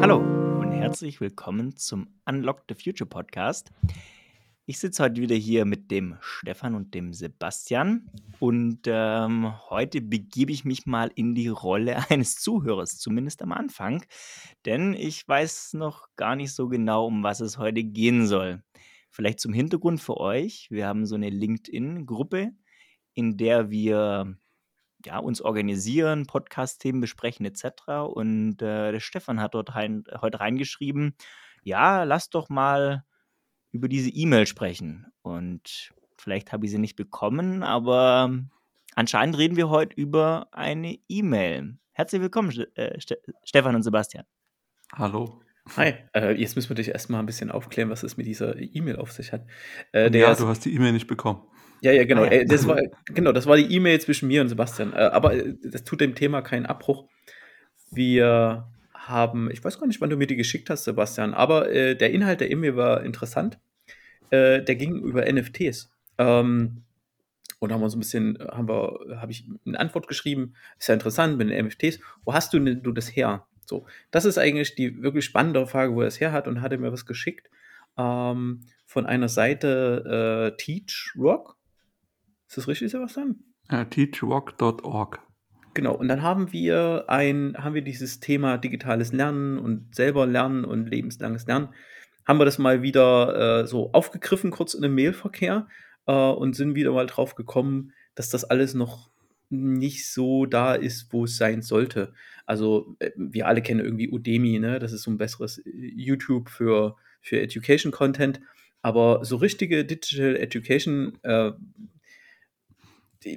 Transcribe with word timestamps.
Hallo 0.00 0.16
und 0.58 0.72
herzlich 0.72 1.20
willkommen 1.20 1.76
zum 1.76 2.08
Unlock 2.24 2.64
the 2.68 2.74
Future 2.74 3.08
Podcast. 3.08 3.70
Ich 4.66 4.78
sitze 4.78 5.04
heute 5.04 5.20
wieder 5.20 5.36
hier 5.36 5.64
mit 5.64 5.92
dem 5.92 6.16
Stefan 6.20 6.74
und 6.74 6.92
dem 6.92 7.12
Sebastian 7.12 8.10
und 8.40 8.80
ähm, 8.86 9.52
heute 9.70 10.00
begebe 10.00 10.50
ich 10.50 10.64
mich 10.64 10.86
mal 10.86 11.12
in 11.14 11.36
die 11.36 11.46
Rolle 11.46 12.04
eines 12.10 12.40
Zuhörers, 12.40 12.98
zumindest 12.98 13.42
am 13.42 13.52
Anfang, 13.52 14.04
denn 14.66 14.94
ich 14.94 15.28
weiß 15.28 15.74
noch 15.74 16.08
gar 16.16 16.34
nicht 16.34 16.52
so 16.52 16.66
genau, 16.66 17.06
um 17.06 17.22
was 17.22 17.38
es 17.38 17.58
heute 17.58 17.84
gehen 17.84 18.26
soll. 18.26 18.60
Vielleicht 19.08 19.38
zum 19.38 19.52
Hintergrund 19.52 20.00
für 20.00 20.16
euch, 20.16 20.66
wir 20.72 20.88
haben 20.88 21.06
so 21.06 21.14
eine 21.14 21.30
LinkedIn-Gruppe, 21.30 22.50
in 23.14 23.36
der 23.36 23.70
wir 23.70 24.36
ja, 25.04 25.18
uns 25.18 25.40
organisieren, 25.40 26.26
Podcast-Themen 26.26 27.00
besprechen 27.00 27.46
etc. 27.46 27.64
Und 28.12 28.62
äh, 28.62 28.92
der 28.92 29.00
Stefan 29.00 29.40
hat 29.40 29.54
dort 29.54 29.74
rein, 29.74 30.04
heute 30.20 30.40
reingeschrieben, 30.40 31.14
ja, 31.62 32.04
lass 32.04 32.30
doch 32.30 32.48
mal 32.48 33.04
über 33.70 33.88
diese 33.88 34.10
E-Mail 34.10 34.46
sprechen. 34.46 35.06
Und 35.22 35.92
vielleicht 36.16 36.52
habe 36.52 36.64
ich 36.64 36.70
sie 36.70 36.78
nicht 36.78 36.96
bekommen, 36.96 37.62
aber 37.62 38.30
anscheinend 38.94 39.36
reden 39.38 39.56
wir 39.56 39.68
heute 39.68 39.94
über 39.96 40.48
eine 40.52 40.98
E-Mail. 41.08 41.78
Herzlich 41.92 42.20
willkommen, 42.20 42.50
äh, 42.74 43.00
Ste 43.00 43.18
Stefan 43.44 43.74
und 43.74 43.82
Sebastian. 43.82 44.24
Hallo. 44.92 45.40
Hi, 45.76 45.94
äh, 46.14 46.32
jetzt 46.32 46.56
müssen 46.56 46.68
wir 46.68 46.76
dich 46.76 46.88
erstmal 46.88 47.20
ein 47.20 47.26
bisschen 47.26 47.50
aufklären, 47.50 47.88
was 47.88 48.02
es 48.02 48.16
mit 48.16 48.26
dieser 48.26 48.56
E-Mail 48.58 48.96
auf 48.96 49.12
sich 49.12 49.32
hat. 49.32 49.46
Äh, 49.92 50.14
ja, 50.16 50.34
du 50.34 50.46
hast 50.46 50.64
die 50.66 50.74
E-Mail 50.74 50.92
nicht 50.92 51.06
bekommen. 51.06 51.42
Ja, 51.80 51.92
ja, 51.92 52.04
genau. 52.04 52.22
Ah, 52.22 52.26
ja. 52.26 52.40
Äh, 52.40 52.44
das 52.46 52.66
war, 52.66 52.80
genau, 53.06 53.32
das 53.32 53.46
war 53.46 53.56
die 53.56 53.72
E-Mail 53.74 54.00
zwischen 54.00 54.28
mir 54.28 54.40
und 54.40 54.48
Sebastian. 54.48 54.92
Äh, 54.92 54.96
aber 54.96 55.34
äh, 55.34 55.54
das 55.62 55.84
tut 55.84 56.00
dem 56.00 56.14
Thema 56.14 56.42
keinen 56.42 56.66
Abbruch. 56.66 57.08
Wir 57.90 58.66
haben, 58.94 59.50
ich 59.50 59.62
weiß 59.62 59.78
gar 59.78 59.86
nicht, 59.86 60.00
wann 60.00 60.10
du 60.10 60.16
mir 60.16 60.26
die 60.26 60.36
geschickt 60.36 60.70
hast, 60.70 60.84
Sebastian, 60.84 61.34
aber 61.34 61.70
äh, 61.70 61.94
der 61.94 62.10
Inhalt 62.10 62.40
der 62.40 62.50
E-Mail 62.50 62.76
war 62.76 63.04
interessant. 63.04 63.58
Äh, 64.30 64.62
der 64.62 64.76
ging 64.76 65.00
über 65.02 65.30
NFTs. 65.30 65.90
Ähm, 66.18 66.82
und 67.58 67.72
haben 67.72 67.80
wir 67.80 67.84
uns 67.84 67.94
ein 67.96 68.00
bisschen, 68.00 68.38
haben 68.50 68.68
wir, 68.68 69.20
habe 69.20 69.32
ich 69.32 69.44
eine 69.66 69.78
Antwort 69.78 70.08
geschrieben, 70.08 70.54
ist 70.78 70.88
ja 70.88 70.94
interessant 70.94 71.38
mit 71.38 71.50
den 71.50 71.66
NFTs. 71.66 72.00
Wo 72.24 72.34
hast 72.34 72.52
du 72.52 72.58
denn 72.58 72.82
du 72.82 72.92
das 72.92 73.14
her? 73.14 73.46
So, 73.66 73.86
das 74.10 74.24
ist 74.24 74.38
eigentlich 74.38 74.74
die 74.74 75.02
wirklich 75.02 75.24
spannende 75.24 75.66
Frage, 75.66 75.94
wo 75.94 76.02
er 76.02 76.08
es 76.08 76.20
her 76.20 76.32
hat 76.32 76.46
und 76.46 76.60
hatte 76.60 76.76
mir 76.76 76.92
was 76.92 77.06
geschickt 77.06 77.48
ähm, 77.96 78.60
von 78.84 79.06
einer 79.06 79.28
Seite 79.28 80.52
äh, 80.52 80.56
Teach 80.56 81.12
Rock. 81.16 81.56
Ist 82.54 82.58
das 82.58 82.68
richtig, 82.68 82.92
Sebastian? 82.92 83.34
Ja, 83.68 83.84
teachrock.org. 83.84 85.18
Genau, 85.74 85.92
und 85.96 86.06
dann 86.06 86.22
haben 86.22 86.52
wir 86.52 87.06
ein, 87.08 87.56
haben 87.58 87.74
wir 87.74 87.82
dieses 87.82 88.20
Thema 88.20 88.58
digitales 88.58 89.12
Lernen 89.12 89.58
und 89.58 89.92
selber 89.92 90.24
lernen 90.24 90.64
und 90.64 90.86
lebenslanges 90.86 91.48
Lernen, 91.48 91.70
haben 92.24 92.38
wir 92.38 92.44
das 92.44 92.58
mal 92.58 92.80
wieder 92.80 93.62
äh, 93.62 93.66
so 93.66 93.90
aufgegriffen, 93.92 94.52
kurz 94.52 94.74
in 94.74 94.84
einem 94.84 94.94
Mailverkehr, 94.94 95.66
äh, 96.06 96.12
und 96.12 96.54
sind 96.54 96.76
wieder 96.76 96.92
mal 96.92 97.06
drauf 97.06 97.34
gekommen, 97.34 97.92
dass 98.14 98.28
das 98.28 98.44
alles 98.44 98.74
noch 98.74 99.10
nicht 99.50 100.08
so 100.08 100.46
da 100.46 100.76
ist, 100.76 101.12
wo 101.12 101.24
es 101.24 101.36
sein 101.36 101.60
sollte. 101.60 102.12
Also 102.46 102.94
äh, 103.00 103.10
wir 103.16 103.48
alle 103.48 103.62
kennen 103.62 103.80
irgendwie 103.80 104.12
Udemy, 104.12 104.60
ne? 104.60 104.78
Das 104.78 104.92
ist 104.92 105.02
so 105.02 105.10
ein 105.10 105.18
besseres 105.18 105.58
äh, 105.58 105.70
YouTube 105.74 106.50
für, 106.50 106.94
für 107.20 107.40
Education 107.40 107.90
Content. 107.90 108.40
Aber 108.80 109.24
so 109.24 109.38
richtige 109.38 109.84
Digital 109.84 110.36
Education 110.36 111.18
äh, 111.24 111.50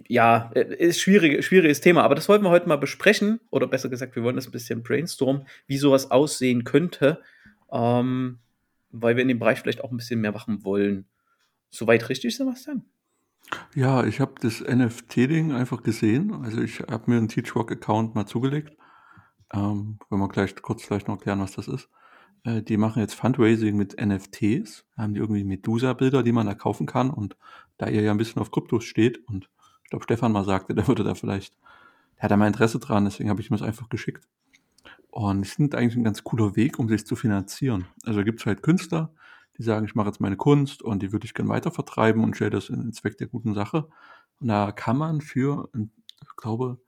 ja, 0.08 0.52
äh, 0.54 0.76
ist 0.76 1.02
schwierig, 1.02 1.44
schwieriges 1.46 1.82
Thema, 1.82 2.04
aber 2.04 2.16
das 2.16 2.30
wollten 2.30 2.44
wir 2.44 2.50
heute 2.50 2.68
mal 2.68 2.78
besprechen, 2.78 3.40
oder 3.50 3.68
besser 3.68 3.90
gesagt, 3.90 4.16
wir 4.16 4.24
wollen 4.24 4.36
das 4.36 4.48
ein 4.48 4.52
bisschen 4.52 4.84
brainstormen, 4.84 5.48
wie 5.68 5.78
sowas 5.78 6.12
aussehen 6.12 6.64
könnte, 6.64 7.22
ähm, 7.72 8.40
weil 8.92 9.16
wir 9.16 9.22
in 9.22 9.28
dem 9.28 9.40
Bereich 9.40 9.60
vielleicht 9.60 9.84
auch 9.84 9.92
ein 9.92 9.98
bisschen 9.98 10.22
mehr 10.22 10.32
machen 10.32 10.64
wollen. 10.64 11.06
Soweit 11.70 12.10
richtig, 12.10 12.36
Sebastian? 12.36 12.86
Ja, 13.76 14.06
ich 14.06 14.20
habe 14.20 14.36
das 14.42 14.62
NFT-Ding 14.62 15.54
einfach 15.54 15.84
gesehen. 15.84 16.34
Also 16.34 16.62
ich 16.62 16.82
habe 16.82 17.10
mir 17.10 17.18
einen 17.18 17.28
Teachwork-Account 17.28 18.16
mal 18.16 18.26
zugelegt. 18.26 18.76
Ähm, 19.54 20.00
wenn 20.10 20.20
wir 20.20 20.28
gleich 20.28 20.56
kurz 20.62 20.84
vielleicht 20.84 21.08
noch 21.08 21.16
erklären, 21.16 21.40
was 21.40 21.54
das 21.54 21.68
ist. 21.68 21.90
Äh, 22.44 22.62
die 22.62 22.78
machen 22.78 23.02
jetzt 23.02 23.14
Fundraising 23.14 23.78
mit 23.78 23.96
NFTs. 24.02 24.86
Haben 24.98 25.14
die 25.14 25.20
irgendwie 25.20 25.46
Medusa-Bilder, 25.46 26.24
die 26.24 26.34
man 26.34 26.48
da 26.48 26.56
kaufen 26.56 26.88
kann. 26.88 27.10
Und 27.10 27.38
da 27.78 27.88
ihr 27.88 28.02
ja 28.02 28.12
ein 28.12 28.18
bisschen 28.18 28.42
auf 28.42 28.52
Kryptos 28.52 28.84
steht 28.84 29.26
und 29.28 29.50
ich 29.88 29.92
glaube, 29.92 30.04
Stefan 30.04 30.34
mal 30.34 30.44
sagte, 30.44 30.76
der 30.76 30.86
würde 30.90 31.06
da 31.06 31.16
vielleicht, 31.16 31.56
der 32.18 32.24
hat 32.24 32.32
da 32.32 32.36
mal 32.36 32.48
Interesse 32.48 32.78
dran, 32.78 33.06
deswegen 33.06 33.30
habe 33.30 33.40
ich 33.40 33.50
ihm 33.50 33.56
das 33.56 33.66
einfach 33.66 33.88
geschickt. 33.88 34.28
Und 35.12 35.44
ich 35.44 35.54
finde 35.54 35.78
eigentlich 35.78 35.96
ein 35.96 36.04
ganz 36.04 36.26
cooler 36.26 36.58
Weg, 36.58 36.78
um 36.78 36.90
sich 36.90 37.06
zu 37.06 37.16
finanzieren. 37.16 37.86
Also 38.04 38.22
gibt 38.26 38.42
es 38.42 38.46
halt 38.46 38.64
Künstler, 38.64 39.14
die 39.58 39.64
sagen, 39.64 39.86
ich 39.86 39.96
mache 39.96 40.08
jetzt 40.08 40.20
meine 40.20 40.36
Kunst 40.36 40.82
und 40.82 41.02
die 41.02 41.14
würde 41.14 41.24
ich 41.24 41.34
gerne 41.34 41.50
weiter 41.50 41.72
vertreiben 41.72 42.22
und 42.26 42.36
stelle 42.36 42.50
das 42.50 42.68
in 42.68 42.82
den 42.82 42.92
Zweck 42.92 43.18
der 43.18 43.28
guten 43.28 43.54
Sache. 43.54 43.88
Und 44.42 44.50
da 44.50 44.74
kann 44.74 44.98
man 44.98 45.22
für, 45.22 45.70
ich 45.74 46.36
glaube, 46.36 46.82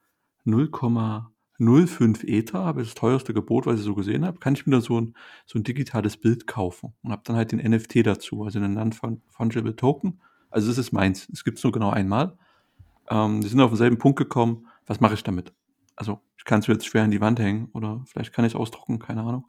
0,05 0.46 2.28
Ether, 2.28 2.66
habe 2.66 2.82
ich 2.82 2.90
das 2.90 2.96
teuerste 2.96 3.34
Gebot, 3.34 3.66
was 3.66 3.80
ich 3.80 3.86
so 3.86 3.96
gesehen 3.96 4.26
habe, 4.26 4.40
kann 4.40 4.56
ich 4.56 4.68
mir 4.68 4.76
da 4.76 4.82
so 4.82 5.00
ein, 5.00 5.16
so 5.46 5.58
ein 5.58 5.64
digitales 5.64 6.18
Bild 6.18 6.48
kaufen 6.48 6.92
und 7.02 7.14
habe 7.14 7.22
dann 7.24 7.38
halt 7.38 7.54
den 7.54 7.60
NFT 7.60 8.06
dazu, 8.06 8.44
also 8.44 8.60
einen 8.60 8.74
Non-Fungible 8.74 9.78
Token. 9.78 10.20
Also 10.50 10.68
das 10.68 10.78
ist 10.78 10.92
meins. 10.92 11.30
Es 11.32 11.46
gibt 11.46 11.60
es 11.60 11.64
nur 11.64 11.72
genau 11.72 11.92
einmal. 11.92 12.38
Ähm, 13.10 13.42
die 13.42 13.48
sind 13.48 13.62
auf 13.62 13.72
denselben 13.72 13.98
Punkt 13.98 14.18
gekommen, 14.18 14.68
was 14.86 15.00
mache 15.00 15.14
ich 15.14 15.24
damit? 15.24 15.54
Also 15.96 16.22
ich 16.38 16.46
kann 16.46 16.60
es 16.60 16.68
jetzt 16.68 16.86
schwer 16.86 17.04
in 17.04 17.12
die 17.12 17.22
Wand 17.22 17.40
hängen 17.40 17.70
oder 17.74 18.04
vielleicht 18.06 18.34
kann 18.34 18.46
ich 18.46 18.54
es 18.54 18.60
ausdrucken, 18.60 19.00
keine 19.00 19.22
Ahnung. 19.22 19.46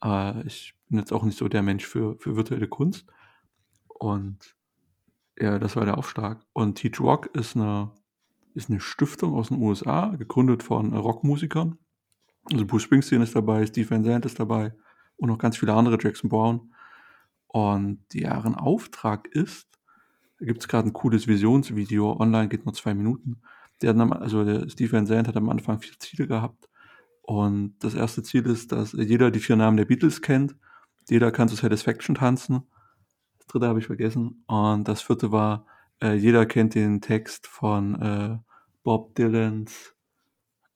Aber 0.00 0.44
ich 0.46 0.74
bin 0.88 0.98
jetzt 0.98 1.12
auch 1.12 1.24
nicht 1.24 1.38
so 1.38 1.48
der 1.48 1.62
Mensch 1.62 1.86
für, 1.86 2.16
für 2.18 2.36
virtuelle 2.36 2.68
Kunst. 2.68 3.06
Und 3.88 4.56
ja, 5.38 5.58
das 5.58 5.76
war 5.76 5.84
der 5.84 5.98
Aufschlag. 5.98 6.44
Und 6.52 6.76
Teach 6.76 7.00
Rock 7.00 7.26
ist 7.34 7.56
eine, 7.56 7.92
ist 8.54 8.70
eine 8.70 8.80
Stiftung 8.80 9.34
aus 9.34 9.48
den 9.48 9.60
USA, 9.60 10.14
gegründet 10.16 10.62
von 10.62 10.94
Rockmusikern. 10.94 11.78
Also 12.50 12.64
Bruce 12.64 12.82
Springsteen 12.82 13.22
ist 13.22 13.36
dabei, 13.36 13.66
Steve 13.66 13.90
Van 13.90 14.04
Zandt 14.04 14.24
ist 14.24 14.40
dabei 14.40 14.74
und 15.16 15.28
noch 15.28 15.38
ganz 15.38 15.58
viele 15.58 15.74
andere, 15.74 15.98
Jackson 16.00 16.30
Brown. 16.30 16.72
Und 17.46 18.04
deren 18.14 18.54
Auftrag 18.54 19.26
ist, 19.28 19.77
gibt 20.40 20.60
es 20.60 20.68
gerade 20.68 20.88
ein 20.88 20.92
cooles 20.92 21.26
Visionsvideo, 21.26 22.18
online 22.18 22.48
geht 22.48 22.64
nur 22.64 22.74
zwei 22.74 22.94
Minuten. 22.94 23.40
Der 23.82 23.94
hat, 23.96 24.12
also 24.12 24.44
der 24.44 24.68
Stephen 24.68 25.06
Sand 25.06 25.28
hat 25.28 25.36
am 25.36 25.48
Anfang 25.48 25.80
vier 25.80 25.98
Ziele 25.98 26.26
gehabt. 26.26 26.68
Und 27.22 27.74
das 27.80 27.94
erste 27.94 28.22
Ziel 28.22 28.46
ist, 28.46 28.72
dass 28.72 28.92
jeder 28.92 29.30
die 29.30 29.40
vier 29.40 29.56
Namen 29.56 29.76
der 29.76 29.84
Beatles 29.84 30.22
kennt. 30.22 30.56
Jeder 31.08 31.30
kann 31.30 31.48
zu 31.48 31.56
Satisfaction 31.56 32.14
tanzen. 32.14 32.62
Das 33.38 33.46
dritte 33.48 33.68
habe 33.68 33.78
ich 33.78 33.86
vergessen. 33.86 34.44
Und 34.46 34.88
das 34.88 35.02
vierte 35.02 35.30
war, 35.30 35.66
äh, 36.02 36.14
jeder 36.14 36.46
kennt 36.46 36.74
den 36.74 37.00
Text 37.00 37.46
von 37.46 38.00
äh, 38.00 38.38
Bob 38.82 39.14
Dylans 39.14 39.94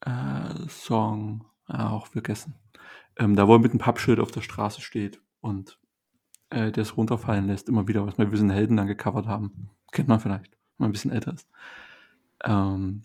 äh, 0.01 0.69
Song, 0.69 1.47
auch 1.67 2.07
vergessen. 2.07 2.55
Ähm, 3.17 3.37
da 3.37 3.49
wo 3.49 3.55
er 3.55 3.59
mit 3.59 3.73
einem 3.73 3.79
Pappschild 3.79 4.21
auf 4.21 4.31
der 4.31 4.41
Straße 4.43 4.81
steht 4.81 5.21
und 5.41 5.79
äh, 6.53 6.71
der 6.71 6.83
es 6.83 6.97
runterfallen 6.97 7.47
lässt, 7.47 7.69
immer 7.69 7.89
wieder, 7.89 8.07
was 8.07 8.19
wir 8.19 8.37
sind 8.37 8.51
Helden 8.51 8.77
dann 8.77 8.87
gecovert 8.87 9.27
haben. 9.27 9.71
Kennt 9.91 10.09
man 10.09 10.21
vielleicht, 10.21 10.53
wenn 10.53 10.85
man 10.85 10.89
ein 10.91 10.93
bisschen 10.93 11.11
älter 11.11 11.33
ist. 11.33 11.49
Ähm, 12.45 13.03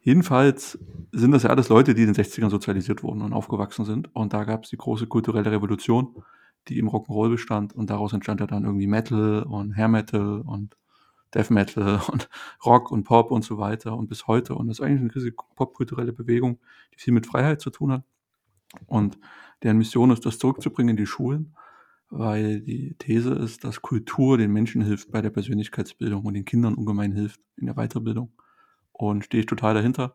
jedenfalls 0.00 0.78
sind 1.12 1.32
das 1.32 1.42
ja 1.42 1.50
alles 1.50 1.68
Leute, 1.68 1.94
die 1.94 2.02
in 2.02 2.12
den 2.12 2.24
60ern 2.24 2.50
sozialisiert 2.50 3.02
wurden 3.02 3.22
und 3.22 3.32
aufgewachsen 3.32 3.84
sind. 3.84 4.14
Und 4.14 4.32
da 4.32 4.44
gab 4.44 4.64
es 4.64 4.70
die 4.70 4.76
große 4.76 5.06
kulturelle 5.06 5.50
Revolution, 5.50 6.22
die 6.68 6.78
im 6.78 6.88
Rock'n'Roll 6.88 7.30
bestand. 7.30 7.74
Und 7.74 7.90
daraus 7.90 8.12
entstand 8.12 8.40
ja 8.40 8.46
dann 8.46 8.64
irgendwie 8.64 8.86
Metal 8.86 9.42
und 9.42 9.76
Hair 9.76 9.88
Metal 9.88 10.42
und 10.42 10.76
Death 11.34 11.50
Metal 11.50 12.00
und 12.12 12.28
Rock 12.64 12.90
und 12.92 13.04
Pop 13.04 13.30
und 13.30 13.44
so 13.44 13.58
weiter 13.58 13.96
und 13.96 14.08
bis 14.08 14.26
heute. 14.26 14.54
Und 14.54 14.68
das 14.68 14.78
ist 14.78 14.84
eigentlich 14.84 15.00
eine 15.00 15.14
riesige 15.14 15.36
popkulturelle 15.56 16.12
Bewegung, 16.12 16.58
die 16.94 16.98
viel 16.98 17.14
mit 17.14 17.26
Freiheit 17.26 17.60
zu 17.60 17.70
tun 17.70 17.92
hat. 17.92 18.04
Und 18.86 19.18
deren 19.62 19.78
Mission 19.78 20.10
ist, 20.10 20.26
das 20.26 20.38
zurückzubringen 20.38 20.90
in 20.90 20.96
die 20.96 21.06
Schulen 21.06 21.54
weil 22.10 22.60
die 22.60 22.94
These 22.98 23.34
ist, 23.34 23.64
dass 23.64 23.82
Kultur 23.82 24.38
den 24.38 24.52
Menschen 24.52 24.82
hilft 24.82 25.10
bei 25.10 25.20
der 25.20 25.30
Persönlichkeitsbildung 25.30 26.24
und 26.24 26.34
den 26.34 26.44
Kindern 26.44 26.74
ungemein 26.74 27.12
hilft 27.12 27.40
in 27.56 27.66
der 27.66 27.74
Weiterbildung. 27.74 28.32
Und 28.92 29.24
stehe 29.24 29.42
ich 29.42 29.46
total 29.46 29.74
dahinter. 29.74 30.14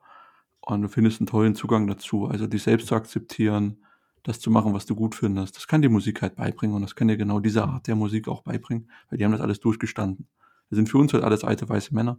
Und 0.60 0.82
du 0.82 0.88
findest 0.90 1.20
einen 1.20 1.28
tollen 1.28 1.56
Zugang 1.56 1.88
dazu. 1.88 2.26
Also 2.26 2.48
dich 2.48 2.64
selbst 2.64 2.88
zu 2.88 2.96
akzeptieren, 2.96 3.84
das 4.24 4.40
zu 4.40 4.50
machen, 4.50 4.74
was 4.74 4.86
du 4.86 4.96
gut 4.96 5.16
findest. 5.16 5.56
Das 5.56 5.68
kann 5.68 5.82
die 5.82 5.90
Musik 5.90 6.22
halt 6.22 6.36
beibringen 6.36 6.76
und 6.76 6.82
das 6.82 6.96
kann 6.96 7.08
dir 7.10 7.18
genau 7.18 7.40
diese 7.40 7.64
Art 7.66 7.88
der 7.88 7.96
Musik 7.96 8.28
auch 8.28 8.42
beibringen, 8.42 8.90
weil 9.10 9.18
die 9.18 9.26
haben 9.26 9.34
das 9.34 9.42
alles 9.42 9.60
durchgestanden. 9.60 10.28
Das 10.70 10.78
sind 10.78 10.90
für 10.90 10.98
uns 10.98 11.14
halt 11.14 11.24
alles 11.24 11.44
alte 11.44 11.68
weiße 11.68 11.94
Männer. 11.94 12.18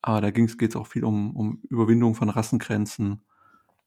Aber 0.00 0.20
da 0.20 0.30
geht 0.30 0.62
es 0.62 0.76
auch 0.76 0.86
viel 0.86 1.04
um, 1.04 1.34
um 1.36 1.60
Überwindung 1.68 2.14
von 2.14 2.30
Rassengrenzen. 2.30 3.20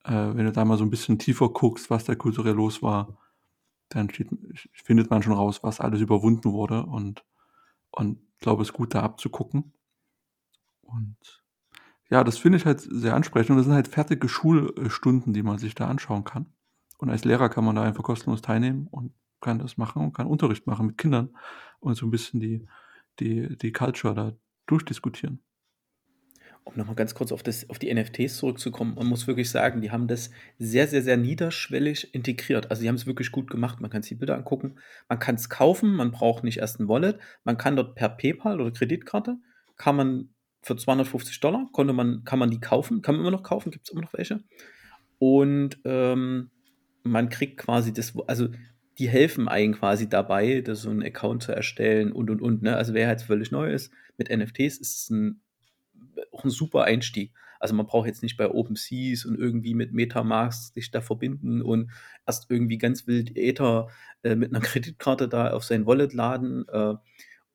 Äh, 0.03 0.12
wenn 0.12 0.45
du 0.45 0.51
da 0.51 0.65
mal 0.65 0.77
so 0.77 0.83
ein 0.83 0.89
bisschen 0.89 1.19
tiefer 1.19 1.50
guckst, 1.50 1.89
was 1.89 2.03
da 2.03 2.15
kulturell 2.15 2.53
los 2.53 2.83
war, 2.83 3.18
dann 3.95 4.09
steht, 4.09 4.29
findet 4.73 5.09
man 5.09 5.23
schon 5.23 5.33
raus, 5.33 5.63
was 5.63 5.79
alles 5.79 6.01
überwunden 6.01 6.51
wurde 6.51 6.83
und, 6.85 7.23
und 7.91 8.19
glaube, 8.39 8.63
es 8.63 8.69
ist 8.69 8.73
gut 8.73 8.93
da 8.93 9.01
abzugucken. 9.01 9.73
Und 10.81 11.17
ja, 12.09 12.23
das 12.23 12.38
finde 12.38 12.57
ich 12.57 12.65
halt 12.65 12.81
sehr 12.81 13.15
ansprechend. 13.15 13.51
Und 13.51 13.57
das 13.57 13.65
sind 13.65 13.75
halt 13.75 13.88
fertige 13.88 14.27
Schulstunden, 14.27 15.33
die 15.33 15.43
man 15.43 15.57
sich 15.57 15.75
da 15.75 15.88
anschauen 15.88 16.23
kann. 16.25 16.47
Und 16.97 17.09
als 17.09 17.23
Lehrer 17.23 17.49
kann 17.49 17.63
man 17.63 17.75
da 17.75 17.83
einfach 17.83 18.03
kostenlos 18.03 18.41
teilnehmen 18.41 18.88
und 18.88 19.13
kann 19.39 19.59
das 19.59 19.77
machen 19.77 20.03
und 20.03 20.13
kann 20.13 20.27
Unterricht 20.27 20.67
machen 20.67 20.88
mit 20.88 20.97
Kindern 20.97 21.35
und 21.79 21.95
so 21.95 22.05
ein 22.05 22.11
bisschen 22.11 22.39
die, 22.39 22.67
die, 23.19 23.57
die 23.57 23.71
Culture 23.71 24.13
da 24.13 24.33
durchdiskutieren. 24.67 25.41
Um 26.63 26.78
nochmal 26.78 26.96
ganz 26.96 27.16
kurz 27.16 27.31
auf, 27.31 27.42
das, 27.42 27.69
auf 27.69 27.80
die 27.80 27.94
NFTs 27.94 28.38
zurückzukommen, 28.38 28.94
man 28.96 29.08
muss 29.08 29.25
wirklich 29.28 29.50
sagen, 29.50 29.81
die 29.81 29.92
haben 29.92 30.08
das 30.08 30.30
sehr, 30.60 30.88
sehr, 30.88 31.02
sehr 31.02 31.18
niederschwellig 31.18 32.13
integriert. 32.13 32.69
Also 32.69 32.84
die 32.84 32.88
haben 32.88 32.96
es 32.96 33.08
wirklich 33.08 33.31
gut 33.31 33.50
gemacht. 33.50 33.81
Man 33.81 33.90
kann 33.90 34.04
sich 34.04 34.10
die 34.10 34.16
Bilder 34.16 34.36
angucken, 34.36 34.75
man 35.10 35.19
kann 35.19 35.36
es 35.36 35.50
kaufen, 35.50 35.96
man 35.96 36.12
braucht 36.12 36.44
nicht 36.44 36.60
erst 36.60 36.80
ein 36.80 36.88
Wallet, 36.88 37.19
man 37.44 37.58
kann 37.58 37.75
dort 37.75 37.96
per 37.96 38.10
PayPal 38.10 38.62
oder 38.62 38.72
Kreditkarte, 38.72 39.38
kann 39.75 39.96
man 39.96 40.30
für 40.62 40.75
250 40.75 41.40
Dollar, 41.40 41.68
konnte 41.72 41.94
man, 41.94 42.24
kann 42.24 42.40
man 42.40 42.52
die 42.52 42.60
kaufen, 42.60 43.02
kann 43.02 43.16
man 43.16 43.22
immer 43.22 43.31
noch 43.31 43.44
kaufen, 43.44 43.72
gibt 43.72 43.88
es 43.88 43.92
immer 43.92 44.02
noch 44.02 44.13
welche. 44.13 44.44
Und 45.18 45.80
ähm, 45.86 46.52
man 47.04 47.30
kriegt 47.30 47.58
quasi 47.58 47.94
das, 47.94 48.13
also 48.28 48.50
die 49.00 49.10
helfen 49.10 49.48
einem 49.48 49.74
quasi 49.74 50.08
dabei, 50.10 50.62
das 50.62 50.81
so 50.81 50.90
einen 50.90 51.04
Account 51.04 51.44
zu 51.44 51.52
erstellen 51.52 52.12
und 52.12 52.30
und 52.30 52.42
und. 52.42 52.62
Ne? 52.62 52.75
Also 52.75 52.94
wer 52.94 53.10
jetzt 53.10 53.24
völlig 53.24 53.52
neu 53.52 53.72
ist 53.72 53.92
mit 54.18 54.30
NFTs, 54.30 54.78
ist 54.78 55.04
es 55.04 55.10
ein, 55.10 55.42
auch 56.31 56.44
ein 56.44 56.50
super 56.50 56.84
Einstieg. 56.84 57.31
Also 57.60 57.75
man 57.75 57.86
braucht 57.86 58.08
jetzt 58.08 58.24
nicht 58.24 58.38
bei 58.38 58.50
OpenSeas 58.50 59.25
und 59.25 59.38
irgendwie 59.38 59.75
mit 59.75 59.94
Metamask 59.94 60.74
sich 60.74 60.90
da 60.90 61.02
verbinden 61.02 61.62
und 61.62 61.92
erst 62.25 62.50
irgendwie 62.50 62.80
ganz 62.80 63.06
wild 63.06 63.38
Ether 63.38 63.90
äh, 64.24 64.36
mit 64.36 64.54
einer 64.54 64.62
Kreditkarte 64.66 65.28
da 65.28 65.52
auf 65.52 65.63
sein 65.63 65.86
Wallet 65.86 66.13
laden 66.13 66.68
äh, 66.69 66.96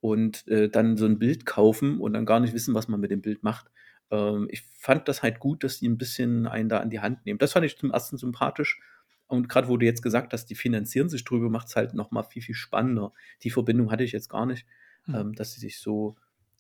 und 0.01 0.47
äh, 0.47 0.69
dann 0.69 0.97
so 0.97 1.07
ein 1.07 1.19
Bild 1.19 1.45
kaufen 1.45 2.01
und 2.01 2.13
dann 2.13 2.27
gar 2.27 2.39
nicht 2.39 2.55
wissen, 2.55 2.75
was 2.75 2.87
man 2.87 3.01
mit 3.01 3.11
dem 3.11 3.21
Bild 3.21 3.43
macht. 3.43 3.71
Ähm, 4.11 4.47
ich 4.51 4.63
fand 4.63 5.09
das 5.09 5.23
halt 5.23 5.41
gut, 5.41 5.65
dass 5.65 5.79
die 5.79 5.89
ein 5.89 5.99
bisschen 5.99 6.47
einen 6.47 6.69
da 6.69 6.79
an 6.79 6.91
die 6.91 7.01
Hand 7.01 7.27
nehmen. 7.27 7.39
Das 7.39 7.53
fand 7.53 7.67
ich 7.67 7.77
zum 7.77 7.91
ersten 7.91 8.17
sympathisch. 8.17 8.81
Und 9.27 9.49
gerade 9.49 9.69
wo 9.69 9.77
du 9.77 9.87
jetzt 9.87 10.03
gesagt 10.03 10.33
hast, 10.33 10.47
die 10.47 10.55
finanzieren 10.55 11.09
sich 11.09 11.25
drüber, 11.25 11.51
macht 11.51 11.67
es 11.67 11.77
halt 11.77 11.95
nochmal 11.95 12.23
viel, 12.23 12.43
viel 12.43 12.55
spannender. 12.55 13.13
Die 13.43 13.51
Verbindung 13.51 13.91
hatte 13.91 14.05
ich 14.05 14.13
jetzt 14.13 14.29
gar 14.29 14.47
nicht, 14.47 14.67
hm. 15.05 15.15
ähm, 15.15 15.35
dass 15.35 15.53
sie 15.53 15.61
sich 15.61 15.81
so. 15.81 16.17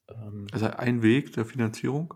Ähm 0.08 0.46
also 0.52 0.66
ein 0.66 1.02
Weg 1.02 1.32
der 1.32 1.44
Finanzierung. 1.44 2.14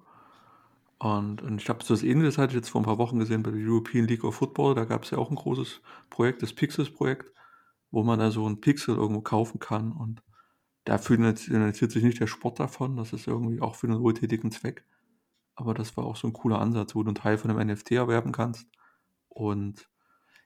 Und, 0.98 1.40
und 1.40 1.62
ich 1.62 1.69
habe 1.70 1.82
so 1.82 1.94
das 1.94 2.02
Ähnliches 2.02 2.37
hatte 2.37 2.50
ich 2.50 2.56
jetzt 2.56 2.69
vor 2.69 2.82
ein 2.82 2.84
paar 2.84 2.98
Wochen 2.98 3.19
gesehen 3.19 3.42
bei 3.42 3.50
der 3.50 3.60
European 3.60 4.06
League 4.06 4.25
of 4.25 4.34
Football. 4.34 4.75
Da 4.75 4.84
gab 4.84 5.04
es 5.04 5.10
ja 5.10 5.19
auch 5.19 5.31
ein 5.31 5.37
großes 5.37 5.81
Projekt, 6.10 6.42
das 6.42 6.52
Pixels-Projekt, 6.52 7.32
wo 7.90 8.02
man 8.02 8.19
da 8.19 8.31
so 8.31 8.46
ein 8.46 8.60
Pixel 8.60 8.96
irgendwo 8.96 9.22
kaufen 9.22 9.60
kann. 9.60 9.92
Und 9.92 10.22
da 10.84 10.98
finanziert 10.98 11.90
sich 11.90 12.02
nicht 12.02 12.20
der 12.20 12.26
Sport 12.26 12.60
davon. 12.60 12.96
Das 12.96 13.14
ist 13.14 13.26
irgendwie 13.26 13.62
auch 13.62 13.76
für 13.76 13.87
einen 13.87 14.00
wohltätigen 14.00 14.50
Zweck. 14.50 14.84
Aber 15.54 15.72
das 15.72 15.96
war 15.96 16.04
auch 16.04 16.16
so 16.16 16.28
ein 16.28 16.34
cooler 16.34 16.60
Ansatz, 16.60 16.94
wo 16.94 17.02
du 17.02 17.08
einen 17.08 17.14
Teil 17.14 17.38
von 17.38 17.50
einem 17.50 17.72
NFT 17.72 17.93
erwerben 17.93 18.32
kannst. 18.32 18.69
Und 19.28 19.88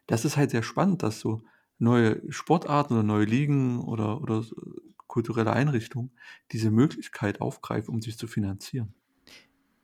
das 0.07 0.25
ist 0.25 0.37
halt 0.37 0.51
sehr 0.51 0.63
spannend, 0.63 1.03
dass 1.03 1.19
so 1.19 1.43
neue 1.79 2.21
Sportarten 2.31 2.95
oder 2.95 3.03
neue 3.03 3.25
Ligen 3.25 3.81
oder, 3.81 4.21
oder 4.21 4.45
kulturelle 5.15 5.53
Einrichtungen 5.53 6.11
diese 6.51 6.73
Möglichkeit 6.73 7.41
aufgreifen, 7.41 7.95
um 7.95 8.03
sich 8.03 8.19
zu 8.19 8.27
finanzieren. 8.27 8.93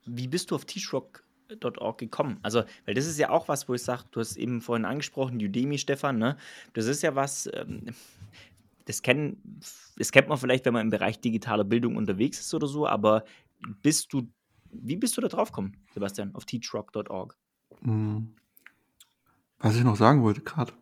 Wie 0.04 0.26
bist 0.26 0.50
du 0.50 0.56
auf 0.56 0.64
Teachrock.org 0.64 1.98
gekommen? 1.98 2.40
Also, 2.42 2.64
weil 2.84 2.94
das 2.94 3.06
ist 3.06 3.16
ja 3.16 3.30
auch 3.30 3.46
was, 3.46 3.68
wo 3.68 3.74
ich 3.74 3.82
sage, 3.84 4.02
du 4.10 4.18
hast 4.18 4.36
eben 4.36 4.60
vorhin 4.60 4.84
angesprochen, 4.84 5.36
Udemy, 5.36 5.78
Stefan, 5.78 6.18
ne? 6.18 6.36
Das 6.72 6.86
ist 6.86 7.02
ja 7.02 7.14
was, 7.14 7.48
ähm, 7.54 7.94
das, 8.86 9.02
kenn, 9.02 9.36
das 9.96 10.10
kennt 10.10 10.28
man 10.28 10.36
vielleicht, 10.36 10.64
wenn 10.64 10.72
man 10.72 10.82
im 10.82 10.90
Bereich 10.90 11.20
digitaler 11.20 11.62
Bildung 11.62 11.94
unterwegs 11.94 12.40
ist 12.40 12.52
oder 12.52 12.66
so, 12.66 12.88
aber 12.88 13.22
bist 13.82 14.12
du, 14.12 14.26
wie 14.72 14.96
bist 14.96 15.16
du 15.16 15.20
da 15.20 15.28
drauf 15.28 15.52
gekommen, 15.52 15.76
Sebastian, 15.94 16.34
auf 16.34 16.44
teachrock.org? 16.44 17.36
Mhm. 17.82 18.34
Was 19.60 19.76
ich 19.76 19.84
noch 19.84 19.96
sagen 19.96 20.24
wollte 20.24 20.40
gerade. 20.40 20.72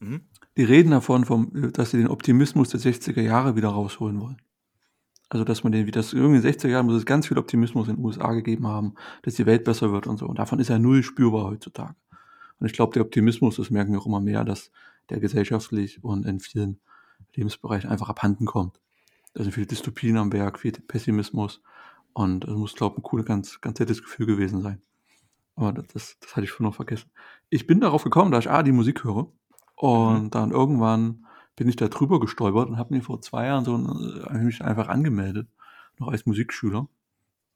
Mhm. 0.00 0.22
Die 0.56 0.64
reden 0.64 0.90
davon, 0.90 1.24
vom, 1.24 1.72
dass 1.72 1.90
sie 1.90 1.98
den 1.98 2.08
Optimismus 2.08 2.70
der 2.70 2.80
60er 2.80 3.20
Jahre 3.20 3.56
wieder 3.56 3.68
rausholen 3.68 4.20
wollen. 4.20 4.38
Also, 5.28 5.44
dass 5.44 5.62
man 5.62 5.72
den, 5.72 5.86
wie 5.86 5.90
das 5.90 6.12
irgendwie 6.12 6.36
in 6.36 6.42
den 6.42 6.52
60er 6.52 6.68
Jahren 6.68 6.86
muss 6.86 6.96
es 6.96 7.04
ganz 7.04 7.26
viel 7.26 7.38
Optimismus 7.38 7.88
in 7.88 7.96
den 7.96 8.04
USA 8.04 8.32
gegeben 8.32 8.66
haben, 8.66 8.94
dass 9.22 9.34
die 9.34 9.46
Welt 9.46 9.64
besser 9.64 9.92
wird 9.92 10.06
und 10.06 10.16
so. 10.16 10.26
Und 10.26 10.38
davon 10.38 10.58
ist 10.58 10.68
ja 10.68 10.78
null 10.78 11.02
spürbar 11.02 11.44
heutzutage. 11.44 11.94
Und 12.58 12.66
ich 12.66 12.72
glaube, 12.72 12.94
der 12.94 13.02
Optimismus, 13.02 13.56
das 13.56 13.70
merken 13.70 13.92
wir 13.92 14.00
auch 14.00 14.06
immer 14.06 14.20
mehr, 14.20 14.44
dass 14.44 14.70
der 15.10 15.20
gesellschaftlich 15.20 16.02
und 16.02 16.24
in 16.26 16.40
vielen 16.40 16.80
Lebensbereichen 17.34 17.90
einfach 17.90 18.08
abhanden 18.08 18.46
kommt. 18.46 18.80
Da 19.34 19.42
sind 19.42 19.52
viele 19.52 19.66
Dystopien 19.66 20.16
am 20.16 20.32
Werk, 20.32 20.58
viel 20.58 20.72
Pessimismus. 20.72 21.62
Und 22.14 22.44
es 22.44 22.54
muss, 22.54 22.74
glaube 22.74 22.94
ich, 22.94 22.98
ein 22.98 23.02
cooles, 23.02 23.26
ganz, 23.26 23.60
ganz 23.60 23.78
nettes 23.78 24.02
Gefühl 24.02 24.26
gewesen 24.26 24.62
sein. 24.62 24.82
Aber 25.54 25.72
das, 25.72 25.86
das, 25.88 26.16
das 26.20 26.36
hatte 26.36 26.44
ich 26.44 26.50
schon 26.50 26.64
noch 26.64 26.74
vergessen. 26.74 27.10
Ich 27.50 27.66
bin 27.66 27.80
darauf 27.80 28.02
gekommen, 28.02 28.32
da 28.32 28.38
ich 28.38 28.50
A, 28.50 28.62
die 28.62 28.72
Musik 28.72 29.04
höre. 29.04 29.30
Und 29.78 30.24
mhm. 30.24 30.30
dann 30.30 30.50
irgendwann 30.50 31.24
bin 31.54 31.68
ich 31.68 31.76
da 31.76 31.86
drüber 31.86 32.18
gestolpert 32.18 32.68
und 32.68 32.78
habe 32.78 32.94
mir 32.94 33.00
vor 33.00 33.20
zwei 33.20 33.46
Jahren 33.46 33.64
so 33.64 33.76
ein, 33.76 34.44
mich 34.44 34.62
einfach 34.62 34.88
angemeldet. 34.88 35.48
Noch 35.98 36.08
als 36.08 36.26
Musikschüler. 36.26 36.88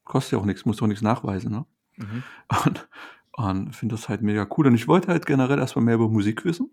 Kostet 0.04 0.32
ja 0.32 0.38
auch 0.38 0.44
nichts, 0.44 0.64
muss 0.64 0.76
doch 0.76 0.86
nichts 0.86 1.02
nachweisen, 1.02 1.50
ne? 1.50 1.66
Mhm. 1.96 2.22
Und, 2.64 2.88
und 3.32 3.76
finde 3.76 3.96
das 3.96 4.08
halt 4.08 4.22
mega 4.22 4.46
cool. 4.56 4.68
Und 4.68 4.74
ich 4.74 4.86
wollte 4.86 5.08
halt 5.08 5.26
generell 5.26 5.58
erstmal 5.58 5.84
mehr 5.84 5.96
über 5.96 6.08
Musik 6.08 6.44
wissen. 6.44 6.70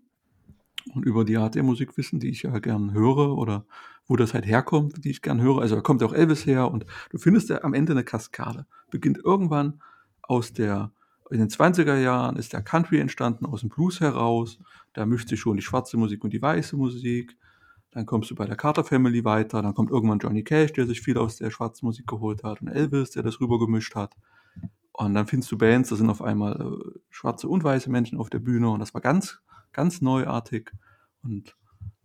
Und 0.94 1.04
über 1.04 1.24
die 1.24 1.36
Art 1.36 1.56
der 1.56 1.64
Musik 1.64 1.96
wissen, 1.96 2.20
die 2.20 2.30
ich 2.30 2.42
ja 2.42 2.56
gern 2.58 2.92
höre 2.92 3.36
oder 3.36 3.66
wo 4.06 4.16
das 4.16 4.32
halt 4.34 4.46
herkommt, 4.46 5.04
die 5.04 5.10
ich 5.10 5.20
gern 5.20 5.40
höre. 5.40 5.60
Also 5.60 5.74
da 5.74 5.80
kommt 5.82 6.02
auch 6.04 6.12
Elvis 6.12 6.46
her 6.46 6.70
und 6.70 6.86
du 7.10 7.18
findest 7.18 7.48
ja 7.48 7.62
am 7.64 7.74
Ende 7.74 7.92
eine 7.92 8.04
Kaskade. 8.04 8.66
Beginnt 8.90 9.18
irgendwann 9.18 9.82
aus 10.22 10.52
der 10.52 10.92
in 11.30 11.38
den 11.38 11.48
20er 11.48 11.96
Jahren 11.96 12.36
ist 12.36 12.52
der 12.52 12.62
Country 12.62 12.98
entstanden 12.98 13.46
aus 13.46 13.60
dem 13.60 13.68
Blues 13.68 14.00
heraus. 14.00 14.58
Da 14.92 15.06
mischt 15.06 15.28
sich 15.28 15.40
schon 15.40 15.56
die 15.56 15.62
schwarze 15.62 15.96
Musik 15.96 16.24
und 16.24 16.32
die 16.32 16.42
weiße 16.42 16.76
Musik. 16.76 17.36
Dann 17.92 18.06
kommst 18.06 18.30
du 18.30 18.34
bei 18.34 18.46
der 18.46 18.56
Carter 18.56 18.84
Family 18.84 19.24
weiter. 19.24 19.62
Dann 19.62 19.74
kommt 19.74 19.90
irgendwann 19.90 20.18
Johnny 20.18 20.44
Cash, 20.44 20.72
der 20.72 20.86
sich 20.86 21.00
viel 21.00 21.18
aus 21.18 21.36
der 21.36 21.50
schwarzen 21.50 21.86
Musik 21.86 22.06
geholt 22.06 22.44
hat. 22.44 22.60
Und 22.60 22.68
Elvis, 22.68 23.10
der 23.10 23.22
das 23.22 23.40
rüber 23.40 23.58
gemischt 23.58 23.94
hat. 23.94 24.16
Und 24.92 25.14
dann 25.14 25.26
findest 25.26 25.50
du 25.50 25.58
Bands, 25.58 25.88
da 25.88 25.96
sind 25.96 26.10
auf 26.10 26.22
einmal 26.22 26.60
äh, 26.60 26.98
schwarze 27.08 27.48
und 27.48 27.64
weiße 27.64 27.90
Menschen 27.90 28.18
auf 28.18 28.30
der 28.30 28.38
Bühne. 28.38 28.70
Und 28.70 28.80
das 28.80 28.94
war 28.94 29.00
ganz, 29.00 29.40
ganz 29.72 30.00
neuartig. 30.00 30.72
Und, 31.22 31.56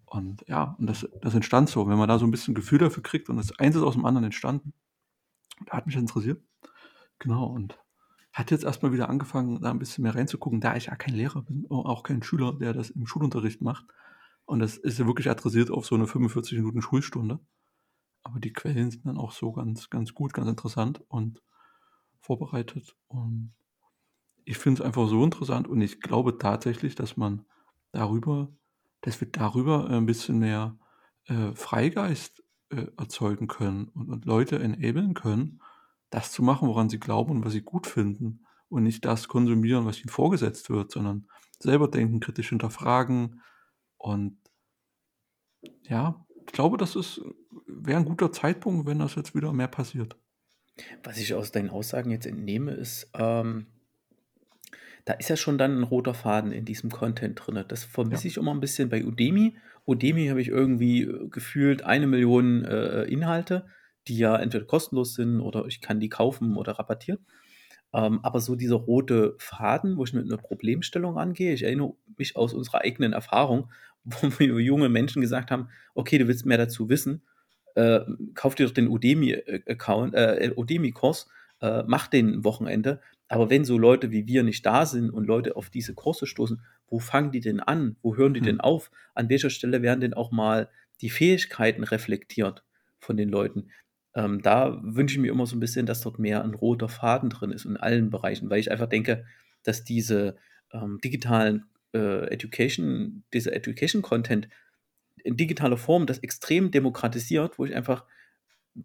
und 0.06 0.44
ja, 0.48 0.76
und 0.80 0.88
das, 0.88 1.08
das 1.22 1.36
entstand 1.36 1.70
so. 1.70 1.88
Wenn 1.88 1.98
man 1.98 2.08
da 2.08 2.18
so 2.18 2.26
ein 2.26 2.32
bisschen 2.32 2.56
Gefühl 2.56 2.80
dafür 2.80 3.04
kriegt 3.04 3.30
und 3.30 3.38
das 3.38 3.58
eins 3.60 3.76
ist 3.76 3.84
aus 3.84 3.96
dem 3.96 4.06
anderen 4.06 4.26
entstanden. 4.26 4.74
Da 5.66 5.78
hat 5.78 5.88
mich 5.88 5.96
interessiert. 5.96 6.42
Genau. 7.20 7.46
Und 7.46 7.78
hat 8.36 8.52
jetzt 8.52 8.66
erstmal 8.66 8.92
wieder 8.92 9.10
angefangen, 9.10 9.62
da 9.62 9.72
ein 9.72 9.80
bisschen 9.80 10.04
mehr 10.04 10.14
reinzugucken, 10.14 10.60
da 10.60 10.76
ich 10.76 10.88
ja 10.88 10.96
kein 10.96 11.16
Lehrer 11.16 11.42
bin, 11.42 11.66
auch 11.70 12.04
kein 12.04 12.22
Schüler, 12.22 12.54
der 12.54 12.74
das 12.74 12.90
im 12.90 13.08
Schulunterricht 13.08 13.62
macht. 13.62 13.86
Und 14.44 14.60
das 14.60 14.76
ist 14.76 15.00
ja 15.00 15.08
wirklich 15.08 15.30
adressiert 15.30 15.72
auf 15.72 15.86
so 15.86 15.96
eine 15.96 16.06
45 16.06 16.58
Minuten 16.58 16.82
Schulstunde. 16.82 17.40
Aber 18.24 18.40
die 18.42 18.52
Quellen 18.52 18.92
sind 18.92 19.06
dann 19.06 19.18
auch 19.18 19.32
so 19.32 19.54
ganz, 19.54 19.90
ganz 19.90 20.14
gut, 20.14 20.34
ganz 20.34 20.50
interessant 20.50 21.02
und 21.08 21.42
vorbereitet. 22.20 22.98
Und 23.08 23.54
ich 24.44 24.58
finde 24.58 24.82
es 24.82 24.86
einfach 24.86 25.08
so 25.08 25.24
interessant 25.24 25.68
und 25.70 25.80
ich 25.80 26.02
glaube 26.02 26.38
tatsächlich, 26.38 26.96
dass 26.96 27.16
man 27.16 27.46
darüber, 27.94 28.50
dass 29.00 29.22
wir 29.22 29.32
darüber 29.32 29.90
ein 29.90 30.06
bisschen 30.06 30.40
mehr 30.40 30.78
äh, 31.28 31.54
Freigeist 31.54 32.44
äh, 32.70 32.88
erzeugen 32.98 33.48
können 33.48 33.88
und, 33.90 34.10
und 34.10 34.26
Leute 34.26 34.60
enablen 34.60 35.14
können, 35.14 35.62
das 36.16 36.32
zu 36.32 36.44
machen, 36.44 36.68
woran 36.68 36.90
sie 36.90 37.00
glauben 37.00 37.32
und 37.32 37.46
was 37.46 37.54
sie 37.54 37.62
gut 37.62 37.88
finden 37.88 38.46
und 38.70 38.84
nicht 38.84 39.04
das 39.04 39.28
konsumieren, 39.28 39.86
was 39.86 40.00
ihnen 40.00 40.10
vorgesetzt 40.10 40.70
wird, 40.70 40.92
sondern 40.92 41.28
selber 41.60 41.90
denken, 41.90 42.20
kritisch 42.20 42.50
hinterfragen 42.50 43.42
und 43.98 44.38
ja, 45.84 46.26
ich 46.46 46.54
glaube, 46.54 46.78
das 46.78 46.96
ist 46.96 47.22
wäre 47.68 48.00
ein 48.00 48.06
guter 48.06 48.32
Zeitpunkt, 48.32 48.88
wenn 48.88 49.00
das 49.00 49.16
jetzt 49.16 49.36
wieder 49.36 49.52
mehr 49.52 49.68
passiert. 49.68 50.16
Was 51.04 51.18
ich 51.18 51.34
aus 51.34 51.52
deinen 51.52 51.70
Aussagen 51.70 52.12
jetzt 52.12 52.26
entnehme, 52.26 52.72
ist, 52.72 53.10
ähm, 53.14 53.68
da 55.06 55.14
ist 55.14 55.30
ja 55.30 55.38
schon 55.38 55.58
dann 55.58 55.80
ein 55.80 55.84
roter 55.84 56.14
Faden 56.14 56.52
in 56.52 56.66
diesem 56.66 56.92
Content 56.92 57.40
drin. 57.42 57.64
Das 57.68 57.84
vermisse 57.84 58.26
ja. 58.26 58.28
ich 58.30 58.38
immer 58.38 58.54
ein 58.54 58.60
bisschen 58.60 58.90
bei 58.90 59.06
Udemy. 59.06 59.58
Udemy 59.86 60.28
habe 60.28 60.42
ich 60.42 60.50
irgendwie 60.50 61.04
äh, 61.04 61.28
gefühlt 61.30 61.84
eine 61.84 62.08
Million 62.08 62.66
äh, 62.66 63.04
Inhalte 63.04 63.68
die 64.08 64.18
ja 64.18 64.36
entweder 64.38 64.66
kostenlos 64.66 65.16
sind 65.16 65.40
oder 65.40 65.66
ich 65.66 65.82
kann 65.82 66.00
die 66.00 66.10
kaufen 66.10 66.58
oder 66.58 66.74
rabattiert. 66.74 67.20
Ähm, 67.94 68.20
aber 68.24 68.42
so 68.42 68.56
dieser 68.56 68.76
rote 68.76 69.36
Faden, 69.38 69.98
wo 69.98 70.04
ich 70.04 70.14
mit 70.14 70.26
einer 70.26 70.38
Problemstellung 70.38 71.18
angehe, 71.18 71.54
ich 71.54 71.64
erinnere 71.64 71.94
mich 72.18 72.36
aus 72.36 72.54
unserer 72.54 72.82
eigenen 72.82 73.14
Erfahrung, 73.14 73.72
wo 74.04 74.28
wir 74.38 74.60
junge 74.60 74.90
Menschen 74.90 75.22
gesagt 75.22 75.50
haben, 75.52 75.70
okay, 75.94 76.18
du 76.18 76.28
willst 76.28 76.46
mehr 76.46 76.58
dazu 76.58 76.90
wissen, 76.90 77.24
äh, 77.76 78.02
kauf 78.34 78.56
dir 78.56 78.66
doch 78.66 78.74
den 78.74 78.88
Udemy-Account, 78.88 80.14
äh, 80.14 80.52
Udemy-Kurs, 80.56 81.28
äh, 81.62 81.84
mach 81.88 82.08
den 82.08 82.44
Wochenende. 82.44 83.02
Aber 83.28 83.50
wenn 83.50 83.66
so 83.66 83.78
Leute 83.78 84.12
wie 84.12 84.28
wir 84.28 84.44
nicht 84.44 84.66
da 84.66 84.86
sind 84.86 85.10
und 85.10 85.26
Leute 85.26 85.56
auf 85.56 85.70
diese 85.70 85.94
Kurse 85.94 86.28
stoßen, 86.28 86.62
wo 86.88 87.00
fangen 87.00 87.32
die 87.32 87.40
denn 87.40 87.60
an? 87.60 87.96
Wo 88.02 88.16
hören 88.16 88.34
die 88.34 88.42
hm. 88.42 88.46
denn 88.46 88.60
auf? 88.60 88.92
An 89.14 89.30
welcher 89.30 89.50
Stelle 89.50 89.82
werden 89.82 90.02
denn 90.02 90.14
auch 90.14 90.32
mal 90.32 90.70
die 91.02 91.10
Fähigkeiten 91.10 91.84
reflektiert 91.84 92.64
von 93.00 93.18
den 93.18 93.30
Leuten? 93.30 93.70
Ähm, 94.16 94.42
da 94.42 94.80
wünsche 94.82 95.16
ich 95.16 95.22
mir 95.22 95.32
immer 95.32 95.46
so 95.46 95.56
ein 95.56 95.60
bisschen, 95.60 95.86
dass 95.86 96.02
dort 96.02 96.20
mehr 96.20 96.44
ein 96.44 96.54
roter 96.54 96.90
Faden 96.90 97.30
drin 97.30 97.52
ist 97.52 97.66
in 97.66 97.78
allen 97.78 98.10
Bereichen, 98.10 98.50
weil 98.50 98.60
ich 98.60 98.72
einfach 98.72 98.88
denke, 98.88 99.26
dass 99.64 99.84
diese 99.84 100.38
ähm, 100.72 101.00
digitalen 101.04 101.66
äh, 101.94 102.28
Education, 102.28 103.24
dieser 103.34 103.54
Education-Content 103.54 104.48
in 105.24 105.38
digitaler 105.38 105.78
Form 105.78 106.06
das 106.06 106.20
extrem 106.20 106.72
demokratisiert, 106.72 107.60
wo 107.60 107.66
ich 107.66 107.76
einfach 107.76 108.06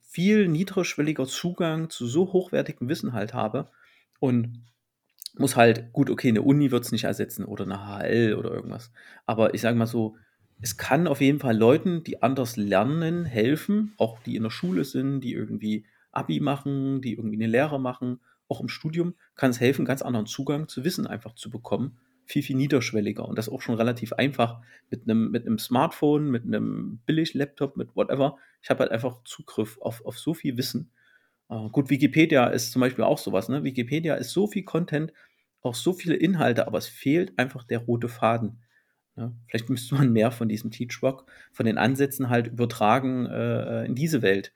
viel 0.02 0.48
niedrigschwelliger 0.48 1.26
Zugang 1.26 1.90
zu 1.90 2.06
so 2.06 2.32
hochwertigem 2.32 2.88
Wissen 2.88 3.12
halt 3.12 3.34
habe 3.34 3.70
und 4.20 4.64
muss 5.36 5.56
halt, 5.56 5.92
gut, 5.92 6.10
okay, 6.10 6.28
eine 6.28 6.42
Uni 6.42 6.70
wird 6.70 6.84
es 6.84 6.92
nicht 6.92 7.04
ersetzen 7.04 7.44
oder 7.44 7.64
eine 7.64 7.86
HL 7.86 8.34
oder 8.34 8.50
irgendwas. 8.50 8.90
Aber 9.26 9.54
ich 9.54 9.60
sage 9.60 9.76
mal 9.76 9.86
so, 9.86 10.16
es 10.62 10.76
kann 10.76 11.06
auf 11.06 11.20
jeden 11.20 11.38
Fall 11.38 11.56
Leuten, 11.56 12.04
die 12.04 12.22
anders 12.22 12.56
lernen, 12.56 13.24
helfen, 13.24 13.94
auch 13.96 14.20
die 14.20 14.36
in 14.36 14.42
der 14.42 14.50
Schule 14.50 14.84
sind, 14.84 15.20
die 15.20 15.32
irgendwie 15.32 15.86
Abi 16.12 16.40
machen, 16.40 17.00
die 17.00 17.14
irgendwie 17.14 17.36
eine 17.36 17.46
Lehre 17.46 17.80
machen, 17.80 18.20
auch 18.48 18.60
im 18.60 18.68
Studium, 18.68 19.14
kann 19.36 19.50
es 19.50 19.60
helfen, 19.60 19.84
ganz 19.84 20.02
anderen 20.02 20.26
Zugang 20.26 20.68
zu 20.68 20.84
Wissen 20.84 21.06
einfach 21.06 21.34
zu 21.34 21.50
bekommen. 21.50 21.98
Viel, 22.26 22.42
viel 22.42 22.56
niederschwelliger 22.56 23.26
und 23.26 23.38
das 23.38 23.48
auch 23.48 23.60
schon 23.60 23.74
relativ 23.74 24.12
einfach 24.12 24.60
mit 24.90 25.04
einem, 25.04 25.30
mit 25.30 25.46
einem 25.46 25.58
Smartphone, 25.58 26.30
mit 26.30 26.44
einem 26.44 27.00
Billig-Laptop, 27.06 27.76
mit 27.76 27.96
whatever. 27.96 28.36
Ich 28.62 28.70
habe 28.70 28.80
halt 28.80 28.92
einfach 28.92 29.22
Zugriff 29.24 29.78
auf, 29.80 30.04
auf 30.04 30.18
so 30.18 30.34
viel 30.34 30.56
Wissen. 30.56 30.90
Uh, 31.48 31.68
gut, 31.70 31.90
Wikipedia 31.90 32.46
ist 32.46 32.70
zum 32.70 32.80
Beispiel 32.80 33.02
auch 33.02 33.18
sowas. 33.18 33.48
Ne? 33.48 33.64
Wikipedia 33.64 34.14
ist 34.14 34.30
so 34.30 34.46
viel 34.46 34.62
Content, 34.62 35.12
auch 35.62 35.74
so 35.74 35.92
viele 35.92 36.14
Inhalte, 36.14 36.68
aber 36.68 36.78
es 36.78 36.86
fehlt 36.86 37.36
einfach 37.36 37.64
der 37.64 37.80
rote 37.80 38.08
Faden. 38.08 38.62
Ja, 39.20 39.32
vielleicht 39.48 39.68
müsste 39.68 39.96
man 39.96 40.12
mehr 40.12 40.30
von 40.30 40.48
diesem 40.48 40.70
Teachwork, 40.70 41.30
von 41.52 41.66
den 41.66 41.76
Ansätzen 41.76 42.30
halt 42.30 42.46
übertragen 42.46 43.26
äh, 43.26 43.84
in 43.84 43.94
diese 43.94 44.22
Welt. 44.22 44.54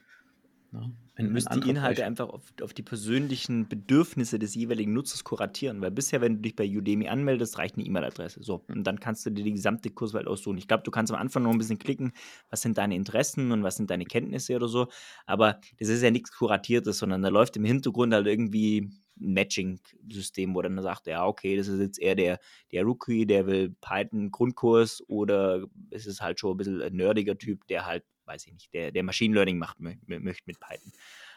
Ja, 0.73 0.90
man 1.18 1.33
müsste 1.33 1.61
die 1.61 1.68
Inhalte 1.68 1.90
Beispiel. 1.90 2.04
einfach 2.04 2.30
auf, 2.30 2.42
auf, 2.62 2.73
die 2.73 2.83
persönlichen 2.83 3.68
Bedürfnisse 3.68 4.38
des 4.38 4.54
jeweiligen 4.54 4.94
Nutzers 4.94 5.23
kuratieren, 5.23 5.83
weil 5.83 5.90
bisher, 5.90 6.23
wenn 6.23 6.37
du 6.37 6.40
dich 6.40 6.56
bei 6.56 6.66
Udemy 6.66 7.09
anmeldest, 7.09 7.59
reicht 7.59 7.76
eine 7.76 7.85
E-Mail-Adresse. 7.85 8.42
So, 8.42 8.64
und 8.68 8.85
dann 8.85 8.99
kannst 8.99 9.26
du 9.26 9.30
dir 9.30 9.44
die 9.44 9.52
gesamte 9.52 9.90
Kurswelt 9.90 10.26
aussuchen. 10.26 10.56
Ich 10.56 10.66
glaube, 10.66 10.83
du 10.83 10.90
kannst 10.90 11.12
am 11.12 11.21
Anfang 11.21 11.42
noch 11.42 11.52
ein 11.52 11.59
bisschen 11.59 11.78
klicken, 11.78 12.12
was 12.49 12.62
sind 12.62 12.78
deine 12.78 12.97
Interessen 12.97 13.52
und 13.52 13.62
was 13.62 13.76
sind 13.76 13.90
deine 13.90 14.06
Kenntnisse 14.06 14.56
oder 14.56 14.66
so, 14.66 14.88
aber 15.26 15.61
das 15.78 15.90
ist 15.90 16.02
ja 16.02 16.11
nichts 16.11 16.33
Kuratiertes, 16.33 16.99
sondern 16.99 17.21
da 17.21 17.28
läuft 17.28 17.56
im 17.59 17.64
Hintergrund 17.64 18.14
halt 18.14 18.26
irgendwie 18.26 18.90
Matching-System, 19.16 20.54
wo 20.54 20.62
dann 20.62 20.80
sagt, 20.83 21.06
ja, 21.06 21.26
okay, 21.26 21.56
das 21.56 21.68
ist 21.68 21.80
jetzt 21.80 21.99
eher 21.99 22.14
der, 22.14 22.40
der 22.73 22.85
Rookie, 22.85 23.26
der 23.26 23.47
will 23.47 23.75
Python-Grundkurs 23.80 25.02
oder 25.09 25.66
es 25.90 26.06
ist 26.06 26.21
halt 26.21 26.40
schon 26.40 26.54
ein 26.54 26.56
bisschen 26.56 26.83
ein 26.83 26.94
nerdiger 26.94 27.37
Typ, 27.38 27.66
der 27.68 27.87
halt, 27.87 28.04
weiß 28.26 28.47
ich 28.47 28.52
nicht, 28.52 28.75
der, 28.75 28.90
der 28.90 29.02
Machine 29.02 29.35
Learning 29.35 29.59
macht, 29.59 29.80
möchte 29.80 30.42
mit 30.47 30.61
Python. 30.61 30.92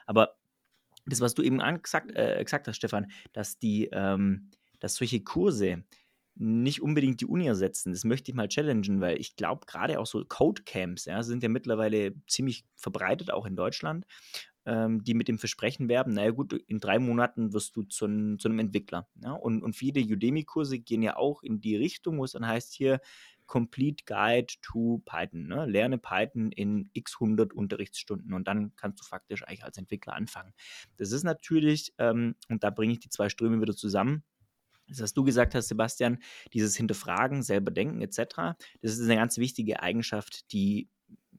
Aber 0.06 0.36
das, 1.06 1.22
was 1.22 1.34
du 1.34 1.42
eben 1.42 1.60
gesagt, 1.82 2.16
äh, 2.16 2.44
gesagt 2.44 2.68
hast, 2.68 2.76
Stefan, 2.78 3.12
dass 3.34 3.58
die, 3.58 3.90
ähm, 3.92 4.50
dass 4.80 4.96
solche 4.96 5.22
Kurse 5.22 5.84
nicht 6.40 6.82
unbedingt 6.82 7.22
die 7.22 7.26
Uni 7.26 7.48
ersetzen. 7.48 7.92
Das 7.92 8.04
möchte 8.04 8.30
ich 8.30 8.36
mal 8.36 8.48
challengen, 8.48 9.02
weil 9.02 9.20
ich 9.20 9.36
glaube, 9.36 9.66
gerade 9.66 10.00
auch 10.00 10.06
so 10.06 10.24
Codecamps 10.24 11.06
ja, 11.06 11.24
sind 11.24 11.42
ja 11.42 11.50
mittlerweile 11.50 12.14
ziemlich 12.28 12.64
verbreitet, 12.76 13.32
auch 13.32 13.46
in 13.46 13.56
Deutschland 13.56 14.06
ähm, 14.68 15.02
die 15.02 15.14
mit 15.14 15.30
dem 15.30 15.40
Versprechen 15.40 15.88
werben, 15.88 16.14
naja 16.14 16.32
gut, 16.32 16.52
in 16.52 16.80
drei 16.80 17.00
Monaten 17.00 17.54
wirst 17.54 17.76
du 17.78 17.84
zu, 17.84 18.36
zu 18.36 18.50
einem 18.50 18.60
Entwickler. 18.60 19.08
Ja? 19.24 19.32
Und, 19.32 19.64
und 19.64 19.78
viele 19.78 20.02
Udemy-Kurse 20.02 20.80
gehen 20.80 21.02
ja 21.02 21.16
auch 21.16 21.42
in 21.42 21.62
die 21.62 21.78
Richtung, 21.78 22.20
wo 22.20 22.26
es 22.26 22.34
dann 22.34 22.46
heißt 22.46 22.74
hier, 22.74 23.00
Complete 23.46 24.04
Guide 24.06 24.54
to 24.62 25.02
Python. 25.06 25.48
Ne? 25.48 25.66
Lerne 25.66 25.98
Python 25.98 26.52
in 26.52 26.90
x 26.92 27.16
100 27.22 27.54
Unterrichtsstunden 27.54 28.34
und 28.34 28.46
dann 28.46 28.76
kannst 28.76 29.00
du 29.00 29.06
faktisch 29.06 29.48
eigentlich 29.48 29.64
als 29.64 29.78
Entwickler 29.78 30.14
anfangen. 30.14 30.54
Das 30.98 31.14
ist 31.14 31.24
natürlich, 31.24 31.94
ähm, 31.98 32.36
und 32.50 32.66
da 32.66 32.70
bringe 32.70 32.92
ich 32.92 33.00
die 33.00 33.10
zwei 33.10 33.30
Ströme 33.30 33.62
wieder 33.62 33.74
zusammen, 33.74 34.24
das, 34.90 35.02
was 35.02 35.14
du 35.14 35.24
gesagt 35.24 35.56
hast, 35.56 35.70
Sebastian, 35.70 36.20
dieses 36.54 36.76
Hinterfragen, 36.76 37.42
selber 37.42 37.72
denken 37.72 38.02
etc., 38.02 38.58
das 38.82 38.98
ist 38.98 39.04
eine 39.04 39.16
ganz 39.16 39.38
wichtige 39.38 39.82
Eigenschaft, 39.82 40.52
die 40.52 40.90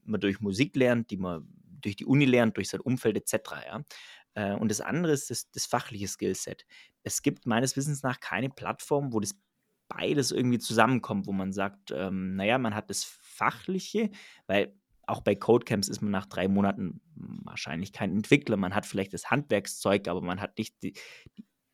man 0.03 0.19
durch 0.19 0.39
Musik 0.39 0.75
lernt, 0.75 1.11
die 1.11 1.17
man 1.17 1.47
durch 1.81 1.95
die 1.95 2.05
Uni 2.05 2.25
lernt, 2.25 2.57
durch 2.57 2.69
sein 2.69 2.81
Umfeld 2.81 3.17
etc. 3.17 3.51
Ja? 3.65 3.83
Äh, 4.33 4.55
und 4.55 4.69
das 4.69 4.81
andere 4.81 5.13
ist 5.13 5.29
das, 5.29 5.49
das 5.51 5.65
fachliche 5.65 6.07
Skillset. 6.07 6.65
Es 7.03 7.21
gibt 7.21 7.45
meines 7.45 7.75
Wissens 7.75 8.03
nach 8.03 8.19
keine 8.19 8.49
Plattform, 8.49 9.13
wo 9.13 9.19
das 9.19 9.35
beides 9.87 10.31
irgendwie 10.31 10.59
zusammenkommt, 10.59 11.27
wo 11.27 11.31
man 11.31 11.51
sagt, 11.51 11.91
ähm, 11.91 12.35
naja, 12.35 12.57
man 12.57 12.75
hat 12.75 12.89
das 12.89 13.03
Fachliche, 13.03 14.11
weil 14.47 14.73
auch 15.07 15.21
bei 15.21 15.35
Codecamps 15.35 15.87
ist 15.87 16.01
man 16.01 16.11
nach 16.11 16.27
drei 16.27 16.47
Monaten 16.47 17.01
wahrscheinlich 17.15 17.91
kein 17.91 18.11
Entwickler. 18.11 18.57
Man 18.57 18.75
hat 18.75 18.85
vielleicht 18.85 19.13
das 19.13 19.31
Handwerkszeug, 19.31 20.07
aber 20.07 20.21
man 20.21 20.39
hat 20.39 20.57
nicht 20.59 20.81
die, 20.83 20.93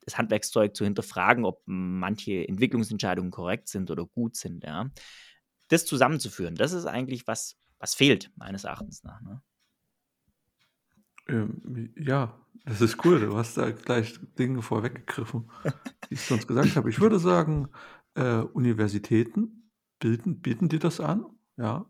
das 0.06 0.18
Handwerkszeug 0.18 0.76
zu 0.76 0.86
hinterfragen, 0.86 1.44
ob 1.44 1.62
manche 1.66 2.48
Entwicklungsentscheidungen 2.48 3.32
korrekt 3.32 3.68
sind 3.68 3.92
oder 3.92 4.06
gut 4.06 4.38
sind. 4.38 4.64
Ja. 4.64 4.90
Das 5.68 5.86
zusammenzuführen, 5.86 6.56
das 6.56 6.72
ist 6.72 6.86
eigentlich 6.86 7.28
was, 7.28 7.58
was 7.80 7.94
fehlt, 7.94 8.32
meines 8.36 8.64
Erachtens 8.64 9.04
nach. 9.04 9.22
Ne? 9.22 9.42
Ähm, 11.28 11.90
ja, 11.98 12.34
das 12.66 12.82
ist 12.82 13.04
cool. 13.06 13.20
Du 13.20 13.36
hast 13.36 13.58
da 13.58 13.72
gleich 13.72 14.20
Dinge 14.38 14.62
vorweggegriffen, 14.62 15.50
die 16.10 16.16
ich 16.16 16.22
sonst 16.22 16.48
gesagt 16.48 16.76
habe. 16.76 16.90
Ich 16.90 17.00
würde 17.00 17.20
sagen, 17.20 17.70
äh, 18.16 18.40
Universitäten 18.40 19.70
bilden, 20.00 20.42
bieten 20.42 20.70
dir 20.70 20.80
das 20.80 21.00
an. 21.00 21.26
Ja. 21.58 21.86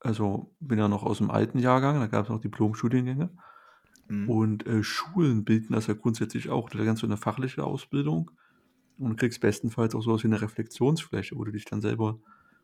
Also 0.00 0.54
bin 0.60 0.78
ja 0.78 0.88
noch 0.88 1.04
aus 1.04 1.18
dem 1.18 1.30
alten 1.30 1.58
Jahrgang, 1.58 2.00
da 2.00 2.06
gab 2.06 2.24
es 2.24 2.30
noch 2.30 2.40
Diplom-Studiengänge. 2.40 3.30
Mhm. 4.08 4.28
Und 4.28 4.66
äh, 4.66 4.82
Schulen 4.82 5.44
bilden 5.44 5.72
das 5.72 5.86
ja 5.86 5.94
grundsätzlich 5.94 6.50
auch. 6.50 6.68
Da 6.68 6.84
kannst 6.84 7.02
du 7.02 7.06
eine 7.06 7.16
fachliche 7.16 7.64
Ausbildung 7.64 8.30
und 8.98 9.16
kriegst 9.16 9.40
bestenfalls 9.40 9.94
auch 9.94 10.02
sowas 10.02 10.22
wie 10.22 10.28
eine 10.28 10.42
Reflexionsfläche, 10.42 11.36
wo 11.36 11.44
du 11.44 11.52
dich 11.52 11.64
dann 11.64 11.80
selber 11.80 12.18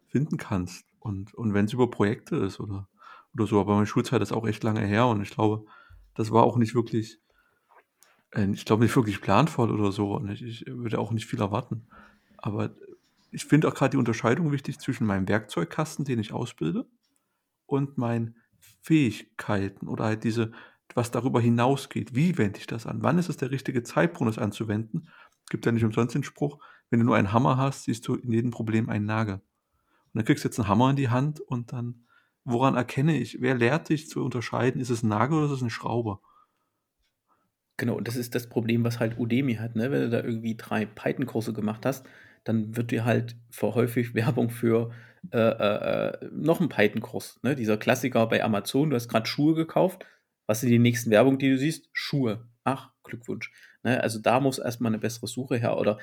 finden 0.08 0.37
kannst. 0.37 0.84
Und, 0.98 1.32
und 1.34 1.54
wenn 1.54 1.66
es 1.66 1.72
über 1.72 1.90
Projekte 1.90 2.37
ist 2.37 2.60
oder 2.60 2.88
oder 3.35 3.47
so. 3.47 3.61
Aber 3.61 3.75
meine 3.75 3.87
Schulzeit 3.87 4.23
ist 4.23 4.32
auch 4.32 4.47
echt 4.47 4.62
lange 4.62 4.80
her 4.80 5.06
und 5.06 5.23
ich 5.23 5.30
glaube, 5.30 5.64
das 6.14 6.30
war 6.30 6.44
auch 6.44 6.56
nicht 6.56 6.75
wirklich, 6.75 7.20
äh, 8.32 8.50
ich 8.50 8.64
glaube 8.64 8.82
nicht 8.82 8.97
wirklich 8.97 9.20
planvoll 9.20 9.70
oder 9.70 9.92
so. 9.92 10.14
Und 10.14 10.30
ich, 10.30 10.42
ich 10.42 10.64
würde 10.66 10.99
auch 10.99 11.12
nicht 11.12 11.26
viel 11.26 11.40
erwarten. 11.40 11.88
Aber 12.37 12.75
ich 13.30 13.44
finde 13.44 13.68
auch 13.68 13.75
gerade 13.75 13.92
die 13.92 13.97
Unterscheidung 13.99 14.52
wichtig 14.52 14.78
zwischen 14.78 15.06
meinem 15.06 15.28
Werkzeugkasten, 15.28 16.04
den 16.04 16.18
ich 16.18 16.32
ausbilde, 16.32 16.87
und 17.66 17.99
meinen 17.99 18.37
Fähigkeiten 18.82 19.88
oder 19.88 20.04
halt 20.04 20.25
diese, 20.25 20.52
was 20.94 21.11
darüber 21.11 21.40
hinausgeht. 21.40 22.14
Wie 22.14 22.38
wende 22.38 22.58
ich 22.58 22.66
das 22.66 22.87
an? 22.87 23.02
Wann 23.02 23.18
ist 23.18 23.28
es 23.28 23.37
der 23.37 23.50
richtige 23.50 23.82
Zeitpunkt, 23.82 24.35
das 24.35 24.42
anzuwenden? 24.42 25.08
Gibt 25.50 25.66
ja 25.66 25.73
nicht 25.73 25.85
umsonst 25.85 26.14
den 26.14 26.25
Spruch, 26.25 26.58
wenn 26.90 27.00
du 27.00 27.06
nur 27.06 27.16
einen 27.16 27.32
Hammer 27.32 27.56
hast, 27.56 27.85
siehst 27.85 28.08
du 28.08 28.14
in 28.14 28.32
jedem 28.32 28.50
Problem 28.50 28.88
einen 28.88 29.04
Nagel. 29.04 29.35
Und 29.35 29.42
dann 30.14 30.25
kriegst 30.25 30.44
du 30.44 30.49
jetzt 30.49 30.58
einen 30.58 30.68
Hammer 30.68 30.90
in 30.90 30.97
die 30.97 31.11
Hand 31.11 31.40
und 31.40 31.73
dann 31.73 32.06
woran 32.50 32.75
erkenne 32.75 33.17
ich, 33.17 33.40
wer 33.40 33.55
lehrt 33.55 33.88
dich 33.88 34.09
zu 34.09 34.25
unterscheiden, 34.25 34.81
ist 34.81 34.90
es 34.90 35.02
ein 35.02 35.09
Nagel 35.09 35.38
oder 35.38 35.47
ist 35.47 35.52
es 35.52 35.61
eine 35.61 35.71
Schraube? 35.71 36.19
Genau, 37.76 37.95
und 37.95 38.09
das 38.09 38.17
ist 38.17 38.35
das 38.35 38.49
Problem, 38.49 38.83
was 38.83 38.99
halt 38.99 39.19
Udemy 39.19 39.55
hat, 39.55 39.76
ne? 39.76 39.90
Wenn 39.93 40.02
du 40.02 40.11
da 40.11 40.23
irgendwie 40.23 40.57
drei 40.57 40.85
Python-Kurse 40.85 41.52
gemacht 41.52 41.87
hast, 41.87 42.07
dann 42.45 42.76
wird 42.76 42.90
dir 42.90 43.05
halt 43.05 43.37
häufig 43.62 44.14
Werbung 44.14 44.50
für 44.50 44.90
äh, 45.33 45.38
äh, 45.38 46.09
äh, 46.09 46.28
noch 46.33 46.61
einen 46.61 46.69
Python-Kurs. 46.69 47.40
Ne? 47.43 47.55
Dieser 47.55 47.76
Klassiker 47.76 48.26
bei 48.26 48.43
Amazon, 48.43 48.90
du 48.90 48.97
hast 48.97 49.09
gerade 49.09 49.26
Schuhe 49.26 49.55
gekauft. 49.55 50.07
Was 50.47 50.61
sind 50.61 50.71
die 50.71 50.78
nächsten 50.78 51.11
Werbung, 51.11 51.38
die 51.38 51.50
du 51.50 51.59
siehst? 51.59 51.88
Schuhe. 51.93 52.49
Ach, 52.64 52.93
Glückwunsch. 53.02 53.52
Ne? 53.83 54.00
Also 54.02 54.21
da 54.21 54.40
muss 54.40 54.59
erstmal 54.59 54.90
eine 54.90 54.99
bessere 54.99 55.26
Suche 55.26 55.57
her. 55.57 55.76
Oder 55.76 55.99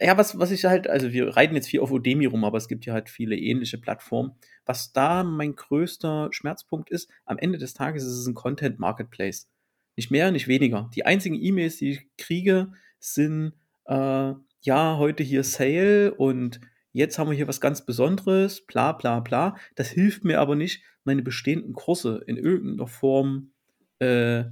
ja, 0.00 0.16
was, 0.16 0.38
was 0.38 0.50
ich 0.50 0.64
halt, 0.64 0.88
also 0.88 1.12
wir 1.12 1.36
reiten 1.36 1.54
jetzt 1.54 1.68
viel 1.68 1.80
auf 1.80 1.90
Udemy 1.90 2.26
rum, 2.26 2.44
aber 2.44 2.58
es 2.58 2.68
gibt 2.68 2.86
ja 2.86 2.92
halt 2.92 3.08
viele 3.08 3.36
ähnliche 3.36 3.78
Plattformen. 3.78 4.32
Was 4.66 4.92
da 4.92 5.24
mein 5.24 5.54
größter 5.54 6.28
Schmerzpunkt 6.32 6.90
ist, 6.90 7.10
am 7.24 7.38
Ende 7.38 7.58
des 7.58 7.74
Tages 7.74 8.04
ist 8.04 8.14
es 8.14 8.26
ein 8.26 8.34
Content 8.34 8.78
Marketplace. 8.78 9.48
Nicht 9.96 10.10
mehr, 10.10 10.30
nicht 10.30 10.48
weniger. 10.48 10.90
Die 10.94 11.06
einzigen 11.06 11.40
E-Mails, 11.40 11.78
die 11.78 11.90
ich 11.90 12.06
kriege, 12.16 12.72
sind, 12.98 13.54
äh, 13.86 14.34
ja, 14.60 14.96
heute 14.98 15.22
hier 15.22 15.44
Sale 15.44 16.14
und 16.14 16.60
jetzt 16.92 17.18
haben 17.18 17.30
wir 17.30 17.36
hier 17.36 17.48
was 17.48 17.60
ganz 17.60 17.84
Besonderes, 17.84 18.66
bla 18.66 18.92
bla 18.92 19.20
bla. 19.20 19.56
Das 19.74 19.88
hilft 19.88 20.24
mir 20.24 20.40
aber 20.40 20.56
nicht, 20.56 20.82
meine 21.04 21.22
bestehenden 21.22 21.72
Kurse 21.72 22.22
in 22.26 22.36
irgendeiner 22.36 22.86
Form 22.86 23.52
äh, 23.98 24.44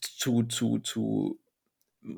zu, 0.00 0.44
zu, 0.44 0.78
zu 0.78 1.40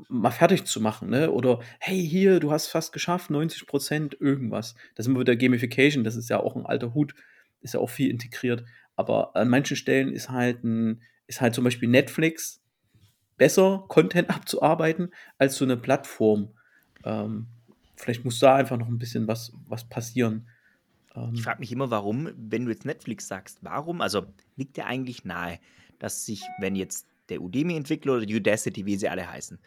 mal 0.09 0.31
fertig 0.31 0.65
zu 0.65 0.81
machen, 0.81 1.11
ne? 1.11 1.31
Oder 1.31 1.61
hey, 1.79 2.07
hier, 2.07 2.41
du 2.41 2.51
hast 2.51 2.69
fast 2.69 2.93
geschafft, 2.93 3.31
90 3.31 3.67
Prozent 3.67 4.17
irgendwas. 4.21 4.75
Das 4.95 5.05
sind 5.05 5.15
wir 5.15 5.21
wieder 5.21 5.37
Gamification, 5.37 6.05
das 6.05 6.17
ist 6.17 6.29
ja 6.29 6.41
auch 6.41 6.57
ein 6.57 6.67
alter 6.67 6.95
Hut, 6.95 7.15
ist 7.61 7.75
ja 7.75 7.81
auch 7.81 7.91
viel 7.91 8.11
integriert. 8.11 8.65
Aber 8.97 9.35
an 9.37 9.49
manchen 9.49 9.77
Stellen 9.77 10.13
ist 10.13 10.31
halt 10.31 10.65
ein, 10.65 11.03
ist 11.27 11.41
halt 11.41 11.55
zum 11.55 11.65
Beispiel 11.65 11.89
Netflix 11.89 12.61
besser, 13.37 13.85
Content 13.89 14.31
abzuarbeiten, 14.35 15.13
als 15.39 15.57
so 15.57 15.65
eine 15.65 15.77
Plattform. 15.77 16.51
Ähm, 17.05 17.47
vielleicht 17.97 18.25
muss 18.25 18.39
da 18.39 18.57
einfach 18.57 18.77
noch 18.77 18.89
ein 18.89 18.99
bisschen 18.99 19.27
was, 19.27 19.53
was 19.67 19.89
passieren. 19.89 20.49
Ähm, 21.15 21.31
ich 21.35 21.43
frage 21.43 21.61
mich 21.61 21.73
immer, 21.73 21.91
warum, 21.91 22.29
wenn 22.37 22.65
du 22.65 22.71
jetzt 22.71 22.85
Netflix 22.85 23.29
sagst, 23.29 23.59
warum, 23.63 24.01
also 24.01 24.27
liegt 24.57 24.77
dir 24.77 24.87
eigentlich 24.87 25.25
nahe, 25.25 25.59
dass 25.99 26.27
sich, 26.27 26.43
wenn 26.59 26.77
jetzt 26.77 27.07
der 27.29 27.41
Udemy-Entwickler 27.41 28.17
oder 28.17 28.27
Udacity, 28.27 28.87
wie 28.87 28.97
sie 28.97 29.09
alle 29.09 29.31
heißen, 29.31 29.59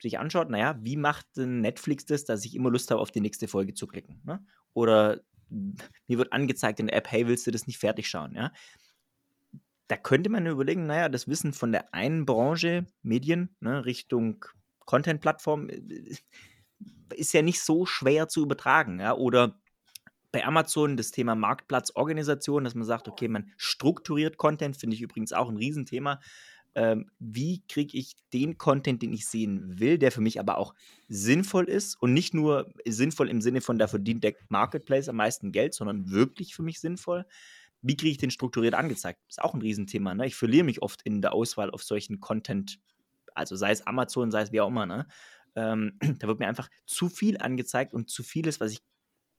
sich 0.00 0.18
anschaut, 0.18 0.50
naja, 0.50 0.78
wie 0.82 0.96
macht 0.96 1.26
denn 1.36 1.60
Netflix 1.60 2.04
das, 2.04 2.24
dass 2.24 2.44
ich 2.44 2.54
immer 2.54 2.70
Lust 2.70 2.90
habe, 2.90 3.00
auf 3.00 3.10
die 3.10 3.20
nächste 3.20 3.48
Folge 3.48 3.74
zu 3.74 3.86
klicken? 3.86 4.20
Ne? 4.24 4.44
Oder 4.74 5.20
mir 5.48 6.18
wird 6.18 6.32
angezeigt 6.32 6.80
in 6.80 6.88
der 6.88 6.96
App, 6.96 7.10
hey, 7.10 7.26
willst 7.26 7.46
du 7.46 7.50
das 7.50 7.66
nicht 7.66 7.78
fertig 7.78 8.08
schauen? 8.08 8.34
Ja? 8.34 8.52
Da 9.88 9.96
könnte 9.96 10.30
man 10.30 10.46
überlegen, 10.46 10.86
naja, 10.86 11.08
das 11.08 11.28
Wissen 11.28 11.52
von 11.52 11.72
der 11.72 11.94
einen 11.94 12.26
Branche, 12.26 12.86
Medien, 13.02 13.54
ne, 13.60 13.84
Richtung 13.84 14.44
Content-Plattform, 14.80 15.68
äh, 15.68 16.14
ist 17.14 17.34
ja 17.34 17.42
nicht 17.42 17.60
so 17.60 17.86
schwer 17.86 18.28
zu 18.28 18.42
übertragen. 18.42 18.98
Ja? 18.98 19.14
Oder 19.14 19.60
bei 20.32 20.44
Amazon 20.44 20.96
das 20.96 21.10
Thema 21.10 21.34
Marktplatzorganisation, 21.34 22.64
dass 22.64 22.74
man 22.74 22.84
sagt, 22.84 23.06
okay, 23.06 23.28
man 23.28 23.52
strukturiert 23.58 24.38
Content, 24.38 24.76
finde 24.76 24.96
ich 24.96 25.02
übrigens 25.02 25.32
auch 25.32 25.48
ein 25.48 25.58
Riesenthema 25.58 26.20
ähm, 26.74 27.10
wie 27.18 27.62
kriege 27.68 27.96
ich 27.98 28.16
den 28.32 28.56
Content, 28.56 29.02
den 29.02 29.12
ich 29.12 29.26
sehen 29.26 29.78
will, 29.78 29.98
der 29.98 30.12
für 30.12 30.20
mich 30.20 30.40
aber 30.40 30.58
auch 30.58 30.74
sinnvoll 31.08 31.64
ist 31.64 32.00
und 32.00 32.14
nicht 32.14 32.34
nur 32.34 32.72
sinnvoll 32.86 33.28
im 33.28 33.42
Sinne 33.42 33.60
von, 33.60 33.78
da 33.78 33.86
verdient 33.86 34.24
der 34.24 34.34
Marketplace 34.48 35.08
am 35.08 35.16
meisten 35.16 35.52
Geld, 35.52 35.74
sondern 35.74 36.10
wirklich 36.10 36.54
für 36.54 36.62
mich 36.62 36.80
sinnvoll. 36.80 37.26
Wie 37.82 37.96
kriege 37.96 38.12
ich 38.12 38.18
den 38.18 38.30
strukturiert 38.30 38.74
angezeigt? 38.74 39.20
Ist 39.28 39.42
auch 39.42 39.54
ein 39.54 39.60
Riesenthema. 39.60 40.14
Ne? 40.14 40.26
Ich 40.26 40.36
verliere 40.36 40.64
mich 40.64 40.82
oft 40.82 41.02
in 41.02 41.20
der 41.20 41.32
Auswahl 41.34 41.70
auf 41.70 41.82
solchen 41.82 42.20
Content, 42.20 42.78
also 43.34 43.56
sei 43.56 43.72
es 43.72 43.86
Amazon, 43.86 44.30
sei 44.30 44.42
es 44.42 44.52
wie 44.52 44.60
auch 44.60 44.68
immer. 44.68 44.86
Ne? 44.86 45.06
Ähm, 45.56 45.98
da 46.20 46.26
wird 46.26 46.38
mir 46.38 46.48
einfach 46.48 46.70
zu 46.86 47.08
viel 47.08 47.38
angezeigt 47.38 47.92
und 47.92 48.08
zu 48.08 48.22
vieles, 48.22 48.60
was 48.60 48.72
ich 48.72 48.82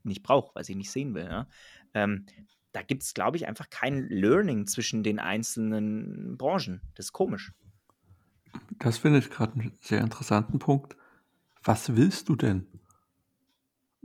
nicht 0.03 0.21
brauche, 0.21 0.53
was 0.55 0.69
ich 0.69 0.75
nicht 0.75 0.91
sehen 0.91 1.15
will. 1.15 1.25
Ja? 1.25 1.47
Ähm, 1.93 2.25
da 2.73 2.81
gibt 2.81 3.03
es, 3.03 3.13
glaube 3.13 3.37
ich, 3.37 3.47
einfach 3.47 3.69
kein 3.69 4.09
Learning 4.09 4.67
zwischen 4.67 5.03
den 5.03 5.19
einzelnen 5.19 6.37
Branchen. 6.37 6.81
Das 6.95 7.07
ist 7.07 7.13
komisch. 7.13 7.53
Das 8.79 8.97
finde 8.97 9.19
ich 9.19 9.29
gerade 9.29 9.53
einen 9.53 9.73
sehr 9.79 10.01
interessanten 10.01 10.59
Punkt. 10.59 10.97
Was 11.63 11.95
willst 11.95 12.29
du 12.29 12.35
denn, 12.35 12.67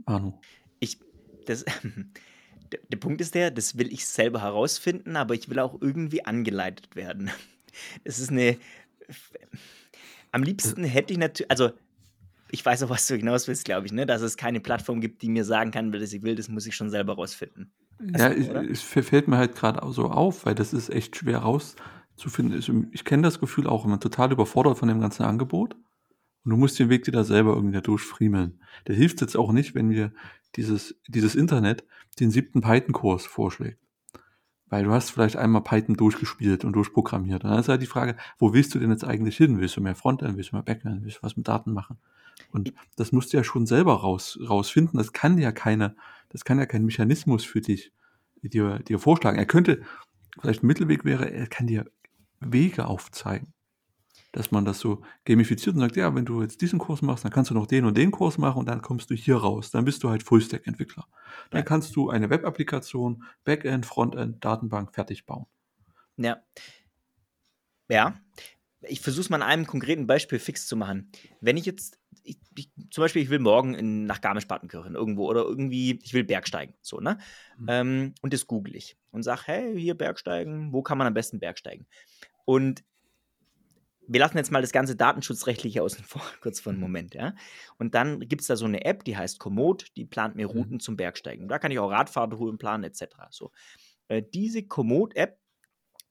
Manu? 0.05 0.39
Ich, 0.79 0.99
das, 1.45 1.65
der, 2.71 2.79
der 2.87 2.97
Punkt 2.97 3.21
ist 3.21 3.35
der, 3.35 3.51
das 3.51 3.77
will 3.77 3.91
ich 3.91 4.05
selber 4.05 4.41
herausfinden, 4.41 5.15
aber 5.15 5.33
ich 5.33 5.49
will 5.49 5.59
auch 5.59 5.81
irgendwie 5.81 6.25
angeleitet 6.25 6.95
werden. 6.95 7.29
Es 8.03 8.17
ist 8.17 8.31
eine. 8.31 8.57
Am 10.31 10.41
liebsten 10.43 10.83
hätte 10.83 11.13
ich 11.13 11.19
natürlich, 11.19 11.49
also 11.49 11.71
ich 12.49 12.65
weiß 12.65 12.83
auch, 12.83 12.89
was 12.89 13.05
du 13.07 13.15
hinaus 13.15 13.47
willst, 13.47 13.63
glaube 13.63 13.85
ich, 13.85 13.93
ne? 13.93 14.07
dass 14.07 14.21
es 14.21 14.37
keine 14.37 14.59
Plattform 14.59 14.99
gibt, 15.01 15.21
die 15.21 15.29
mir 15.29 15.45
sagen 15.45 15.69
kann, 15.71 15.93
was 15.93 16.11
ich 16.11 16.23
will, 16.23 16.35
das 16.35 16.49
muss 16.49 16.65
ich 16.65 16.75
schon 16.75 16.89
selber 16.89 17.13
rausfinden. 17.13 17.71
Ja, 17.99 18.31
ich, 18.31 18.49
es 18.49 18.81
fällt 18.81 19.27
mir 19.27 19.37
halt 19.37 19.55
gerade 19.55 19.81
so 19.91 20.09
auf, 20.09 20.45
weil 20.45 20.55
das 20.55 20.73
ist 20.73 20.89
echt 20.89 21.17
schwer 21.17 21.39
rauszufinden. 21.39 22.89
Ich 22.91 23.03
kenne 23.03 23.23
das 23.23 23.39
Gefühl 23.39 23.67
auch, 23.67 23.83
wenn 23.83 23.91
man 23.91 23.99
total 23.99 24.31
überfordert 24.31 24.77
von 24.77 24.87
dem 24.87 25.01
ganzen 25.01 25.23
Angebot 25.23 25.75
und 26.43 26.51
du 26.51 26.57
musst 26.57 26.79
den 26.79 26.89
Weg 26.89 27.03
dir 27.03 27.11
da 27.11 27.23
selber 27.23 27.55
irgendwie 27.55 27.81
durchfriemeln. 27.81 28.61
Da 28.85 28.93
hilft 28.93 29.21
jetzt 29.21 29.35
auch 29.35 29.51
nicht, 29.51 29.75
wenn 29.75 29.89
wir 29.89 30.13
dieses, 30.55 30.95
dieses 31.07 31.35
Internet 31.35 31.83
den 32.19 32.31
siebten 32.31 32.61
Python-Kurs 32.61 33.25
vorschlägt. 33.25 33.79
Weil 34.67 34.83
du 34.83 34.91
hast 34.91 35.09
vielleicht 35.09 35.35
einmal 35.35 35.63
Python 35.63 35.95
durchgespielt 35.95 36.63
und 36.63 36.73
durchprogrammiert. 36.73 37.43
Und 37.43 37.49
dann 37.49 37.59
ist 37.59 37.69
halt 37.69 37.81
die 37.81 37.87
Frage, 37.87 38.15
wo 38.37 38.53
willst 38.53 38.73
du 38.73 38.79
denn 38.79 38.91
jetzt 38.91 39.03
eigentlich 39.03 39.35
hin? 39.35 39.59
Willst 39.59 39.75
du 39.75 39.81
mehr 39.81 39.95
Frontend, 39.95 40.37
willst 40.37 40.51
du 40.51 40.55
mehr 40.55 40.63
Backend, 40.63 41.03
willst 41.03 41.17
du 41.17 41.23
was 41.23 41.35
mit 41.35 41.47
Daten 41.47 41.73
machen? 41.73 41.97
Und 42.51 42.73
das 42.95 43.11
musst 43.11 43.33
du 43.33 43.37
ja 43.37 43.43
schon 43.43 43.65
selber 43.65 43.95
raus, 43.95 44.39
rausfinden. 44.47 44.97
Das 44.97 45.13
kann 45.13 45.37
ja 45.37 45.51
keine, 45.51 45.95
das 46.29 46.43
kann 46.45 46.59
ja 46.59 46.65
kein 46.65 46.85
Mechanismus 46.85 47.43
für 47.43 47.61
dich 47.61 47.91
dir, 48.41 48.79
dir 48.79 48.99
vorschlagen. 48.99 49.37
Er 49.37 49.45
könnte, 49.45 49.83
vielleicht 50.41 50.63
ein 50.63 50.67
Mittelweg 50.67 51.05
wäre, 51.05 51.31
er 51.31 51.47
kann 51.47 51.67
dir 51.67 51.85
Wege 52.39 52.85
aufzeigen. 52.85 53.53
Dass 54.31 54.51
man 54.51 54.63
das 54.63 54.79
so 54.79 55.01
gamifiziert 55.25 55.75
und 55.75 55.81
sagt, 55.81 55.95
ja, 55.95 56.13
wenn 56.13 56.25
du 56.25 56.43
jetzt 56.43 56.61
diesen 56.61 56.77
Kurs 56.77 57.01
machst, 57.01 57.25
dann 57.25 57.31
kannst 57.31 57.49
du 57.49 57.55
noch 57.55 57.65
den 57.65 57.85
und 57.85 57.97
den 57.97 58.11
Kurs 58.11 58.37
machen 58.37 58.59
und 58.59 58.67
dann 58.67 58.83
kommst 58.83 59.09
du 59.09 59.15
hier 59.15 59.37
raus. 59.37 59.71
Dann 59.71 59.85
bist 59.85 60.03
du 60.03 60.09
halt 60.09 60.21
Fullstack-Entwickler. 60.21 61.07
Dann 61.49 61.59
ja. 61.59 61.65
kannst 61.65 61.95
du 61.95 62.09
eine 62.09 62.29
Web-Applikation, 62.29 63.23
Backend, 63.43 63.87
Frontend, 63.87 64.45
Datenbank 64.45 64.93
fertig 64.93 65.25
bauen. 65.25 65.47
Ja. 66.17 66.37
Ja. 67.89 68.19
Ich 68.81 69.01
versuche 69.01 69.21
es 69.21 69.29
mal 69.29 69.41
an 69.41 69.49
einem 69.49 69.67
konkreten 69.67 70.05
Beispiel 70.05 70.37
fix 70.37 70.67
zu 70.67 70.75
machen. 70.75 71.11
Wenn 71.41 71.57
ich 71.57 71.65
jetzt 71.65 71.98
ich, 72.29 72.37
ich, 72.55 72.71
zum 72.91 73.01
Beispiel, 73.01 73.21
ich 73.21 73.29
will 73.29 73.39
morgen 73.39 73.73
in, 73.73 74.05
nach 74.05 74.21
Garmisch-Partenkirchen 74.21 74.95
irgendwo 74.95 75.27
oder 75.27 75.41
irgendwie, 75.41 75.99
ich 76.03 76.13
will 76.13 76.23
Bergsteigen, 76.23 76.75
so, 76.81 76.99
ne? 76.99 77.17
Mhm. 77.57 77.67
Ähm, 77.67 78.13
und 78.21 78.33
das 78.33 78.47
google 78.47 78.75
ich 78.75 78.97
und 79.11 79.23
sage, 79.23 79.41
hey, 79.45 79.79
hier 79.79 79.95
Bergsteigen, 79.95 80.71
wo 80.71 80.81
kann 80.81 80.97
man 80.97 81.07
am 81.07 81.13
besten 81.13 81.39
Bergsteigen? 81.39 81.87
Und 82.45 82.83
wir 84.07 84.19
lassen 84.19 84.37
jetzt 84.37 84.51
mal 84.51 84.61
das 84.61 84.71
ganze 84.71 84.95
Datenschutzrechtliche 84.95 85.83
außen 85.83 86.03
vor, 86.05 86.21
kurz 86.41 86.59
für 86.59 86.69
einen 86.69 86.79
mhm. 86.79 86.83
Moment, 86.83 87.15
ja. 87.15 87.33
Und 87.77 87.95
dann 87.95 88.19
gibt 88.19 88.41
es 88.41 88.47
da 88.47 88.55
so 88.55 88.65
eine 88.65 88.85
App, 88.85 89.03
die 89.03 89.17
heißt 89.17 89.39
Komoot, 89.39 89.87
die 89.95 90.05
plant 90.05 90.35
mir 90.35 90.47
Routen 90.47 90.75
mhm. 90.75 90.79
zum 90.79 90.97
Bergsteigen. 90.97 91.47
Da 91.47 91.59
kann 91.59 91.71
ich 91.71 91.79
auch 91.79 91.91
Radfahrrouten 91.91 92.57
planen, 92.57 92.83
etc. 92.83 93.05
So. 93.29 93.51
Äh, 94.07 94.23
diese 94.33 94.63
Komoot-App 94.63 95.37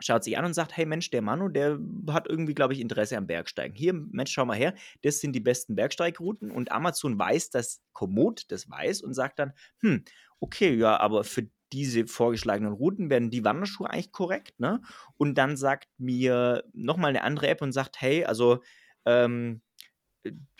schaut 0.01 0.25
sich 0.25 0.39
an 0.39 0.45
und 0.45 0.55
sagt, 0.55 0.77
hey 0.77 0.87
Mensch, 0.87 1.11
der 1.11 1.23
Manu, 1.23 1.49
der 1.49 1.79
hat 2.11 2.29
irgendwie, 2.29 2.55
glaube 2.55 2.73
ich, 2.75 2.81
Interesse 2.81 3.17
am 3.17 3.27
Bergsteigen. 3.27 3.77
Hier, 3.77 3.93
Mensch, 3.93 4.33
schau 4.33 4.45
mal 4.45 4.57
her, 4.57 4.75
das 5.03 5.21
sind 5.21 5.33
die 5.33 5.41
besten 5.41 5.75
Bergsteigrouten 5.75 6.51
und 6.51 6.73
Amazon 6.73 7.19
weiß, 7.19 7.51
dass 7.51 7.83
Komoot 7.93 8.51
das 8.51 8.71
weiß 8.71 9.03
und 9.03 9.15
sagt 9.15 9.39
dann, 9.39 9.53
hm, 9.81 10.05
okay, 10.41 10.75
ja, 10.75 10.99
aber 10.99 11.25
für 11.25 11.49
diese 11.73 12.07
vorgeschlagenen 12.07 12.73
Routen 12.73 13.11
werden 13.11 13.31
die 13.31 13.45
Wanderschuhe 13.45 13.91
eigentlich 13.91 14.13
korrekt, 14.13 14.59
ne? 14.59 14.81
Und 15.17 15.37
dann 15.37 15.57
sagt 15.57 15.89
mir 15.99 16.65
nochmal 16.73 17.11
eine 17.11 17.23
andere 17.23 17.49
App 17.49 17.61
und 17.61 17.73
sagt, 17.73 18.01
hey, 18.01 18.25
also 18.25 18.63
ähm, 19.05 19.61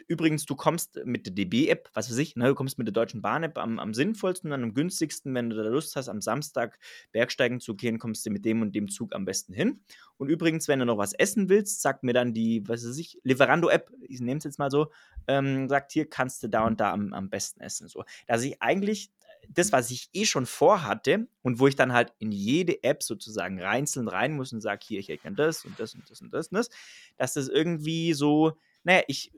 Übrigens, 0.09 0.47
du 0.47 0.57
kommst 0.57 0.99
mit 1.05 1.27
der 1.27 1.35
DB-App, 1.35 1.91
was 1.93 2.11
weiß 2.11 2.17
ich, 2.17 2.35
ne, 2.35 2.49
du 2.49 2.55
kommst 2.55 2.79
mit 2.79 2.87
der 2.87 2.95
Deutschen 2.95 3.21
Bahn-App 3.21 3.59
am, 3.59 3.79
am 3.79 3.93
sinnvollsten 3.93 4.51
und 4.51 4.63
am 4.63 4.73
günstigsten, 4.73 5.35
wenn 5.35 5.51
du 5.51 5.57
da 5.57 5.69
Lust 5.69 5.97
hast, 5.97 6.09
am 6.09 6.23
Samstag 6.23 6.79
Bergsteigen 7.13 7.61
zu 7.61 7.77
gehen, 7.77 7.99
kommst 7.99 8.25
du 8.25 8.31
mit 8.31 8.47
dem 8.47 8.63
und 8.63 8.75
dem 8.75 8.89
Zug 8.89 9.15
am 9.15 9.27
besten 9.27 9.53
hin. 9.53 9.81
Und 10.17 10.31
übrigens, 10.31 10.67
wenn 10.67 10.79
du 10.79 10.87
noch 10.87 10.97
was 10.97 11.13
essen 11.13 11.51
willst, 11.51 11.83
sagt 11.83 12.05
mir 12.05 12.15
dann 12.15 12.33
die, 12.33 12.67
was 12.67 12.87
weiß 12.87 12.97
ich, 12.97 13.21
Lieferando-App, 13.23 13.93
ich 14.09 14.21
nehme 14.21 14.39
es 14.39 14.45
jetzt 14.45 14.59
mal 14.59 14.71
so, 14.71 14.91
ähm, 15.27 15.69
sagt 15.69 15.93
hier, 15.93 16.09
kannst 16.09 16.43
du 16.43 16.49
da 16.49 16.67
und 16.67 16.81
da 16.81 16.91
am, 16.91 17.13
am 17.13 17.29
besten 17.29 17.61
essen. 17.61 17.87
So. 17.87 18.05
Dass 18.27 18.43
ich 18.43 18.63
eigentlich 18.63 19.11
das, 19.47 19.73
was 19.73 19.91
ich 19.91 20.09
eh 20.15 20.25
schon 20.25 20.47
vorhatte 20.47 21.29
und 21.43 21.59
wo 21.59 21.67
ich 21.67 21.77
dann 21.77 21.93
halt 21.93 22.15
in 22.19 22.33
jede 22.33 22.83
App 22.83 23.03
sozusagen 23.03 23.61
einzeln 23.61 24.09
rein 24.09 24.33
muss 24.33 24.55
und 24.55 24.63
sage, 24.63 24.81
hier, 24.87 25.01
ich 25.01 25.09
hätte 25.09 25.23
gern 25.23 25.37
das 25.37 25.67
und 25.67 25.79
das 25.79 25.95
und 25.95 26.11
das 26.11 26.23
und 26.23 26.33
das 26.33 26.49
und 26.49 26.57
das, 26.57 26.71
dass 27.19 27.35
das 27.35 27.49
irgendwie 27.49 28.15
so, 28.15 28.59
naja, 28.85 29.03
ich 29.07 29.33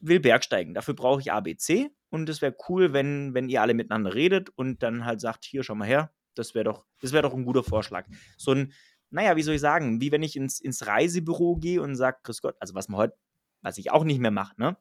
will 0.00 0.20
Bergsteigen. 0.20 0.74
Dafür 0.74 0.94
brauche 0.94 1.20
ich 1.20 1.32
ABC 1.32 1.90
und 2.10 2.28
es 2.28 2.42
wäre 2.42 2.56
cool, 2.68 2.92
wenn, 2.92 3.34
wenn 3.34 3.48
ihr 3.48 3.62
alle 3.62 3.74
miteinander 3.74 4.14
redet 4.14 4.50
und 4.50 4.82
dann 4.82 5.04
halt 5.04 5.20
sagt, 5.20 5.44
hier, 5.44 5.62
schau 5.62 5.74
mal 5.74 5.86
her, 5.86 6.12
das 6.34 6.54
wäre 6.54 6.64
doch, 6.64 6.84
das 7.00 7.12
doch 7.12 7.34
ein 7.34 7.44
guter 7.44 7.64
Vorschlag. 7.64 8.06
So 8.36 8.52
ein, 8.52 8.72
naja, 9.10 9.36
wie 9.36 9.42
soll 9.42 9.54
ich 9.54 9.60
sagen, 9.60 10.00
wie 10.00 10.12
wenn 10.12 10.22
ich 10.22 10.36
ins, 10.36 10.60
ins 10.60 10.86
Reisebüro 10.86 11.56
gehe 11.56 11.80
und 11.80 11.96
sage, 11.96 12.18
Grüß 12.22 12.42
Gott, 12.42 12.56
also 12.60 12.74
was 12.74 12.88
man 12.88 12.98
heute, 12.98 13.16
was 13.62 13.78
ich 13.78 13.90
auch 13.90 14.04
nicht 14.04 14.20
mehr 14.20 14.30
mache, 14.30 14.54
ne? 14.60 14.76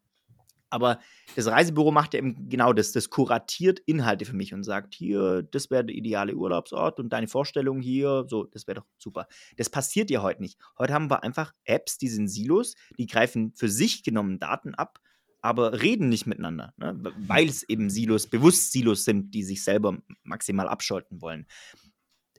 Aber 0.76 1.00
das 1.38 1.48
Reisebüro 1.48 1.90
macht 1.92 2.14
ja 2.14 2.18
eben 2.18 2.50
genau 2.50 2.74
das. 2.74 2.92
Das 2.92 3.10
kuratiert 3.10 3.80
Inhalte 3.86 4.26
für 4.26 4.36
mich 4.36 4.54
und 4.54 4.66
sagt, 4.66 4.94
hier, 4.94 5.42
das 5.42 5.72
wäre 5.72 5.86
der 5.86 5.96
ideale 5.96 6.36
Urlaubsort 6.36 7.00
und 7.00 7.14
deine 7.14 7.30
Vorstellung 7.30 7.80
hier, 7.80 8.26
so, 8.28 8.44
das 8.44 8.68
wäre 8.68 8.82
doch 8.82 8.86
super. 8.98 9.30
Das 9.56 9.70
passiert 9.70 10.10
ja 10.12 10.22
heute 10.22 10.42
nicht. 10.42 10.60
Heute 10.78 10.94
haben 10.94 11.10
wir 11.10 11.24
einfach 11.24 11.54
Apps, 11.64 11.98
die 11.98 12.10
sind 12.10 12.28
Silos, 12.28 12.76
die 12.98 13.06
greifen 13.06 13.54
für 13.56 13.70
sich 13.70 14.04
genommen 14.04 14.38
Daten 14.38 14.76
ab, 14.76 15.00
aber 15.42 15.82
reden 15.82 16.10
nicht 16.10 16.26
miteinander, 16.26 16.74
ne? 16.76 17.00
weil 17.26 17.48
es 17.48 17.64
eben 17.64 17.90
Silos, 17.90 18.28
bewusst 18.28 18.74
Silos 18.74 19.06
sind, 19.06 19.34
die 19.34 19.44
sich 19.44 19.64
selber 19.64 19.98
maximal 20.24 20.68
abschalten 20.68 21.22
wollen. 21.22 21.48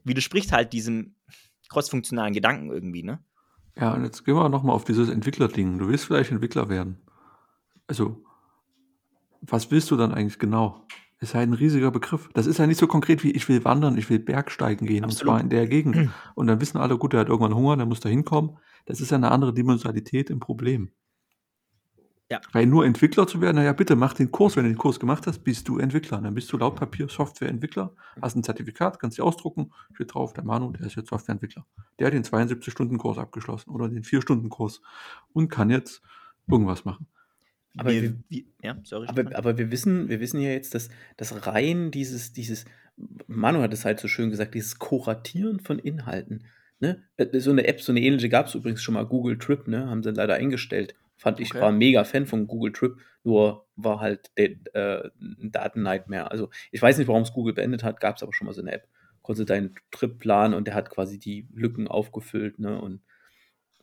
Widerspricht 0.03 0.51
halt 0.51 0.73
diesem 0.73 1.15
crossfunktionalen 1.69 2.35
Gedanken 2.35 2.69
irgendwie, 2.69 3.01
ne? 3.01 3.19
Ja, 3.75 3.95
und 3.95 4.03
jetzt 4.03 4.25
gehen 4.25 4.35
wir 4.35 4.47
nochmal 4.49 4.75
auf 4.75 4.85
dieses 4.85 5.09
Entwicklerding. 5.09 5.79
Du 5.79 5.87
willst 5.87 6.05
vielleicht 6.05 6.31
Entwickler 6.31 6.69
werden. 6.69 6.97
Also, 7.87 8.23
was 9.47 9.71
willst 9.71 9.91
du 9.91 9.97
dann 9.97 10.13
eigentlich 10.13 10.39
genau? 10.39 10.85
Ist 11.19 11.33
halt 11.33 11.49
ein 11.49 11.53
riesiger 11.53 11.89
Begriff. 11.89 12.29
Das 12.33 12.45
ist 12.45 12.59
ja 12.59 12.67
nicht 12.67 12.79
so 12.79 12.85
konkret 12.85 13.23
wie 13.23 13.31
ich 13.31 13.49
will 13.49 13.65
wandern, 13.65 13.97
ich 13.97 14.09
will 14.09 14.19
Bergsteigen 14.19 14.85
gehen 14.85 15.03
Absolut. 15.03 15.21
und 15.21 15.25
zwar 15.25 15.41
in 15.41 15.49
der 15.49 15.67
Gegend. 15.67 16.11
Und 16.35 16.47
dann 16.47 16.61
wissen 16.61 16.77
alle, 16.77 16.97
gut, 16.97 17.13
der 17.13 17.21
hat 17.21 17.29
irgendwann 17.29 17.55
Hunger, 17.55 17.75
der 17.75 17.87
muss 17.87 17.99
da 17.99 18.09
hinkommen. 18.09 18.57
Das 18.85 19.01
ist 19.01 19.09
ja 19.09 19.17
eine 19.17 19.31
andere 19.31 19.53
Dimensionalität 19.53 20.29
im 20.29 20.39
Problem. 20.39 20.91
Ja. 22.29 22.41
Weil 22.51 22.65
nur 22.65 22.85
Entwickler 22.85 23.25
zu 23.25 23.39
werden, 23.39 23.55
naja, 23.55 23.71
bitte 23.71 23.95
mach 23.95 24.13
den 24.13 24.31
Kurs. 24.31 24.57
Wenn 24.57 24.65
du 24.65 24.69
den 24.69 24.77
Kurs 24.77 24.99
gemacht 24.99 25.25
hast, 25.27 25.39
bist 25.39 25.67
du 25.69 25.77
Entwickler. 25.77 26.21
Dann 26.21 26.33
bist 26.33 26.51
du 26.51 26.57
laut 26.57 26.75
Papier 26.75 27.07
Softwareentwickler, 27.07 27.95
hast 28.21 28.35
ein 28.35 28.43
Zertifikat, 28.43 28.99
kannst 28.99 29.17
dich 29.17 29.23
ausdrucken, 29.23 29.71
steht 29.93 30.13
drauf, 30.13 30.33
der 30.33 30.43
Manu, 30.43 30.71
der 30.71 30.87
ist 30.87 30.95
jetzt 30.95 31.09
Softwareentwickler. 31.09 31.65
Der 31.99 32.07
hat 32.07 32.13
den 32.13 32.23
72-Stunden-Kurs 32.23 33.17
abgeschlossen 33.17 33.69
oder 33.71 33.87
den 33.87 34.03
4-Stunden-Kurs 34.03 34.81
und 35.31 35.49
kann 35.49 35.69
jetzt 35.69 36.01
irgendwas 36.47 36.83
machen. 36.83 37.07
Aber 37.77 37.91
wir, 37.91 38.15
wir, 38.29 38.43
ja, 38.63 38.77
sorry, 38.83 39.07
aber, 39.07 39.35
aber, 39.35 39.57
wir 39.57 39.71
wissen, 39.71 40.09
wir 40.09 40.19
wissen 40.19 40.39
ja 40.39 40.49
jetzt, 40.49 40.73
dass, 40.75 40.89
dass 41.17 41.47
rein 41.47 41.91
dieses, 41.91 42.33
dieses 42.33 42.65
Manu 43.27 43.61
hat 43.61 43.73
es 43.73 43.85
halt 43.85 43.99
so 43.99 44.07
schön 44.07 44.29
gesagt, 44.29 44.55
dieses 44.55 44.79
Kuratieren 44.79 45.59
von 45.59 45.79
Inhalten. 45.79 46.45
Ne? 46.79 47.03
Äh, 47.17 47.39
so 47.39 47.51
eine 47.51 47.67
App, 47.67 47.81
so 47.81 47.91
eine 47.91 48.01
ähnliche 48.01 48.29
gab 48.29 48.47
es 48.47 48.55
übrigens 48.55 48.81
schon 48.81 48.93
mal, 48.95 49.05
Google 49.05 49.37
Trip, 49.37 49.67
ne? 49.67 49.87
haben 49.89 50.03
sie 50.03 50.11
leider 50.11 50.35
eingestellt. 50.35 50.95
Fand 51.17 51.39
ich, 51.39 51.51
Okay. 51.51 51.61
war 51.61 51.69
ein 51.69 51.77
mega 51.77 52.03
Fan 52.03 52.27
von 52.27 52.47
Google 52.47 52.71
Trip, 52.71 52.97
nur 53.23 53.65
war 53.75 53.99
halt 53.99 54.31
der, 54.37 54.51
äh, 54.73 55.09
ein 55.19 55.51
Daten-Nightmare. 55.51 56.29
Also 56.31 56.49
ich 56.71 56.81
weiß 56.81 56.97
nicht, 56.97 57.07
warum 57.07 57.23
es 57.23 57.33
Google 57.33 57.53
beendet 57.53 57.83
hat, 57.83 57.99
gab 57.99 58.15
es 58.17 58.23
aber 58.23 58.33
schon 58.33 58.45
mal 58.45 58.53
so 58.53 58.61
eine 58.61 58.71
App. 58.71 58.87
Konntest 59.23 59.49
deinen 59.49 59.75
Trip 59.91 60.17
planen 60.19 60.53
und 60.53 60.67
der 60.67 60.75
hat 60.75 60.89
quasi 60.89 61.19
die 61.19 61.47
Lücken 61.53 61.87
aufgefüllt, 61.87 62.59
ne? 62.59 62.79
Und 62.79 63.01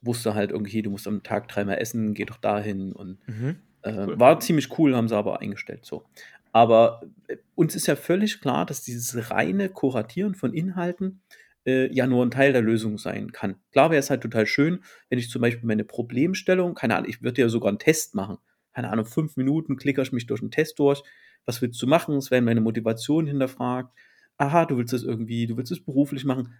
wusste 0.00 0.34
halt 0.34 0.50
irgendwie, 0.52 0.82
du 0.82 0.90
musst 0.90 1.06
am 1.08 1.22
Tag 1.22 1.48
dreimal 1.48 1.78
essen, 1.78 2.14
geh 2.14 2.24
doch 2.24 2.38
dahin 2.38 2.92
und 2.92 3.18
Mhm. 3.28 3.56
Äh, 3.84 4.06
Cool. 4.06 4.20
war 4.20 4.40
ziemlich 4.40 4.78
cool, 4.78 4.94
haben 4.96 5.08
sie 5.08 5.16
aber 5.16 5.40
eingestellt 5.40 5.84
so. 5.86 6.04
Aber 6.52 7.02
äh, 7.28 7.36
uns 7.54 7.74
ist 7.74 7.86
ja 7.86 7.96
völlig 7.96 8.40
klar, 8.40 8.66
dass 8.66 8.82
dieses 8.82 9.30
reine 9.30 9.68
Kuratieren 9.68 10.34
von 10.34 10.54
Inhalten 10.54 11.22
äh, 11.66 11.92
ja 11.92 12.06
nur 12.06 12.24
ein 12.24 12.30
Teil 12.30 12.52
der 12.52 12.62
Lösung 12.62 12.98
sein 12.98 13.32
kann. 13.32 13.56
Klar 13.72 13.90
wäre 13.90 14.00
es 14.00 14.10
halt 14.10 14.22
total 14.22 14.46
schön, 14.46 14.80
wenn 15.08 15.18
ich 15.18 15.30
zum 15.30 15.42
Beispiel 15.42 15.66
meine 15.66 15.84
Problemstellung, 15.84 16.74
keine 16.74 16.96
Ahnung, 16.96 17.08
ich 17.08 17.22
würde 17.22 17.42
ja 17.42 17.48
sogar 17.48 17.68
einen 17.70 17.78
Test 17.78 18.14
machen. 18.14 18.38
Keine 18.72 18.90
Ahnung, 18.90 19.06
fünf 19.06 19.36
Minuten 19.36 19.76
klicke 19.76 20.02
ich 20.02 20.12
mich 20.12 20.26
durch 20.26 20.42
einen 20.42 20.50
Test 20.50 20.78
durch. 20.78 21.02
Was 21.46 21.62
willst 21.62 21.80
du 21.82 21.86
machen? 21.86 22.16
Es 22.16 22.30
werden 22.30 22.44
meine 22.44 22.60
Motivation 22.60 23.26
hinterfragt. 23.26 23.92
Aha, 24.36 24.64
du 24.66 24.76
willst 24.78 24.92
es 24.92 25.04
irgendwie, 25.04 25.46
du 25.46 25.56
willst 25.56 25.70
es 25.72 25.84
beruflich 25.84 26.24
machen. 26.24 26.54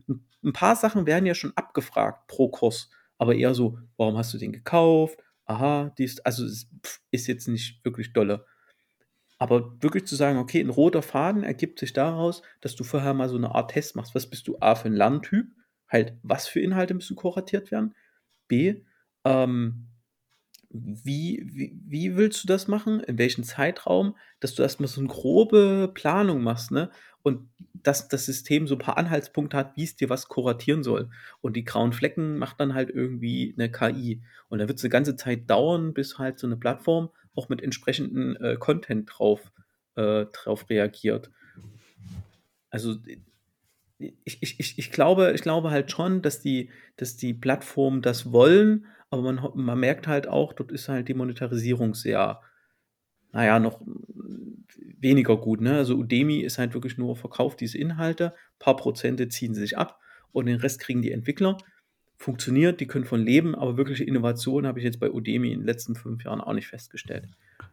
Ein 0.45 0.53
paar 0.53 0.77
Sachen 0.77 1.07
werden 1.07 1.27
ja 1.27 1.35
schon 1.35 1.53
abgefragt 1.57 2.29
pro 2.29 2.49
Kurs, 2.49 2.91
aber 3.19 3.35
eher 3.35 3.55
so, 3.55 3.79
warum 3.97 4.17
hast 4.17 4.33
du 4.33 4.39
den 4.39 4.53
gekauft? 4.53 5.19
Aha, 5.47 5.95
dies, 5.99 6.21
also 6.21 6.45
es 6.45 6.69
pff, 6.85 7.01
ist 7.11 7.27
jetzt 7.27 7.49
nicht 7.49 7.85
wirklich 7.85 8.13
dolle. 8.13 8.47
Aber 9.39 9.83
wirklich 9.83 10.07
zu 10.07 10.17
sagen, 10.17 10.39
okay, 10.39 10.61
ein 10.61 10.71
roter 10.71 11.03
Faden 11.03 11.43
ergibt 11.43 11.79
sich 11.79 11.93
daraus, 11.93 12.43
dass 12.61 12.77
du 12.77 12.85
vorher 12.85 13.15
mal 13.15 13.29
so 13.29 13.37
eine 13.37 13.55
Art 13.55 13.73
Test 13.73 13.97
machst. 13.97 14.15
Was 14.15 14.31
bist 14.31 14.49
du 14.49 14.59
A 14.61 14.75
für 14.75 14.89
ein 14.89 14.95
Lerntyp? 14.95 15.47
Halt, 15.89 16.15
was 16.23 16.47
für 16.47 16.61
Inhalte 16.61 16.95
müssen 16.95 17.17
kuratiert 17.17 17.71
werden? 17.71 17.95
B, 18.49 18.83
ähm, 19.25 19.89
wie, 20.77 21.41
wie, 21.47 21.79
wie 21.87 22.17
willst 22.17 22.43
du 22.43 22.49
das 22.49 22.67
machen? 22.67 22.99
In 23.01 23.17
welchem 23.17 23.45
Zeitraum? 23.45 24.17
Dass 24.41 24.57
du 24.57 24.63
erstmal 24.63 24.89
so 24.89 25.01
eine 25.01 25.09
grobe 25.09 25.91
Planung 25.95 26.43
machst, 26.43 26.73
ne? 26.73 26.91
Und 27.23 27.49
dass 27.73 28.09
das 28.09 28.27
System 28.27 28.67
so 28.67 28.75
ein 28.75 28.81
paar 28.81 28.99
Anhaltspunkte 28.99 29.57
hat, 29.57 29.77
wie 29.77 29.85
es 29.85 29.95
dir 29.95 30.11
was 30.11 30.29
kuratieren 30.29 30.83
soll. 30.83 31.11
Und 31.41 31.55
die 31.55 31.65
grauen 31.65 31.93
Flecken 31.93 32.39
macht 32.39 32.59
dann 32.59 32.75
halt 32.75 32.91
irgendwie 32.91 33.55
eine 33.57 33.71
KI. 33.71 34.21
Und 34.49 34.59
da 34.59 34.67
wird 34.67 34.79
es 34.79 34.85
eine 34.85 34.91
ganze 34.91 35.17
Zeit 35.17 35.49
dauern, 35.49 35.95
bis 35.95 36.19
halt 36.19 36.39
so 36.39 36.47
eine 36.47 36.57
Plattform 36.57 37.11
auch 37.37 37.49
mit 37.49 37.63
entsprechendem 37.63 38.37
äh, 38.41 38.57
Content 38.57 39.09
drauf, 39.13 39.53
äh, 39.95 40.27
drauf 40.27 40.69
reagiert. 40.69 41.31
Also 42.69 42.97
ich, 43.99 44.43
ich, 44.43 44.61
ich, 44.61 44.79
ich, 44.79 44.91
glaube, 44.91 45.33
ich 45.35 45.43
glaube 45.43 45.71
halt 45.71 45.91
schon, 45.93 46.21
dass 46.21 46.41
die, 46.41 46.71
dass 46.97 47.17
die 47.17 47.33
Plattformen 47.33 48.03
das 48.03 48.33
wollen, 48.33 48.87
aber 49.15 49.33
man, 49.33 49.51
man 49.55 49.81
merkt 49.81 50.07
halt 50.07 50.29
auch, 50.29 50.53
dort 50.53 50.73
ist 50.73 50.89
halt 50.89 51.09
die 51.09 51.15
Monetarisierung 51.15 51.95
sehr, 51.95 52.41
naja, 53.33 53.59
noch 53.59 53.81
mm, 53.81 54.65
weniger 54.99 55.37
gut. 55.37 55.61
Ne? 55.61 55.77
Also 55.77 55.97
Udemy 55.97 56.41
ist 56.41 56.59
halt 56.59 56.75
wirklich 56.75 56.99
nur 56.99 57.17
verkauft 57.17 57.61
diese 57.61 57.79
Inhalte, 57.79 58.33
ein 58.33 58.59
paar 58.59 58.77
Prozente 58.77 59.29
ziehen 59.29 59.55
sie 59.55 59.61
sich 59.61 59.79
ab 59.79 59.99
und 60.33 60.47
den 60.47 60.61
Rest 60.61 60.81
kriegen 60.81 61.03
die 61.03 61.13
Entwickler. 61.13 61.57
Funktioniert, 62.17 62.81
die 62.81 62.87
können 62.87 63.05
von 63.05 63.21
leben, 63.21 63.55
aber 63.55 63.77
wirkliche 63.77 64.05
Innovation 64.05 64.67
habe 64.67 64.79
ich 64.79 64.85
jetzt 64.85 65.01
bei 65.01 65.11
Udemy 65.11 65.53
in 65.53 65.61
den 65.61 65.67
letzten 65.67 65.95
fünf 65.95 66.25
Jahren 66.25 66.41
auch 66.41 66.53
nicht 66.53 66.69
festgestellt. 66.69 67.29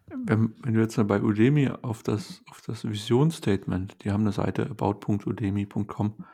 Wenn, 0.07 0.55
wenn 0.63 0.73
du 0.73 0.81
jetzt 0.81 0.97
mal 0.97 1.03
bei 1.03 1.21
Udemy 1.21 1.69
auf 1.81 2.03
das, 2.03 2.43
auf 2.49 2.61
das 2.61 2.83
Visionsstatement, 2.83 4.03
die 4.03 4.11
haben 4.11 4.21
eine 4.21 4.31
Seite 4.31 4.69
about.udemy.com, 4.69 6.25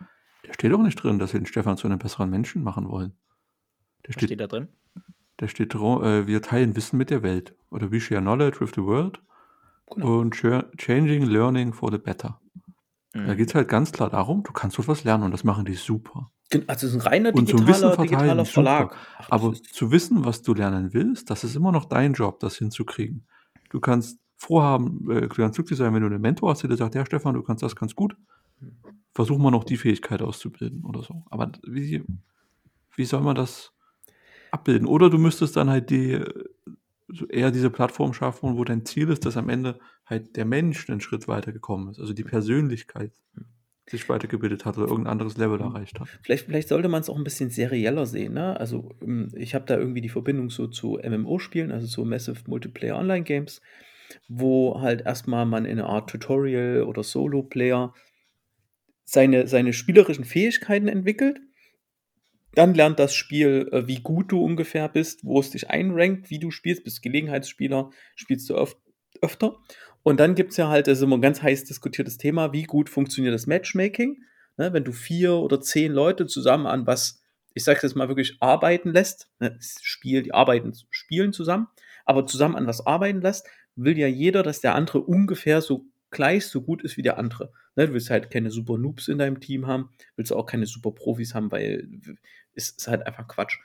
da 0.43 0.53
steht 0.53 0.73
auch 0.73 0.81
nicht 0.81 0.95
drin, 0.95 1.19
dass 1.19 1.31
sie 1.31 1.37
den 1.37 1.45
Stefan 1.45 1.77
zu 1.77 1.87
einem 1.87 1.99
besseren 1.99 2.29
Menschen 2.29 2.63
machen 2.63 2.89
wollen. 2.89 3.13
Da 4.03 4.09
Was 4.09 4.13
steht, 4.13 4.29
steht 4.29 4.39
da 4.39 4.47
drin? 4.47 4.69
Da 5.37 5.47
steht 5.47 5.73
äh, 5.75 6.27
wir 6.27 6.41
teilen 6.41 6.75
Wissen 6.75 6.97
mit 6.97 7.09
der 7.09 7.23
Welt. 7.23 7.55
Oder 7.69 7.91
we 7.91 7.99
share 7.99 8.21
knowledge 8.21 8.59
with 8.59 8.71
the 8.75 8.83
world 8.83 9.21
Genau. 9.89 10.19
und 10.19 10.35
changing 10.77 11.23
learning 11.23 11.71
for 11.73 11.91
the 11.91 11.97
better. 11.97 12.41
Da 13.13 13.19
Mhm. 13.21 13.37
geht 13.37 13.49
es 13.49 13.55
halt 13.55 13.69
ganz 13.69 13.91
klar 13.91 14.09
darum, 14.09 14.43
du 14.43 14.51
kannst 14.51 14.85
was 14.87 15.03
lernen 15.03 15.23
und 15.23 15.31
das 15.31 15.43
machen 15.43 15.65
die 15.65 15.73
super. 15.75 16.29
Also 16.67 16.87
es 16.87 16.93
ist 16.93 16.95
ein 16.95 17.01
reiner 17.01 17.33
Und 17.33 17.49
so 17.49 17.57
digitaler, 17.57 17.97
digitaler. 17.97 18.45
Verlag. 18.45 18.95
Ach, 19.17 19.27
Aber 19.31 19.53
zu 19.53 19.91
wissen, 19.91 20.23
was 20.25 20.41
du 20.43 20.53
lernen 20.53 20.93
willst, 20.93 21.29
das 21.29 21.43
ist 21.43 21.55
immer 21.55 21.71
noch 21.71 21.85
dein 21.85 22.13
Job, 22.13 22.39
das 22.39 22.57
hinzukriegen. 22.57 23.25
Du 23.69 23.79
kannst 23.79 24.19
vorhaben, 24.37 25.09
äh, 25.09 25.21
du 25.21 25.29
kannst 25.29 25.55
glücklich 25.55 25.77
sein, 25.79 25.93
wenn 25.93 26.01
du 26.01 26.07
einen 26.07 26.21
Mentor 26.21 26.51
hast, 26.51 26.63
der 26.63 26.69
dir 26.69 26.77
sagt, 26.77 26.95
ja 26.95 27.05
Stefan, 27.05 27.33
du 27.33 27.43
kannst 27.43 27.63
das 27.63 27.75
ganz 27.75 27.95
gut. 27.95 28.15
Versuch 29.13 29.37
mal 29.39 29.51
noch 29.51 29.63
die 29.63 29.77
Fähigkeit 29.77 30.21
auszubilden 30.21 30.83
oder 30.85 31.01
so. 31.01 31.23
Aber 31.29 31.51
wie, 31.65 32.03
wie 32.95 33.05
soll 33.05 33.21
man 33.21 33.35
das 33.35 33.73
abbilden? 34.57 34.87
Oder 34.87 35.09
du 35.09 35.17
müsstest 35.17 35.55
dann 35.55 35.69
halt 35.69 35.89
die, 35.89 36.19
so 37.07 37.27
eher 37.27 37.51
diese 37.51 37.69
Plattform 37.69 38.13
schaffen, 38.13 38.57
wo 38.57 38.63
dein 38.63 38.85
Ziel 38.85 39.09
ist, 39.09 39.25
dass 39.25 39.37
am 39.37 39.49
Ende 39.49 39.79
halt 40.05 40.35
der 40.35 40.45
Mensch 40.45 40.89
einen 40.89 41.01
Schritt 41.01 41.27
weitergekommen 41.27 41.89
ist, 41.89 41.99
also 41.99 42.13
die 42.13 42.23
Persönlichkeit 42.23 43.11
sich 43.89 44.09
weitergebildet 44.09 44.65
hat 44.65 44.77
oder 44.77 44.87
irgendein 44.87 45.13
anderes 45.13 45.37
Level 45.37 45.61
erreicht 45.61 45.99
hat. 45.99 46.09
Vielleicht, 46.21 46.45
vielleicht 46.45 46.67
sollte 46.67 46.89
man 46.89 47.01
es 47.01 47.09
auch 47.09 47.15
ein 47.15 47.23
bisschen 47.23 47.49
serieller 47.49 48.05
sehen. 48.05 48.33
Ne? 48.33 48.59
Also 48.59 48.95
ähm, 49.01 49.31
ich 49.33 49.55
habe 49.55 49.65
da 49.65 49.77
irgendwie 49.77 50.01
die 50.01 50.09
Verbindung 50.09 50.49
so 50.49 50.67
zu 50.67 50.99
MMO-Spielen, 51.01 51.71
also 51.71 51.87
zu 51.87 52.03
Massive 52.03 52.41
Multiplayer 52.47 52.97
Online 52.97 53.23
Games, 53.23 53.61
wo 54.27 54.81
halt 54.81 55.05
erstmal 55.05 55.45
man 55.45 55.65
in 55.65 55.79
eine 55.79 55.87
Art 55.87 56.09
Tutorial 56.09 56.83
oder 56.83 57.03
Solo-Player 57.03 57.93
seine, 59.05 59.47
seine 59.47 59.71
spielerischen 59.71 60.25
Fähigkeiten 60.25 60.89
entwickelt. 60.89 61.39
Dann 62.57 62.73
lernt 62.73 62.97
das 62.97 63.13
Spiel, 63.13 63.69
äh, 63.71 63.85
wie 63.85 63.99
gut 63.99 64.31
du 64.31 64.43
ungefähr 64.43 64.89
bist, 64.89 65.23
wo 65.23 65.39
es 65.39 65.51
dich 65.51 65.69
einrankt, 65.69 66.31
wie 66.31 66.39
du 66.39 66.49
spielst, 66.49 66.83
bist 66.83 67.03
Gelegenheitsspieler, 67.03 67.91
spielst 68.15 68.49
du 68.49 68.55
öf 68.55 68.75
öfter. 69.21 69.57
Und 70.01 70.19
dann 70.19 70.33
gibt 70.33 70.51
es 70.51 70.57
ja 70.57 70.67
halt, 70.67 70.87
das 70.87 70.97
ist 70.97 71.03
immer 71.03 71.17
ein 71.17 71.21
ganz 71.21 71.43
heiß 71.43 71.65
diskutiertes 71.65 72.17
Thema, 72.17 72.53
wie 72.53 72.63
gut 72.63 72.89
funktioniert 72.89 73.35
das 73.35 73.45
Matchmaking. 73.45 74.23
Ne, 74.57 74.73
wenn 74.73 74.83
du 74.83 74.91
vier 74.91 75.33
oder 75.33 75.61
zehn 75.61 75.91
Leute 75.91 76.25
zusammen 76.25 76.65
an 76.65 76.87
was, 76.87 77.21
ich 77.53 77.63
sag's 77.63 77.83
jetzt 77.83 77.95
mal 77.95 78.07
wirklich, 78.07 78.37
arbeiten 78.39 78.91
lässt, 78.91 79.29
ne, 79.39 79.51
das 79.51 79.77
Spiel, 79.83 80.23
die 80.23 80.33
arbeiten, 80.33 80.73
spielen 80.89 81.33
zusammen, 81.33 81.67
aber 82.05 82.25
zusammen 82.25 82.55
an 82.55 82.65
was 82.65 82.87
arbeiten 82.87 83.21
lässt, 83.21 83.45
will 83.75 83.99
ja 83.99 84.07
jeder, 84.07 84.41
dass 84.41 84.61
der 84.61 84.73
andere 84.73 85.01
ungefähr 85.01 85.61
so 85.61 85.85
gleich 86.09 86.47
so 86.47 86.61
gut 86.61 86.83
ist 86.83 86.97
wie 86.97 87.01
der 87.03 87.19
andere. 87.19 87.51
Ne, 87.75 87.87
du 87.87 87.93
willst 87.93 88.09
halt 88.09 88.31
keine 88.31 88.49
super 88.49 88.77
Noobs 88.77 89.07
in 89.07 89.19
deinem 89.19 89.39
Team 89.39 89.67
haben, 89.67 89.89
willst 90.15 90.33
auch 90.33 90.45
keine 90.45 90.65
super 90.65 90.91
Profis 90.91 91.35
haben, 91.35 91.51
weil 91.51 91.87
es 92.57 92.71
ist 92.71 92.87
halt 92.87 93.05
einfach 93.05 93.27
Quatsch. 93.27 93.59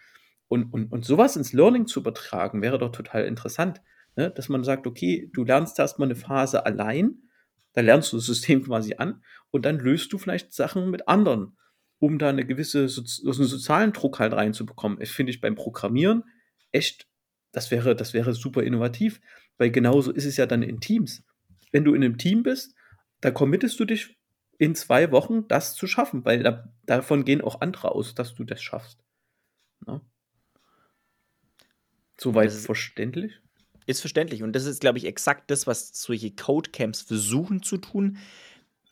Und, 0.48 0.72
und, 0.72 0.92
und 0.92 1.05
sowas 1.05 1.37
ins 1.37 1.52
Learning 1.52 1.87
zu 1.87 2.00
übertragen, 2.00 2.62
wäre 2.62 2.78
doch 2.78 2.92
total 2.92 3.24
interessant. 3.24 3.81
Ne? 4.16 4.31
Dass 4.31 4.48
man 4.48 4.64
sagt, 4.64 4.87
okay, 4.87 5.31
du 5.33 5.44
lernst 5.44 5.78
erstmal 5.78 6.09
eine 6.09 6.14
Phase 6.14 6.66
allein, 6.66 7.22
da 7.72 7.81
lernst 7.81 8.12
du 8.12 8.18
das 8.18 8.26
System 8.26 8.62
quasi 8.62 8.96
an 8.98 9.22
und 9.50 9.64
dann 9.64 9.78
löst 9.78 10.12
du 10.12 10.18
vielleicht 10.18 10.52
Sachen 10.52 10.90
mit 10.90 11.09
anderen, 11.09 11.57
um 11.98 12.18
da 12.18 12.28
eine 12.28 12.44
gewisse 12.44 12.88
so, 12.88 13.02
so 13.05 13.31
einen 13.31 13.48
sozialen 13.48 13.92
Druck 13.94 14.18
halt 14.18 14.35
reinzubekommen. 14.35 14.98
Das 14.98 15.11
finde 15.11 15.31
ich 15.31 15.40
beim 15.40 15.55
Programmieren 15.55 16.24
echt, 16.70 17.07
das 17.52 17.70
wäre, 17.70 17.96
das 17.96 18.12
wäre 18.12 18.35
super 18.35 18.62
innovativ, 18.62 19.20
weil 19.57 19.70
genauso 19.70 20.12
ist 20.12 20.26
es 20.26 20.37
ja 20.37 20.46
dann 20.46 20.62
in 20.62 20.81
Teams. 20.81 21.22
Wenn 21.70 21.85
du 21.85 21.94
in 21.94 22.05
einem 22.05 22.18
Team 22.18 22.42
bist, 22.42 22.74
da 23.22 23.31
committest 23.31 23.81
du 23.81 23.87
dich 23.87 24.18
in 24.62 24.77
zwei 24.77 25.11
Wochen, 25.11 25.48
das 25.48 25.75
zu 25.75 25.88
schaffen, 25.88 26.25
weil 26.25 26.44
da, 26.44 26.72
davon 26.87 27.25
gehen 27.25 27.40
auch 27.40 27.61
andere 27.61 27.90
aus, 27.90 28.14
dass 28.14 28.37
du 28.37 28.44
das 28.44 28.62
schaffst. 28.62 29.05
Ne? 29.85 30.01
Soweit 32.16 32.46
ist- 32.46 32.66
verständlich? 32.66 33.40
Ist 33.87 33.98
verständlich. 33.98 34.44
Und 34.44 34.53
das 34.53 34.66
ist, 34.66 34.81
glaube 34.81 34.98
ich, 34.98 35.07
exakt 35.07 35.51
das, 35.51 35.66
was 35.66 35.88
solche 36.01 36.31
Codecamps 36.31 37.03
versuchen 37.03 37.64
zu 37.64 37.79
tun. 37.79 38.18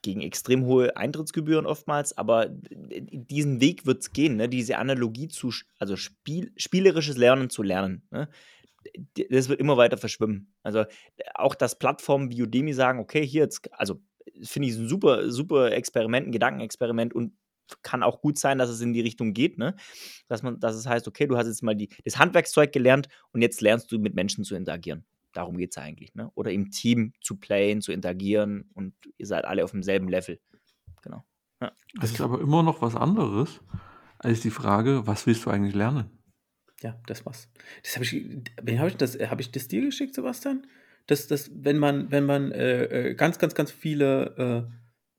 Gegen 0.03 0.23
extrem 0.23 0.65
hohe 0.65 0.97
Eintrittsgebühren 0.97 1.67
oftmals, 1.67 2.19
aber 2.19 2.49
diesen 2.51 3.61
Weg 3.61 3.87
wird 3.87 4.01
es 4.01 4.13
gehen, 4.13 4.39
ne? 4.39 4.49
diese 4.49 4.77
Analogie 4.77 5.29
zu, 5.29 5.53
also 5.79 5.95
Spiel, 5.95 6.53
spielerisches 6.57 7.17
Lernen 7.17 7.49
zu 7.49 7.63
lernen. 7.63 8.03
Ne? 8.11 8.29
Das 9.29 9.49
wird 9.49 9.61
immer 9.61 9.77
weiter 9.77 9.99
verschwimmen. 9.99 10.53
Also 10.65 10.85
auch, 11.35 11.55
dass 11.55 11.79
Plattformen 11.79 12.31
wie 12.31 12.43
Udemy 12.43 12.73
sagen, 12.73 12.99
okay, 12.99 13.25
hier 13.25 13.43
jetzt, 13.43 13.73
also 13.73 14.01
finde 14.43 14.69
ich 14.69 14.77
ein 14.77 14.89
super, 14.89 15.31
super 15.31 15.73
Experiment, 15.73 16.29
ein 16.29 16.33
Gedankenexperiment 16.33 17.15
und 17.15 17.33
kann 17.83 18.03
auch 18.03 18.21
gut 18.21 18.39
sein, 18.39 18.59
dass 18.59 18.69
es 18.69 18.81
in 18.81 18.93
die 18.93 19.01
Richtung 19.01 19.33
geht, 19.33 19.59
ne? 19.59 19.77
Dass 20.29 20.43
man, 20.43 20.59
dass 20.59 20.75
es 20.75 20.87
heißt, 20.87 21.07
okay, 21.07 21.27
du 21.27 21.37
hast 21.37 21.47
jetzt 21.47 21.63
mal 21.63 21.77
die, 21.77 21.89
das 22.05 22.19
Handwerkszeug 22.19 22.73
gelernt 22.73 23.09
und 23.33 23.43
jetzt 23.43 23.61
lernst 23.61 23.93
du 23.93 23.99
mit 23.99 24.15
Menschen 24.15 24.45
zu 24.45 24.57
interagieren. 24.57 25.05
Darum 25.33 25.57
geht 25.57 25.71
es 25.71 25.79
eigentlich, 25.79 26.15
ne? 26.15 26.31
Oder 26.35 26.53
im 26.53 26.71
Team 26.71 27.13
zu 27.21 27.37
playen, 27.37 27.81
zu 27.81 27.93
interagieren 27.93 28.71
und 28.75 28.95
ihr 29.19 29.27
seid 29.27 29.45
alle 29.45 29.65
auf 29.65 29.71
demselben 29.71 30.09
Level. 30.09 30.41
Genau. 31.03 31.25
Das 32.01 32.11
ist 32.11 32.21
aber 32.21 32.41
immer 32.41 32.63
noch 32.63 32.83
was 32.83 32.97
anderes 32.97 33.61
als 34.19 34.41
die 34.41 34.51
Frage, 34.51 35.07
was 35.07 35.27
willst 35.27 35.45
du 35.45 35.51
eigentlich 35.51 35.75
lernen? 35.75 36.11
Ja, 36.83 36.99
das 37.07 37.27
war's. 37.27 37.49
Das 37.83 37.97
habe 37.97 38.05
ich, 38.05 38.79
habe 38.79 38.89
ich 38.89 38.97
das, 38.97 39.19
habe 39.19 39.43
ich 39.43 39.51
das 39.53 39.69
dir 39.69 39.83
geschickt, 39.83 40.15
Sebastian? 40.15 40.67
Dass, 41.11 41.27
dass 41.27 41.51
wenn 41.53 41.77
man, 41.77 42.13
wenn 42.13 42.25
man 42.25 42.53
äh, 42.53 42.85
äh, 42.85 43.15
ganz, 43.15 43.39
ganz, 43.39 43.57
ganz 43.57 43.73
viele 43.73 44.69
äh, 44.71 44.73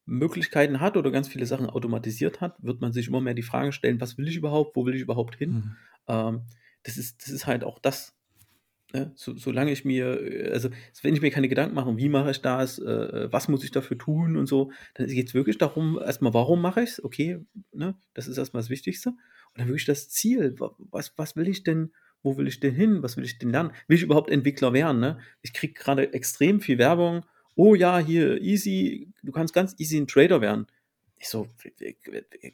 Möglichkeiten 0.06 0.80
hat 0.80 0.96
oder 0.96 1.12
ganz 1.12 1.28
viele 1.28 1.46
Sachen 1.46 1.70
automatisiert 1.70 2.40
hat, 2.40 2.56
wird 2.64 2.80
man 2.80 2.94
sich 2.94 3.10
immer 3.10 3.20
mehr 3.20 3.34
die 3.34 3.42
Frage 3.42 3.74
stellen, 3.74 4.00
was 4.00 4.18
will 4.18 4.28
ich 4.30 4.38
überhaupt, 4.38 4.76
wo 4.78 4.86
will 4.86 4.96
ich 4.96 5.02
überhaupt 5.02 5.36
hin? 5.36 5.52
Mhm. 5.52 5.76
Ähm, 6.08 6.42
das, 6.84 6.98
ist, 6.98 7.22
das 7.22 7.30
ist 7.30 7.46
halt 7.46 7.66
auch 7.66 7.78
das. 7.78 8.16
Ne? 8.94 9.12
So, 9.16 9.36
solange 9.36 9.72
ich 9.72 9.84
mir, 9.84 10.50
also 10.54 10.70
wenn 11.02 11.14
ich 11.14 11.22
mir 11.22 11.30
keine 11.30 11.50
Gedanken 11.50 11.76
mache, 11.76 11.98
wie 11.98 12.08
mache 12.08 12.32
ich 12.32 12.42
das, 12.42 12.80
äh, 12.80 13.28
was 13.30 13.50
muss 13.50 13.66
ich 13.66 13.72
dafür 13.72 13.98
tun 13.98 14.38
und 14.38 14.48
so, 14.48 14.72
dann 14.94 15.08
geht 15.08 15.28
es 15.28 15.34
wirklich 15.34 15.58
darum, 15.58 16.00
erstmal, 16.00 16.34
warum 16.34 16.62
mache 16.62 16.84
ich 16.84 16.92
es? 16.92 17.04
Okay, 17.04 17.40
ne? 17.74 17.96
das 18.14 18.30
ist 18.30 18.38
erstmal 18.38 18.62
das 18.62 18.70
Wichtigste. 18.70 19.10
Und 19.10 19.60
dann 19.60 19.68
wirklich 19.68 19.86
das 19.86 20.10
Ziel, 20.10 20.56
was, 20.58 21.18
was 21.18 21.36
will 21.36 21.50
ich 21.50 21.64
denn, 21.64 21.92
wo 22.24 22.38
will 22.38 22.48
ich 22.48 22.60
denn 22.60 22.76
hin, 22.76 23.04
was 23.04 23.18
will 23.18 23.24
ich 23.24 23.40
denn 23.40 23.50
lernen? 23.50 23.72
Will 23.88 23.98
ich 23.98 24.04
überhaupt 24.04 24.30
Entwickler 24.30 24.74
werden? 24.74 25.00
Ne? 25.00 25.20
Ich 25.42 25.54
kriege 25.54 25.74
gerade 25.74 26.14
extrem 26.14 26.62
viel 26.62 26.78
Werbung 26.78 27.24
oh 27.56 27.76
ja, 27.76 28.00
hier 28.00 28.42
easy, 28.42 29.14
du 29.24 29.32
kannst 29.32 29.54
ganz 29.54 29.76
easy 29.78 29.98
ein 29.98 30.08
Trader 30.08 30.42
werden. 30.42 30.68
Ich 31.18 31.30
so, 31.30 31.48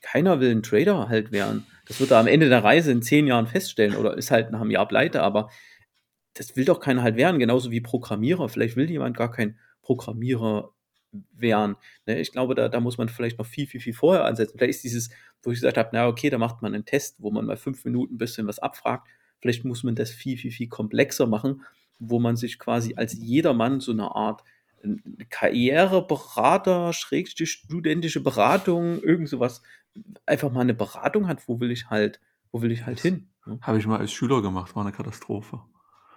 keiner 0.01 0.41
will 0.41 0.51
ein 0.51 0.63
Trader 0.63 1.07
halt 1.07 1.31
werden. 1.31 1.65
Das 1.87 1.99
wird 2.01 2.11
er 2.11 2.17
am 2.17 2.27
Ende 2.27 2.49
der 2.49 2.63
Reise 2.63 2.91
in 2.91 3.01
zehn 3.01 3.25
Jahren 3.25 3.47
feststellen 3.47 3.95
oder 3.95 4.17
ist 4.17 4.31
halt 4.31 4.51
nach 4.51 4.59
einem 4.59 4.71
Jahr 4.71 4.87
pleite, 4.87 5.23
aber 5.23 5.49
das 6.33 6.55
will 6.55 6.65
doch 6.65 6.81
keiner 6.81 7.01
halt 7.01 7.15
werden, 7.15 7.39
genauso 7.39 7.71
wie 7.71 7.79
Programmierer. 7.79 8.49
Vielleicht 8.49 8.75
will 8.75 8.89
jemand 8.89 9.15
gar 9.15 9.31
kein 9.31 9.57
Programmierer 9.81 10.73
werden. 11.31 11.77
Ne, 12.05 12.19
ich 12.19 12.33
glaube, 12.33 12.55
da, 12.55 12.67
da 12.67 12.81
muss 12.81 12.97
man 12.97 13.07
vielleicht 13.07 13.39
noch 13.39 13.45
viel, 13.45 13.67
viel, 13.67 13.79
viel 13.79 13.93
vorher 13.93 14.25
ansetzen. 14.25 14.57
Vielleicht 14.57 14.75
ist 14.75 14.83
dieses, 14.83 15.09
wo 15.41 15.51
ich 15.51 15.59
gesagt 15.59 15.77
habe, 15.77 15.89
na 15.93 16.07
okay, 16.07 16.29
da 16.29 16.37
macht 16.37 16.61
man 16.61 16.75
einen 16.75 16.85
Test, 16.85 17.15
wo 17.19 17.31
man 17.31 17.45
mal 17.45 17.55
fünf 17.55 17.85
Minuten 17.85 18.15
ein 18.15 18.17
bisschen 18.17 18.47
was 18.47 18.59
abfragt. 18.59 19.07
Vielleicht 19.39 19.65
muss 19.65 19.83
man 19.83 19.95
das 19.95 20.11
viel, 20.11 20.37
viel, 20.37 20.51
viel 20.51 20.67
komplexer 20.67 21.27
machen, 21.27 21.63
wo 21.99 22.19
man 22.19 22.35
sich 22.35 22.59
quasi 22.59 22.95
als 22.95 23.13
jedermann 23.13 23.79
so 23.79 23.91
eine 23.91 24.15
Art 24.15 24.43
Karriereberater, 25.29 26.93
schrägstrich 26.93 27.51
studentische 27.51 28.21
Beratung, 28.21 29.01
irgend 29.01 29.29
sowas, 29.29 29.61
einfach 30.25 30.51
mal 30.51 30.61
eine 30.61 30.73
Beratung 30.73 31.27
hat, 31.27 31.47
wo 31.47 31.59
will 31.59 31.71
ich 31.71 31.89
halt, 31.89 32.19
wo 32.51 32.61
will 32.61 32.71
ich 32.71 32.85
halt 32.85 32.99
hin? 32.99 33.29
Ne? 33.45 33.59
Habe 33.61 33.79
ich 33.79 33.87
mal 33.87 33.99
als 33.99 34.11
Schüler 34.11 34.41
gemacht, 34.41 34.75
war 34.75 34.83
eine 34.83 34.91
Katastrophe. 34.91 35.61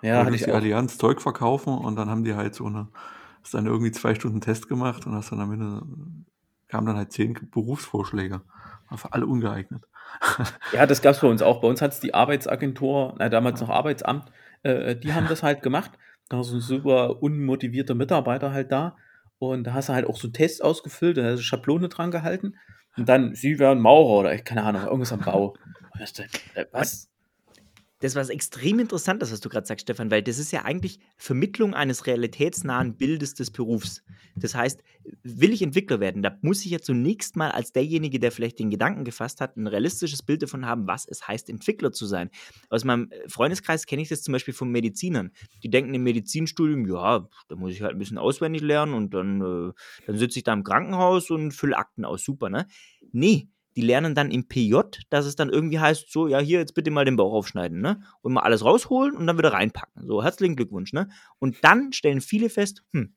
Ja, 0.03 0.25
hatte 0.25 0.35
ich 0.35 0.45
die 0.45 0.51
auch. 0.51 0.57
Allianz 0.57 0.99
Zeug 0.99 1.21
verkaufen 1.21 1.77
und 1.77 1.97
dann 1.97 2.09
haben 2.09 2.25
die 2.25 2.35
halt 2.35 2.55
so 2.55 2.67
eine, 2.67 2.89
hast 3.43 3.55
dann 3.55 3.67
irgendwie 3.67 3.93
zwei 3.93 4.15
Stunden 4.15 4.41
Test 4.41 4.69
gemacht 4.69 5.07
und 5.07 5.15
hast 5.15 5.33
dann 5.33 5.41
am 5.41 5.53
Ende 5.53 5.83
kamen 6.69 6.87
dann 6.87 6.97
halt 6.97 7.13
zehn 7.13 7.37
Berufsvorschläge. 7.51 8.43
War 8.89 8.99
für 8.99 9.13
alle 9.13 9.27
ungeeignet. 9.27 9.87
Ja, 10.73 10.87
das 10.87 11.03
gab 11.03 11.15
es 11.15 11.21
bei 11.21 11.29
uns 11.29 11.43
auch. 11.43 11.61
Bei 11.61 11.69
uns 11.69 11.83
hat 11.83 11.93
es 11.93 12.01
die 12.01 12.15
Arbeitsagentur, 12.15 13.15
na, 13.19 13.29
damals 13.29 13.61
noch 13.61 13.71
Arbeitsamt, 13.71 14.31
äh, 14.63 14.97
die 14.97 15.13
haben 15.13 15.29
das 15.29 15.43
halt 15.43 15.63
gemacht. 15.63 15.93
Da 16.29 16.39
hast 16.39 16.51
du 16.51 16.57
ein 16.57 16.61
super 16.61 17.23
unmotivierter 17.23 17.95
Mitarbeiter 17.95 18.53
halt 18.53 18.71
da. 18.71 18.97
Und 19.39 19.65
da 19.65 19.73
hast 19.75 19.89
du 19.89 19.95
halt 19.95 20.07
auch 20.07 20.17
so 20.17 20.27
einen 20.29 20.35
Test 20.35 20.63
ausgefüllt, 20.63 21.17
da 21.17 21.25
hast 21.25 21.39
du 21.39 21.43
Schablone 21.43 21.89
dran 21.89 22.11
gehalten. 22.11 22.57
Und 22.97 23.09
dann, 23.09 23.35
sie 23.35 23.59
wären 23.59 23.81
Maurer 23.81 24.21
oder 24.21 24.39
keine 24.39 24.63
Ahnung, 24.65 24.83
irgendwas 24.83 25.13
am 25.13 25.21
Bau. 25.21 25.55
Äh, 26.55 26.65
was? 26.73 27.11
Das 28.01 28.15
was 28.15 28.31
extrem 28.31 28.79
interessant 28.79 29.23
ist, 29.23 29.31
was 29.31 29.41
du 29.41 29.49
gerade 29.49 29.67
sagst, 29.67 29.83
Stefan, 29.83 30.11
weil 30.11 30.23
das 30.23 30.39
ist 30.39 30.53
ja 30.53 30.65
eigentlich 30.65 30.99
Vermittlung 31.17 31.75
eines 31.75 32.07
realitätsnahen 32.07 32.97
Bildes 32.97 33.35
des 33.35 33.51
Berufs. 33.51 34.03
Das 34.37 34.55
heißt, 34.55 34.83
will 35.23 35.53
ich 35.53 35.61
Entwickler 35.63 36.01
werden, 36.01 36.23
da 36.23 36.37
muss 36.41 36.65
ich 36.65 36.71
ja 36.71 36.81
zunächst 36.81 37.37
mal 37.37 37.51
als 37.51 37.73
derjenige, 37.73 38.19
der 38.19 38.33
vielleicht 38.33 38.59
den 38.59 38.71
Gedanken 38.71 39.05
gefasst 39.05 39.41
hat, 39.43 39.57
ein 39.57 39.67
realistisches 39.67 40.23
Bild 40.23 40.43
davon 40.43 40.65
haben, 40.65 40.87
was 40.87 41.07
es 41.07 41.29
heißt, 41.29 41.51
Entwickler 41.51 41.93
zu 41.93 42.07
sein. 42.07 42.31
Aus 42.71 42.85
meinem 42.85 43.11
Freundeskreis 43.29 43.85
kenne 43.85 44.03
ich 44.03 44.09
das 44.09 44.23
zum 44.23 44.33
Beispiel 44.33 44.55
von 44.55 44.71
Medizinern. 44.71 45.33
Die 45.63 45.69
denken 45.71 45.93
im 45.93 46.03
Medizinstudium, 46.03 46.87
ja, 46.87 47.29
da 47.49 47.57
muss 47.57 47.73
ich 47.73 47.83
halt 47.83 47.93
ein 47.93 47.99
bisschen 47.99 48.19
auswendig 48.19 48.63
lernen 48.63 48.95
und 48.95 49.13
dann, 49.13 49.41
äh, 49.43 49.73
dann 50.07 50.17
sitze 50.17 50.39
ich 50.39 50.45
da 50.45 50.55
im 50.55 50.65
Krankenhaus 50.65 51.31
und 51.31 51.53
fülle 51.53 51.77
Akten 51.77 52.07
aus. 52.07 52.25
Super, 52.25 52.49
ne? 52.49 52.67
Nee, 53.13 53.49
die 53.81 53.87
lernen 53.87 54.15
dann 54.15 54.31
im 54.31 54.47
PJ, 54.47 54.77
dass 55.09 55.25
es 55.25 55.37
dann 55.37 55.49
irgendwie 55.49 55.79
heißt, 55.79 56.13
so, 56.13 56.29
ja, 56.29 56.39
hier 56.39 56.59
jetzt 56.59 56.75
bitte 56.75 56.91
mal 56.91 57.05
den 57.05 57.17
Bauch 57.17 57.33
aufschneiden, 57.33 57.81
ne? 57.81 58.03
Und 58.21 58.35
mal 58.35 58.43
alles 58.43 58.65
rausholen 58.65 59.17
und 59.17 59.27
dann 59.27 59.39
wieder 59.39 59.53
reinpacken. 59.53 60.07
So, 60.07 60.23
herzlichen 60.23 60.57
Glückwunsch, 60.57 60.93
ne? 60.93 61.09
Und 61.39 61.57
dann 61.63 61.93
stellen 61.93 62.21
viele 62.21 62.51
fest, 62.51 62.83
hm, 62.93 63.15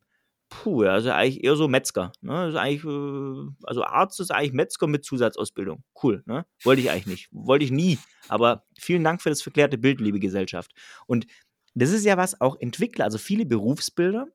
puh, 0.49 0.83
ja, 0.83 0.91
also 0.91 1.11
eigentlich 1.11 1.43
eher 1.43 1.55
so 1.55 1.67
Metzger, 1.67 2.13
ne? 2.21 2.47
Ist 2.47 2.55
eigentlich, 2.55 2.85
äh, 2.85 3.51
also 3.63 3.83
Arzt 3.83 4.19
ist 4.21 4.31
eigentlich 4.31 4.53
Metzger 4.53 4.87
mit 4.87 5.03
Zusatzausbildung. 5.03 5.83
Cool, 6.01 6.23
ne? 6.25 6.45
Wollte 6.63 6.81
ich 6.81 6.89
eigentlich 6.89 7.07
nicht. 7.07 7.29
Wollte 7.31 7.65
ich 7.65 7.71
nie. 7.71 7.99
Aber 8.29 8.63
vielen 8.79 9.03
Dank 9.03 9.21
für 9.21 9.29
das 9.29 9.41
verklärte 9.41 9.77
Bild, 9.77 9.99
liebe 9.99 10.19
Gesellschaft. 10.19 10.71
Und 11.07 11.27
das 11.75 11.89
ist 11.89 12.05
ja 12.05 12.17
was 12.17 12.39
auch 12.39 12.55
Entwickler, 12.59 13.05
also 13.05 13.17
viele 13.17 13.45
Berufsbilder 13.45 14.27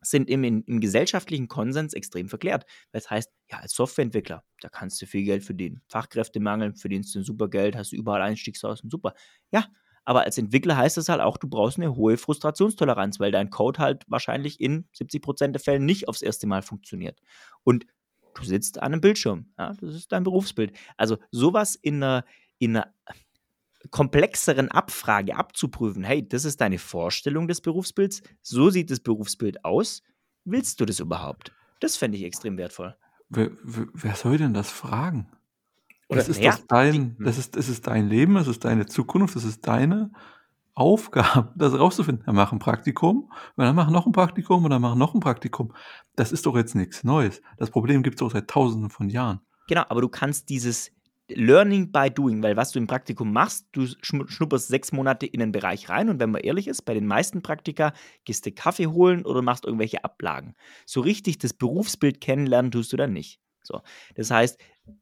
sind 0.00 0.30
im, 0.30 0.44
im, 0.44 0.80
gesellschaftlichen 0.80 1.48
Konsens 1.48 1.94
extrem 1.94 2.28
verklärt. 2.28 2.64
Das 2.92 3.10
heißt, 3.10 3.30
ja, 3.50 3.58
als 3.58 3.72
Softwareentwickler, 3.72 4.44
da 4.60 4.68
kannst 4.68 5.00
du 5.00 5.06
viel 5.06 5.24
Geld 5.24 5.44
verdienen. 5.44 5.82
Fachkräftemangel, 5.88 6.74
verdienst 6.74 7.14
du 7.14 7.22
super 7.22 7.48
Geld, 7.48 7.76
hast 7.76 7.92
du 7.92 7.96
überall 7.96 8.22
Einstiegschancen, 8.22 8.90
super. 8.90 9.14
Ja, 9.50 9.66
aber 10.04 10.22
als 10.22 10.38
Entwickler 10.38 10.76
heißt 10.76 10.98
es 10.98 11.08
halt 11.08 11.20
auch, 11.20 11.36
du 11.36 11.48
brauchst 11.48 11.78
eine 11.78 11.96
hohe 11.96 12.16
Frustrationstoleranz, 12.16 13.18
weil 13.18 13.32
dein 13.32 13.50
Code 13.50 13.80
halt 13.80 14.04
wahrscheinlich 14.06 14.60
in 14.60 14.88
70% 14.94 15.48
der 15.48 15.60
Fälle 15.60 15.80
nicht 15.80 16.08
aufs 16.08 16.22
erste 16.22 16.46
Mal 16.46 16.62
funktioniert. 16.62 17.20
Und 17.64 17.86
du 18.34 18.44
sitzt 18.44 18.78
an 18.80 18.92
einem 18.92 19.00
Bildschirm. 19.00 19.52
Ja, 19.58 19.74
das 19.80 19.94
ist 19.94 20.12
dein 20.12 20.22
Berufsbild. 20.22 20.76
Also 20.96 21.18
sowas 21.32 21.74
in 21.74 22.02
einer, 22.02 22.24
in 22.58 22.76
einer 22.76 22.94
komplexeren 23.90 24.70
Abfrage 24.70 25.36
abzuprüfen, 25.36 26.04
hey, 26.04 26.26
das 26.26 26.44
ist 26.44 26.60
deine 26.60 26.78
Vorstellung 26.78 27.48
des 27.48 27.60
Berufsbilds, 27.60 28.22
so 28.42 28.70
sieht 28.70 28.90
das 28.90 29.00
Berufsbild 29.00 29.64
aus, 29.64 30.02
willst 30.44 30.80
du 30.80 30.84
das 30.84 31.00
überhaupt? 31.00 31.52
Das 31.80 31.96
fände 31.96 32.16
ich 32.16 32.24
extrem 32.24 32.56
wertvoll. 32.56 32.96
Wer, 33.28 33.50
wer, 33.62 34.14
soll 34.14 34.38
denn 34.38 34.54
das 34.54 34.70
fragen? 34.70 35.28
Oder, 36.08 36.20
das 36.20 36.28
ist 36.28 36.40
ja, 36.40 36.56
dein, 36.68 37.16
das 37.18 37.38
ist, 37.38 37.56
das 37.56 37.68
ist 37.68 37.86
dein 37.86 38.08
Leben, 38.08 38.34
das 38.34 38.46
ist 38.46 38.64
deine 38.64 38.86
Zukunft, 38.86 39.34
das 39.34 39.44
ist 39.44 39.66
deine 39.66 40.12
Aufgabe, 40.74 41.52
das 41.56 41.76
rauszufinden. 41.76 42.24
Dann 42.26 42.36
mach 42.36 42.52
ein 42.52 42.60
Praktikum, 42.60 43.30
und 43.56 43.64
dann 43.64 43.74
mach 43.74 43.90
noch 43.90 44.06
ein 44.06 44.12
Praktikum 44.12 44.64
und 44.64 44.70
dann 44.70 44.82
mach 44.82 44.94
noch 44.94 45.14
ein 45.14 45.20
Praktikum. 45.20 45.74
Das 46.14 46.30
ist 46.32 46.46
doch 46.46 46.56
jetzt 46.56 46.74
nichts 46.74 47.02
Neues. 47.02 47.42
Das 47.56 47.70
Problem 47.70 48.02
gibt 48.02 48.16
es 48.16 48.22
auch 48.22 48.30
seit 48.30 48.48
tausenden 48.48 48.90
von 48.90 49.08
Jahren. 49.08 49.40
Genau, 49.68 49.84
aber 49.88 50.00
du 50.00 50.08
kannst 50.08 50.48
dieses 50.48 50.92
Learning 51.28 51.90
by 51.90 52.08
Doing, 52.08 52.42
weil 52.42 52.56
was 52.56 52.70
du 52.70 52.78
im 52.78 52.86
Praktikum 52.86 53.32
machst, 53.32 53.66
du 53.72 53.86
schnupperst 54.00 54.68
sechs 54.68 54.92
Monate 54.92 55.26
in 55.26 55.40
den 55.40 55.52
Bereich 55.52 55.88
rein 55.88 56.08
und 56.08 56.20
wenn 56.20 56.30
man 56.30 56.42
ehrlich 56.42 56.68
ist, 56.68 56.82
bei 56.82 56.94
den 56.94 57.06
meisten 57.06 57.42
Praktika 57.42 57.92
gehst 58.24 58.46
du 58.46 58.52
Kaffee 58.52 58.86
holen 58.86 59.24
oder 59.24 59.42
machst 59.42 59.64
irgendwelche 59.64 60.04
Ablagen. 60.04 60.54
So 60.86 61.00
richtig 61.00 61.38
das 61.38 61.52
Berufsbild 61.52 62.20
kennenlernen 62.20 62.70
tust 62.70 62.92
du 62.92 62.96
dann 62.96 63.12
nicht. 63.12 63.40
So, 63.62 63.80
das 64.14 64.30
heißt, 64.30 64.60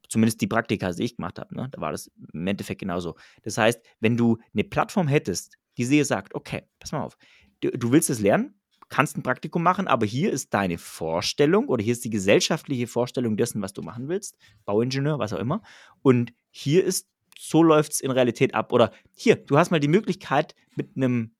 zumindest 0.08 0.40
die 0.40 0.46
Praktika, 0.46 0.90
die 0.92 1.04
ich 1.04 1.16
gemacht 1.16 1.38
habe, 1.38 1.54
ne, 1.54 1.68
da 1.70 1.80
war 1.80 1.92
das 1.92 2.10
im 2.32 2.46
Endeffekt 2.46 2.80
genauso. 2.80 3.16
Das 3.42 3.58
heißt, 3.58 3.80
wenn 4.00 4.16
du 4.16 4.38
eine 4.54 4.64
Plattform 4.64 5.08
hättest, 5.08 5.58
die 5.76 5.86
dir 5.86 6.04
sagt, 6.06 6.34
okay, 6.34 6.62
pass 6.78 6.92
mal 6.92 7.02
auf, 7.02 7.18
du, 7.60 7.70
du 7.70 7.92
willst 7.92 8.08
es 8.08 8.20
lernen, 8.20 8.58
kannst 8.94 9.16
ein 9.16 9.24
Praktikum 9.24 9.64
machen, 9.64 9.88
aber 9.88 10.06
hier 10.06 10.30
ist 10.30 10.54
deine 10.54 10.78
Vorstellung 10.78 11.66
oder 11.66 11.82
hier 11.82 11.92
ist 11.92 12.04
die 12.04 12.10
gesellschaftliche 12.10 12.86
Vorstellung 12.86 13.36
dessen, 13.36 13.60
was 13.60 13.72
du 13.72 13.82
machen 13.82 14.08
willst, 14.08 14.36
Bauingenieur, 14.64 15.18
was 15.18 15.32
auch 15.32 15.40
immer. 15.40 15.62
Und 16.02 16.32
hier 16.52 16.84
ist, 16.84 17.08
so 17.36 17.64
läuft 17.64 17.94
es 17.94 18.00
in 18.00 18.12
Realität 18.12 18.54
ab. 18.54 18.72
Oder 18.72 18.92
hier, 19.16 19.34
du 19.34 19.58
hast 19.58 19.72
mal 19.72 19.80
die 19.80 19.88
Möglichkeit, 19.88 20.54
mit 20.76 20.96
einem 20.96 21.34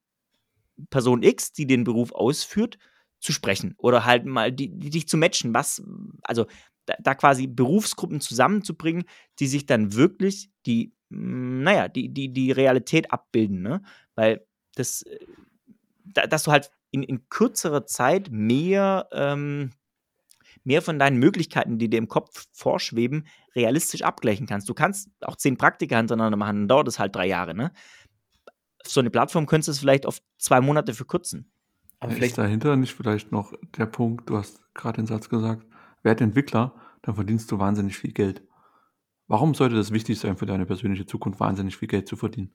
Person 0.91 1.23
X, 1.23 1.53
die 1.53 1.69
den 1.69 1.85
Beruf 1.85 2.11
ausführt, 2.11 2.77
zu 3.21 3.33
sprechen 3.33 3.77
oder 3.79 4.05
halt 4.05 4.27
mal 4.27 4.51
die, 4.51 4.69
die 4.69 4.91
dich 4.91 5.07
zu 5.07 5.17
matchen. 5.17 5.55
Was, 5.55 5.81
also 6.25 6.47
da, 6.87 6.95
da, 7.01 7.15
quasi 7.15 7.47
Berufsgruppen 7.47 8.21
zusammenzubringen, 8.21 9.05
die 9.39 9.47
sich 9.47 9.65
dann 9.65 9.95
wirklich 9.95 10.51
die, 10.67 10.93
naja, 11.09 11.87
die, 11.87 12.09
die, 12.09 12.33
die 12.33 12.51
Realität 12.51 13.13
abbilden, 13.13 13.63
ne? 13.63 13.81
Weil 14.17 14.45
das, 14.75 15.03
äh, 15.03 15.21
dass 16.29 16.43
du 16.43 16.51
halt 16.51 16.73
in, 16.95 17.03
in 17.03 17.29
kürzerer 17.29 17.87
Zeit 17.87 18.31
mehr, 18.31 19.09
ähm, 19.11 19.73
mehr 20.63 20.81
von 20.81 21.01
deinen 21.01 21.19
Möglichkeiten, 21.19 21.77
die 21.77 21.91
dir 21.91 21.99
im 21.99 22.07
Kopf 22.07 22.47
vorschweben, 22.53 23.27
realistisch 23.57 24.03
abgleichen 24.03 24.47
kannst. 24.47 24.69
Du 24.69 24.75
kannst 24.75 25.11
auch 25.21 25.35
zehn 25.35 25.59
Praktika 25.59 25.97
hintereinander 25.97 26.39
machen, 26.39 26.57
dann 26.61 26.69
dauert 26.69 26.87
es 26.87 27.01
halt 27.01 27.17
drei 27.17 27.27
Jahre. 27.27 27.53
Ne? 27.53 27.73
So 28.87 29.01
eine 29.01 29.11
Plattform 29.11 29.47
könntest 29.47 29.67
du 29.69 29.73
es 29.73 29.79
vielleicht 29.81 30.07
auf 30.07 30.21
zwei 30.39 30.61
Monate 30.61 30.95
verkürzen. 30.95 31.51
Aber 31.99 32.13
vielleicht 32.13 32.33
ist 32.33 32.39
dahinter 32.39 32.77
nicht 32.77 32.95
vielleicht 32.95 33.33
noch 33.33 33.53
der 33.77 33.87
Punkt, 33.87 34.31
du 34.31 34.37
hast 34.37 34.61
gerade 34.75 34.97
den 34.97 35.07
Satz 35.07 35.29
gesagt, 35.29 35.67
werd 36.05 36.21
Entwickler, 36.21 36.75
dann 37.03 37.17
verdienst 37.17 37.51
du 37.51 37.59
wahnsinnig 37.59 37.99
viel 37.99 38.13
Geld. 38.13 38.47
Warum 39.27 39.55
sollte 39.55 39.75
das 39.75 39.91
wichtig 39.91 40.21
sein 40.21 40.37
für 40.37 40.47
deine 40.47 40.67
persönliche 40.67 41.07
Zukunft, 41.07 41.41
wahnsinnig 41.41 41.77
viel 41.77 41.89
Geld 41.89 42.07
zu 42.07 42.15
verdienen? 42.15 42.55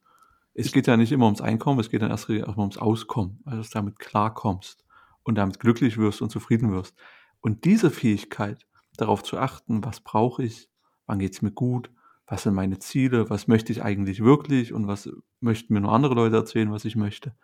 Es 0.53 0.71
geht 0.71 0.87
ja 0.87 0.97
nicht 0.97 1.11
immer 1.11 1.25
ums 1.25 1.41
Einkommen, 1.41 1.79
es 1.79 1.89
geht 1.89 2.01
dann 2.01 2.11
erst 2.11 2.29
erstmal 2.29 2.59
ums 2.59 2.77
Auskommen, 2.77 3.41
also 3.45 3.59
dass 3.59 3.69
du 3.69 3.79
damit 3.79 3.99
klarkommst 3.99 4.83
und 5.23 5.35
damit 5.35 5.59
glücklich 5.59 5.97
wirst 5.97 6.21
und 6.21 6.29
zufrieden 6.29 6.71
wirst. 6.71 6.95
Und 7.41 7.65
diese 7.65 7.91
Fähigkeit, 7.91 8.67
darauf 8.97 9.23
zu 9.23 9.37
achten, 9.37 9.83
was 9.85 10.01
brauche 10.01 10.43
ich, 10.43 10.69
wann 11.05 11.19
geht 11.19 11.33
es 11.33 11.41
mir 11.41 11.51
gut, 11.51 11.91
was 12.27 12.43
sind 12.43 12.53
meine 12.53 12.79
Ziele, 12.79 13.29
was 13.29 13.47
möchte 13.47 13.71
ich 13.71 13.83
eigentlich 13.83 14.23
wirklich 14.23 14.73
und 14.73 14.87
was 14.87 15.09
möchten 15.39 15.73
mir 15.73 15.81
nur 15.81 15.93
andere 15.93 16.13
Leute 16.13 16.35
erzählen, 16.35 16.71
was 16.71 16.85
ich 16.85 16.95
möchte, 16.95 17.35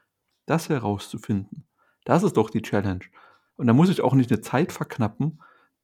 das 0.46 0.70
herauszufinden, 0.70 1.66
das 2.04 2.24
ist 2.24 2.38
doch 2.38 2.50
die 2.50 2.62
Challenge. 2.62 3.06
Und 3.56 3.68
da 3.68 3.74
muss 3.74 3.90
ich 3.90 4.02
auch 4.02 4.14
nicht 4.14 4.32
eine 4.32 4.42
Zeit 4.42 4.72
verknappen, 4.72 5.40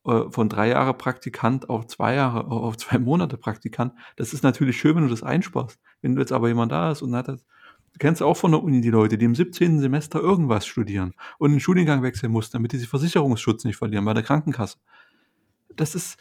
äh, 0.06 0.30
von 0.30 0.50
drei 0.50 0.70
Jahre 0.70 0.94
Praktikant 0.94 1.70
auf 1.70 1.88
zwei 1.88 2.16
Jahre, 2.16 2.48
auf 2.48 2.78
zwei 2.78 2.98
Monate 2.98 3.38
Praktikant. 3.38 3.94
Das 4.16 4.34
ist 4.34 4.44
natürlich 4.44 4.78
schön, 4.78 4.96
wenn 4.96 5.04
du 5.04 5.10
das 5.10 5.24
einsparst. 5.24 5.80
Wenn 6.02 6.16
du 6.16 6.22
jetzt 6.22 6.32
aber 6.32 6.48
jemand 6.48 6.72
da 6.72 6.92
ist 6.92 7.02
und 7.02 7.16
hat 7.16 7.28
das, 7.28 7.44
du 7.94 8.00
kennst 8.00 8.24
auch 8.24 8.36
von 8.36 8.52
der 8.52 8.64
Uni 8.64 8.82
die 8.82 8.90
Leute, 8.90 9.18
die 9.18 9.26
im 9.26 9.36
17. 9.36 9.80
Semester 9.80 10.20
irgendwas 10.20 10.66
studieren 10.66 11.14
und 11.38 11.52
den 11.52 11.60
Studiengang 11.60 12.02
wechseln 12.02 12.32
mussten, 12.32 12.54
damit 12.54 12.72
die 12.72 12.78
sich 12.78 12.90
Versicherungsschutz 12.90 13.64
nicht 13.64 13.78
verlieren 13.78 14.06
bei 14.06 14.14
der 14.14 14.24
Krankenkasse. 14.24 14.78
Das 15.76 15.94
ist 15.96 16.18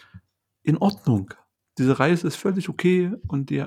in 0.62 0.76
Ordnung. 0.76 1.32
Diese 1.78 1.98
Reise 1.98 2.26
ist 2.26 2.36
völlig 2.36 2.68
okay 2.68 3.12
und 3.28 3.50
die 3.50 3.64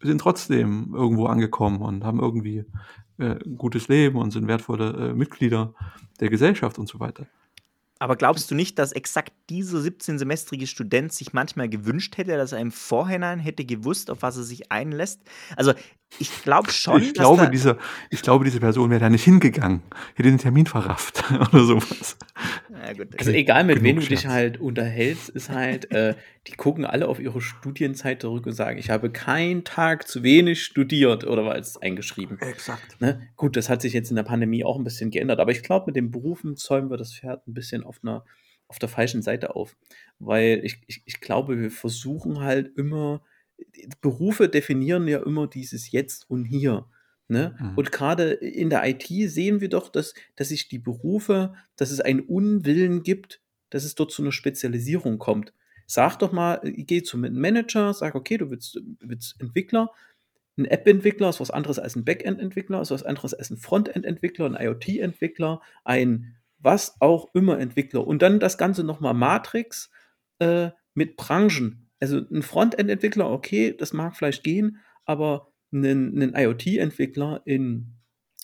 sind 0.00 0.20
trotzdem 0.20 0.94
irgendwo 0.94 1.26
angekommen 1.26 1.80
und 1.82 2.04
haben 2.04 2.20
irgendwie 2.20 2.64
äh, 3.18 3.36
ein 3.44 3.56
gutes 3.56 3.88
Leben 3.88 4.18
und 4.18 4.30
sind 4.30 4.48
wertvolle 4.48 5.10
äh, 5.10 5.14
Mitglieder 5.14 5.74
der 6.20 6.28
Gesellschaft 6.28 6.78
und 6.78 6.88
so 6.88 6.98
weiter. 7.00 7.26
Aber 8.02 8.16
glaubst 8.16 8.50
du 8.50 8.56
nicht, 8.56 8.80
dass 8.80 8.90
exakt 8.90 9.32
dieser 9.48 9.78
17-semestrige 9.78 10.66
Student 10.66 11.12
sich 11.12 11.34
manchmal 11.34 11.68
gewünscht 11.68 12.16
hätte, 12.16 12.36
dass 12.36 12.50
er 12.50 12.58
im 12.58 12.72
Vorhinein 12.72 13.38
hätte 13.38 13.64
gewusst, 13.64 14.10
auf 14.10 14.22
was 14.22 14.36
er 14.36 14.42
sich 14.42 14.72
einlässt? 14.72 15.22
Also 15.54 15.72
ich 16.18 16.42
glaube 16.42 16.70
schon. 16.70 17.02
Ich 17.02 17.14
glaube, 17.14 17.48
diese, 17.50 17.78
ich 18.10 18.22
glaube, 18.22 18.44
diese 18.44 18.60
Person 18.60 18.90
wäre 18.90 19.00
da 19.00 19.10
nicht 19.10 19.24
hingegangen, 19.24 19.82
hätte 20.14 20.28
den 20.28 20.38
Termin 20.38 20.66
verrafft 20.66 21.24
oder 21.32 21.64
sowas. 21.64 22.16
Ja, 22.70 22.92
gut, 22.92 23.08
also 23.18 23.30
egal 23.30 23.64
mit 23.64 23.82
wem 23.82 24.00
du 24.00 24.06
dich 24.06 24.26
halt 24.26 24.60
unterhältst, 24.60 25.28
ist 25.30 25.50
halt, 25.50 25.90
äh, 25.92 26.14
die 26.46 26.52
gucken 26.52 26.84
alle 26.84 27.08
auf 27.08 27.20
ihre 27.20 27.40
Studienzeit 27.40 28.22
zurück 28.22 28.46
und 28.46 28.52
sagen, 28.52 28.78
ich 28.78 28.90
habe 28.90 29.10
keinen 29.10 29.64
Tag 29.64 30.08
zu 30.08 30.22
wenig 30.22 30.62
studiert 30.62 31.24
oder 31.24 31.44
war 31.44 31.56
es 31.56 31.80
eingeschrieben. 31.80 32.38
Exakt. 32.40 33.00
Ne? 33.00 33.28
Gut, 33.36 33.56
das 33.56 33.68
hat 33.68 33.82
sich 33.82 33.92
jetzt 33.92 34.10
in 34.10 34.16
der 34.16 34.22
Pandemie 34.22 34.64
auch 34.64 34.76
ein 34.76 34.84
bisschen 34.84 35.10
geändert, 35.10 35.40
aber 35.40 35.52
ich 35.52 35.62
glaube, 35.62 35.86
mit 35.86 35.96
den 35.96 36.10
Berufen 36.10 36.56
zäumen 36.56 36.90
wir 36.90 36.96
das 36.96 37.14
Pferd 37.14 37.46
ein 37.46 37.54
bisschen 37.54 37.84
auf 37.84 38.00
einer 38.02 38.24
auf 38.72 38.78
der 38.78 38.88
falschen 38.88 39.20
Seite 39.20 39.54
auf. 39.54 39.76
Weil 40.18 40.62
ich, 40.64 40.80
ich, 40.86 41.02
ich 41.04 41.20
glaube, 41.20 41.60
wir 41.60 41.70
versuchen 41.70 42.40
halt 42.40 42.72
immer, 42.78 43.22
Berufe 44.00 44.48
definieren 44.48 45.08
ja 45.08 45.22
immer 45.22 45.46
dieses 45.46 45.90
Jetzt 45.90 46.28
und 46.30 46.44
Hier. 46.44 46.86
Ne? 47.28 47.56
Mhm. 47.58 47.78
Und 47.78 47.92
gerade 47.92 48.32
in 48.32 48.70
der 48.70 48.86
IT 48.86 49.06
sehen 49.30 49.60
wir 49.60 49.68
doch, 49.68 49.88
dass, 49.88 50.14
dass 50.36 50.48
sich 50.48 50.68
die 50.68 50.78
Berufe, 50.78 51.54
dass 51.76 51.90
es 51.90 52.00
einen 52.00 52.20
Unwillen 52.20 53.02
gibt, 53.02 53.40
dass 53.70 53.84
es 53.84 53.94
dort 53.94 54.12
zu 54.12 54.22
einer 54.22 54.32
Spezialisierung 54.32 55.18
kommt. 55.18 55.54
Sag 55.86 56.18
doch 56.18 56.32
mal, 56.32 56.60
geh 56.62 57.02
zum 57.02 57.20
Manager, 57.20 57.94
sag, 57.94 58.14
okay, 58.14 58.36
du 58.36 58.50
willst, 58.50 58.80
willst 59.00 59.40
Entwickler. 59.40 59.90
Ein 60.58 60.66
App-Entwickler 60.66 61.30
ist 61.30 61.40
was 61.40 61.50
anderes 61.50 61.78
als 61.78 61.96
ein 61.96 62.04
Backend-Entwickler, 62.04 62.82
ist 62.82 62.90
was 62.90 63.02
anderes 63.02 63.32
als 63.32 63.50
ein 63.50 63.56
Frontend-Entwickler, 63.56 64.46
ein 64.46 64.66
IoT-Entwickler, 64.66 65.62
ein 65.84 66.36
was 66.58 67.00
auch 67.00 67.34
immer 67.34 67.58
Entwickler. 67.58 68.06
Und 68.06 68.22
dann 68.22 68.40
das 68.40 68.58
Ganze 68.58 68.84
nochmal 68.84 69.14
Matrix 69.14 69.90
äh, 70.38 70.70
mit 70.94 71.16
Branchen. 71.16 71.81
Also 72.02 72.20
ein 72.32 72.42
Frontend-Entwickler, 72.42 73.30
okay, 73.30 73.74
das 73.78 73.92
mag 73.92 74.16
vielleicht 74.16 74.42
gehen, 74.42 74.78
aber 75.04 75.52
einen, 75.72 76.20
einen 76.20 76.34
IoT-Entwickler 76.34 77.42
in, 77.44 77.94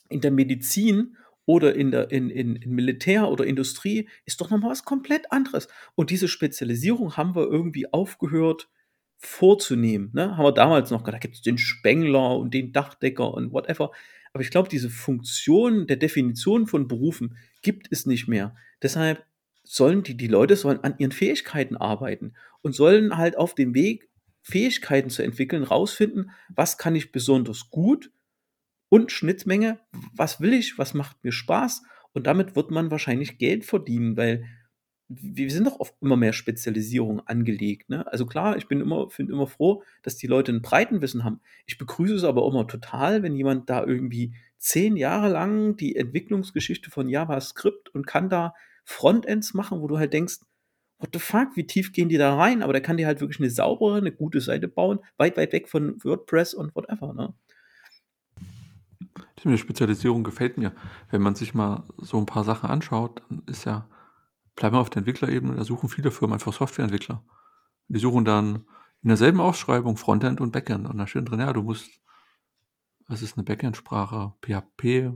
in 0.09 0.21
der 0.21 0.31
Medizin 0.31 1.17
oder 1.45 1.75
in 1.75 1.91
der 1.91 2.13
in, 2.13 2.31
in, 2.31 2.55
in 2.55 2.71
Militär 2.71 3.29
oder 3.29 3.45
Industrie 3.47 4.09
ist 4.27 4.41
doch 4.41 4.51
nochmal 4.51 4.71
was 4.71 4.85
komplett 4.85 5.33
anderes. 5.33 5.67
Und 5.97 6.11
diese 6.11 6.29
Spezialisierung 6.29 7.17
haben 7.17 7.35
wir 7.35 7.49
irgendwie 7.51 7.93
aufgehört 7.93 8.71
vorzunehmen. 9.17 10.11
Ne? 10.15 10.37
Haben 10.37 10.45
wir 10.45 10.53
damals 10.53 10.93
noch, 10.93 11.03
da 11.03 11.19
gibt 11.19 11.35
es 11.35 11.43
den 11.43 11.59
Spengler 11.59 12.37
und 12.37 12.55
den 12.55 12.73
Dachdecker 12.73 13.35
und 13.35 13.53
whatever. 13.53 13.91
Aber 14.33 14.43
ich 14.43 14.51
glaube, 14.51 14.69
diese 14.69 14.89
Funktion 14.89 15.89
der 15.89 15.97
Definition 15.97 16.69
von 16.69 16.87
Berufen 16.87 17.37
gibt 17.63 17.89
es 17.91 18.07
nicht 18.07 18.29
mehr. 18.29 18.55
Deshalb 18.83 19.25
sollen 19.69 20.03
die, 20.03 20.17
die 20.17 20.29
Leute 20.29 20.57
sollen 20.57 20.83
an 20.83 20.95
ihren 20.97 21.13
Fähigkeiten 21.13 21.77
arbeiten 21.77 22.33
und 22.63 22.75
sollen 22.75 23.19
halt 23.19 23.37
auf 23.37 23.55
dem 23.55 23.75
Weg 23.75 24.09
Fähigkeiten 24.41 25.11
zu 25.11 25.23
entwickeln, 25.23 25.63
rausfinden, 25.63 26.31
was 26.49 26.79
kann 26.79 26.97
ich 26.97 27.13
besonders 27.13 27.69
gut 27.69 28.11
und 28.89 29.13
Schnittmenge, 29.13 29.79
was 30.15 30.41
will 30.41 30.55
ich, 30.55 30.79
was 30.79 30.95
macht 30.95 31.23
mir 31.23 31.33
Spaß 31.33 31.83
und 32.13 32.27
damit 32.27 32.57
wird 32.57 32.71
man 32.71 32.91
wahrscheinlich 32.91 33.37
Geld 33.37 33.67
verdienen, 33.67 34.17
weil 34.17 34.47
wir 35.09 35.51
sind 35.51 35.67
doch 35.67 35.81
auf 35.81 35.95
immer 36.01 36.17
mehr 36.17 36.33
Spezialisierung 36.33 37.21
angelegt. 37.27 37.91
Ne? 37.91 38.11
Also 38.11 38.25
klar, 38.25 38.57
ich 38.57 38.69
bin 38.69 38.81
immer, 38.81 39.11
finde 39.11 39.35
immer 39.35 39.47
froh, 39.47 39.83
dass 40.03 40.17
die 40.17 40.27
Leute 40.27 40.53
ein 40.53 40.63
Breitenwissen 40.63 41.25
haben. 41.25 41.41
Ich 41.67 41.77
begrüße 41.77 42.15
es 42.15 42.25
aber 42.25 42.47
immer 42.47 42.67
total, 42.67 43.23
wenn 43.23 43.35
jemand 43.35 43.69
da 43.69 43.85
irgendwie 43.85 44.35
zehn 44.57 44.97
Jahre 44.97 45.29
lang 45.29 45.77
die 45.77 45.97
Entwicklungsgeschichte 45.97 46.91
von 46.91 47.09
JavaScript 47.09 47.95
und 47.95 48.07
kann 48.07 48.31
da 48.31 48.55
Frontends 48.89 49.53
machen, 49.53 49.83
wo 49.83 49.87
du 49.87 49.99
halt 49.99 50.15
denkst, 50.15 50.39
what 50.99 51.11
the 51.13 51.19
fuck, 51.19 51.57
wie 51.57 51.67
tief 51.67 51.93
gehen 51.93 52.09
die 52.09 52.17
da 52.17 52.35
rein? 52.35 52.63
Aber 52.63 52.73
der 52.73 52.81
kann 52.81 52.97
dir 52.97 53.07
halt 53.07 53.21
wirklich 53.21 53.39
eine 53.39 53.51
saubere, 53.51 53.99
eine 53.99 54.11
gute 54.11 54.41
Seite 54.41 54.67
bauen, 54.67 55.01
weit, 55.19 55.37
weit 55.37 55.53
weg 55.53 55.69
von 55.69 56.03
WordPress 56.03 56.55
und 56.55 56.75
whatever, 56.75 57.13
ne? 57.13 57.35
Die 59.45 59.59
Spezialisierung 59.59 60.25
gefällt 60.25 60.57
mir. 60.57 60.73
Wenn 61.11 61.21
man 61.21 61.35
sich 61.35 61.53
mal 61.53 61.85
so 61.99 62.17
ein 62.17 62.25
paar 62.25 62.45
Sachen 62.45 62.71
anschaut, 62.71 63.23
dann 63.29 63.43
ist 63.47 63.67
ja, 63.67 63.87
bleiben 64.57 64.75
wir 64.75 64.81
auf 64.81 64.91
der 64.91 65.01
Entwicklerebene, 65.01 65.55
da 65.55 65.65
suchen 65.65 65.91
viele 65.91 66.11
Firmen 66.11 66.33
einfach 66.35 66.55
Softwareentwickler. 66.55 67.23
Die 67.89 67.99
suchen 67.99 68.25
dann 68.25 68.65
in 69.03 69.09
derselben 69.09 69.41
Ausschreibung 69.41 69.99
Frontend 69.99 70.41
und 70.41 70.51
Backend. 70.51 70.89
Und 70.89 70.97
da 70.97 71.07
steht 71.07 71.29
drin, 71.29 71.41
ja, 71.41 71.53
du 71.53 71.63
musst, 71.63 72.01
was 73.07 73.21
ist 73.21 73.37
eine 73.37 73.45
Backend-Sprache? 73.45 74.33
PHP, 74.41 75.13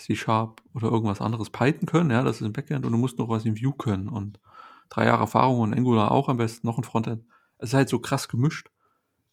C-Sharp 0.00 0.62
oder 0.74 0.90
irgendwas 0.90 1.20
anderes. 1.20 1.50
Python 1.50 1.86
können, 1.86 2.10
ja, 2.10 2.22
das 2.22 2.40
ist 2.40 2.46
ein 2.46 2.52
Backend 2.52 2.84
und 2.84 2.92
du 2.92 2.98
musst 2.98 3.18
noch 3.18 3.28
was 3.28 3.44
in 3.44 3.60
Vue 3.60 3.74
können. 3.76 4.08
Und 4.08 4.40
drei 4.88 5.06
Jahre 5.06 5.22
Erfahrung 5.22 5.60
und 5.60 5.74
Angular 5.74 6.10
auch 6.10 6.28
am 6.28 6.38
besten, 6.38 6.66
noch 6.66 6.78
ein 6.78 6.84
Frontend. 6.84 7.24
Es 7.58 7.70
ist 7.70 7.74
halt 7.74 7.88
so 7.88 7.98
krass 7.98 8.28
gemischt. 8.28 8.70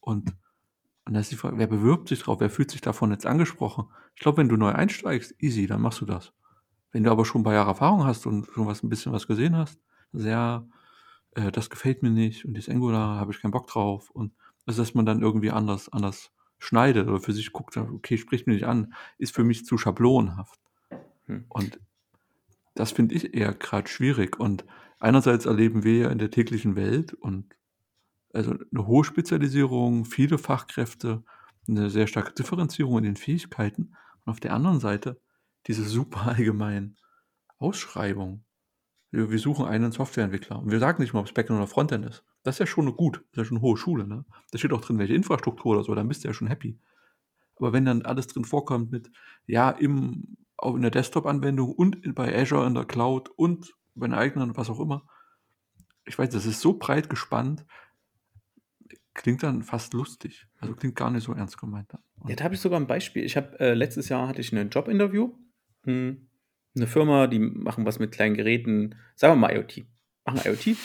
Und, 0.00 0.34
und 1.04 1.14
da 1.14 1.20
ist 1.20 1.30
die 1.30 1.36
Frage, 1.36 1.58
wer 1.58 1.66
bewirbt 1.66 2.08
sich 2.08 2.20
drauf? 2.20 2.40
Wer 2.40 2.50
fühlt 2.50 2.70
sich 2.70 2.80
davon 2.80 3.10
jetzt 3.10 3.26
angesprochen? 3.26 3.86
Ich 4.14 4.22
glaube, 4.22 4.38
wenn 4.38 4.48
du 4.48 4.56
neu 4.56 4.72
einsteigst, 4.72 5.34
easy, 5.42 5.66
dann 5.66 5.80
machst 5.80 6.00
du 6.00 6.06
das. 6.06 6.32
Wenn 6.92 7.04
du 7.04 7.10
aber 7.10 7.24
schon 7.24 7.40
ein 7.40 7.44
paar 7.44 7.54
Jahre 7.54 7.70
Erfahrung 7.70 8.04
hast 8.04 8.26
und 8.26 8.46
schon 8.46 8.66
was 8.66 8.82
ein 8.82 8.88
bisschen 8.88 9.12
was 9.12 9.26
gesehen 9.26 9.56
hast, 9.56 9.80
sehr, 10.12 10.66
äh, 11.32 11.52
das 11.52 11.70
gefällt 11.70 12.02
mir 12.02 12.10
nicht 12.10 12.44
und 12.44 12.56
das 12.56 12.68
Angular 12.68 13.18
habe 13.18 13.32
ich 13.32 13.40
keinen 13.40 13.50
Bock 13.50 13.66
drauf 13.66 14.10
und 14.10 14.32
also 14.66 14.82
dass 14.82 14.94
man 14.94 15.06
dann 15.06 15.22
irgendwie 15.22 15.50
anders, 15.50 15.88
anders 15.90 16.30
schneidet 16.58 17.08
oder 17.08 17.20
für 17.20 17.32
sich 17.32 17.52
guckt, 17.52 17.76
okay, 17.76 18.18
spricht 18.18 18.46
mich 18.46 18.56
nicht 18.56 18.66
an, 18.66 18.94
ist 19.18 19.34
für 19.34 19.44
mich 19.44 19.64
zu 19.64 19.78
schablonhaft. 19.78 20.60
Hm. 21.26 21.44
Und 21.48 21.80
das 22.74 22.92
finde 22.92 23.14
ich 23.14 23.34
eher 23.34 23.54
gerade 23.54 23.88
schwierig. 23.88 24.38
Und 24.38 24.64
einerseits 24.98 25.46
erleben 25.46 25.84
wir 25.84 25.98
ja 25.98 26.10
in 26.10 26.18
der 26.18 26.30
täglichen 26.30 26.76
Welt 26.76 27.14
und 27.14 27.54
also 28.32 28.52
eine 28.52 28.86
hohe 28.86 29.04
Spezialisierung, 29.04 30.04
viele 30.04 30.38
Fachkräfte, 30.38 31.24
eine 31.66 31.90
sehr 31.90 32.06
starke 32.06 32.32
Differenzierung 32.32 32.98
in 32.98 33.04
den 33.04 33.16
Fähigkeiten 33.16 33.94
und 34.24 34.32
auf 34.32 34.40
der 34.40 34.54
anderen 34.54 34.80
Seite 34.80 35.20
diese 35.66 35.84
super 35.84 36.26
allgemeinen 36.26 36.96
Ausschreibungen. 37.58 38.44
Wir, 39.10 39.30
wir 39.30 39.38
suchen 39.38 39.66
einen 39.66 39.92
Softwareentwickler 39.92 40.58
und 40.58 40.70
wir 40.70 40.78
sagen 40.78 41.02
nicht 41.02 41.12
mal, 41.12 41.20
ob 41.20 41.26
es 41.26 41.32
Backend 41.32 41.58
oder 41.58 41.66
Frontend 41.66 42.06
ist. 42.06 42.24
Das 42.42 42.56
ist 42.56 42.60
ja 42.60 42.66
schon 42.66 42.94
gut, 42.96 43.16
das 43.16 43.24
ist 43.32 43.36
ja 43.36 43.44
schon 43.44 43.56
eine 43.58 43.62
hohe 43.62 43.76
Schule. 43.76 44.06
Ne? 44.06 44.24
Da 44.50 44.58
steht 44.58 44.72
auch 44.72 44.80
drin, 44.80 44.98
welche 44.98 45.14
Infrastruktur 45.14 45.72
oder 45.72 45.84
so, 45.84 45.94
dann 45.94 46.08
bist 46.08 46.24
du 46.24 46.28
ja 46.28 46.34
schon 46.34 46.48
happy. 46.48 46.78
Aber 47.56 47.72
wenn 47.72 47.84
dann 47.84 48.02
alles 48.02 48.28
drin 48.28 48.44
vorkommt 48.44 48.90
mit, 48.90 49.10
ja, 49.46 49.70
im, 49.70 50.36
auch 50.56 50.74
in 50.76 50.82
der 50.82 50.90
Desktop-Anwendung 50.90 51.72
und 51.72 52.14
bei 52.14 52.34
Azure 52.34 52.66
in 52.66 52.74
der 52.74 52.84
Cloud 52.84 53.30
und 53.30 53.74
bei 53.94 54.06
den 54.06 54.14
eigenen, 54.14 54.56
was 54.56 54.70
auch 54.70 54.80
immer. 54.80 55.04
Ich 56.04 56.18
weiß, 56.18 56.30
das 56.30 56.46
ist 56.46 56.60
so 56.60 56.78
breit 56.78 57.10
gespannt, 57.10 57.66
klingt 59.18 59.42
dann 59.42 59.62
fast 59.62 59.92
lustig. 59.92 60.46
Also 60.60 60.74
klingt 60.74 60.96
gar 60.96 61.10
nicht 61.10 61.24
so 61.24 61.32
ernst 61.32 61.58
gemeint. 61.58 61.92
Dann. 61.92 62.00
Ja, 62.28 62.42
habe 62.42 62.54
ich 62.54 62.60
sogar 62.60 62.80
ein 62.80 62.86
Beispiel. 62.86 63.24
Ich 63.24 63.36
habe 63.36 63.58
äh, 63.60 63.74
letztes 63.74 64.08
Jahr 64.08 64.28
hatte 64.28 64.40
ich 64.40 64.52
ein 64.52 64.70
Jobinterview. 64.70 65.32
Hm, 65.84 66.28
eine 66.76 66.86
Firma, 66.86 67.26
die 67.26 67.40
machen 67.40 67.84
was 67.84 67.98
mit 67.98 68.12
kleinen 68.12 68.34
Geräten, 68.34 68.94
sagen 69.16 69.34
wir 69.34 69.48
mal 69.48 69.54
IoT. 69.54 69.84
Machen 70.24 70.40
IoT. 70.44 70.76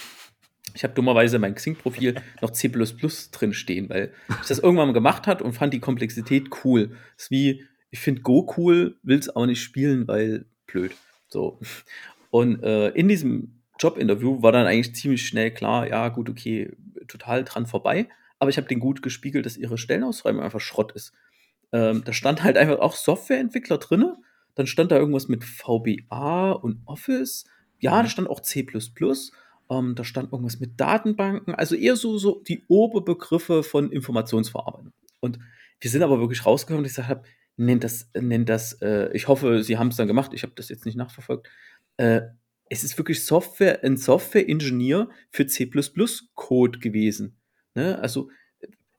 Ich 0.74 0.84
habe 0.84 0.94
dummerweise 0.94 1.40
mein 1.40 1.56
Xing-Profil 1.56 2.16
noch 2.42 2.52
C 2.52 2.70
drin 2.70 3.54
stehen, 3.54 3.90
weil 3.90 4.14
ich 4.42 4.48
das 4.48 4.60
irgendwann 4.60 4.88
mal 4.88 4.94
gemacht 4.94 5.28
hat 5.28 5.42
und 5.42 5.54
fand 5.54 5.74
die 5.74 5.80
Komplexität 5.80 6.50
cool. 6.64 6.90
Das 7.16 7.26
ist 7.26 7.32
wie, 7.32 7.66
ich 7.90 8.00
finde 8.00 8.22
Go 8.22 8.52
cool, 8.58 8.98
will 9.04 9.20
es 9.20 9.30
aber 9.30 9.48
nicht 9.48 9.62
spielen, 9.62 10.08
weil 10.08 10.46
blöd. 10.66 10.94
So. 11.28 11.60
Und 12.32 12.64
äh, 12.64 12.90
in 12.90 13.08
diesem 13.08 13.62
Jobinterview 13.80 14.42
war 14.42 14.52
dann 14.52 14.66
eigentlich 14.66 14.96
ziemlich 14.96 15.26
schnell 15.28 15.52
klar, 15.52 15.88
ja, 15.88 16.10
gut, 16.10 16.30
okay, 16.30 16.72
total 17.08 17.44
dran 17.44 17.66
vorbei. 17.66 18.08
Aber 18.40 18.50
ich 18.50 18.58
habe 18.58 18.68
den 18.68 18.80
gut 18.80 19.02
gespiegelt, 19.02 19.46
dass 19.46 19.58
ihre 19.58 19.78
Stellenausschreibung 19.78 20.42
einfach 20.42 20.60
Schrott 20.60 20.92
ist. 20.94 21.14
Ähm, 21.72 22.04
da 22.06 22.14
stand 22.14 22.44
halt 22.44 22.58
einfach 22.58 22.80
auch 22.80 22.96
Softwareentwickler 22.96 23.78
drin. 23.78 24.14
Dann 24.56 24.68
stand 24.68 24.92
da 24.92 24.98
irgendwas 24.98 25.28
mit 25.28 25.44
VBA 25.44 26.52
und 26.52 26.82
Office. 26.86 27.46
Ja, 27.80 28.02
da 28.02 28.10
stand 28.10 28.30
auch 28.30 28.40
C. 28.40 28.66
Ähm, 29.74 29.96
da 29.96 30.04
stand 30.04 30.32
irgendwas 30.32 30.60
mit 30.60 30.80
Datenbanken. 30.80 31.56
Also 31.56 31.76
eher 31.76 31.96
so, 31.96 32.18
so 32.18 32.42
die 32.48 32.64
Oberbegriffe 32.68 33.64
von 33.64 33.92
Informationsverarbeitung. 33.92 34.94
Und 35.20 35.40
wir 35.80 35.90
sind 35.90 36.04
aber 36.04 36.20
wirklich 36.20 36.46
rausgekommen, 36.46 36.86
ich 36.86 36.98
habe, 36.98 37.24
nennt 37.58 37.84
das, 37.84 38.10
nennt 38.20 38.50
das, 38.50 38.74
äh, 38.82 39.10
ich 39.14 39.28
hoffe, 39.28 39.64
Sie 39.64 39.78
haben 39.78 39.90
es 39.90 39.96
dann 39.96 40.08
gemacht, 40.08 40.32
ich 40.34 40.44
habe 40.44 40.54
das 40.56 40.70
jetzt 40.70 40.86
nicht 40.86 40.96
nachverfolgt, 40.96 41.50
äh, 41.98 42.22
es 42.70 42.84
ist 42.84 42.98
wirklich 42.98 43.26
Software, 43.26 43.84
ein 43.84 43.98
Software-Ingenieur 43.98 45.10
für 45.30 45.46
C++-Code 45.46 46.80
gewesen. 46.80 47.38
Ne? 47.76 48.00
Also, 48.00 48.30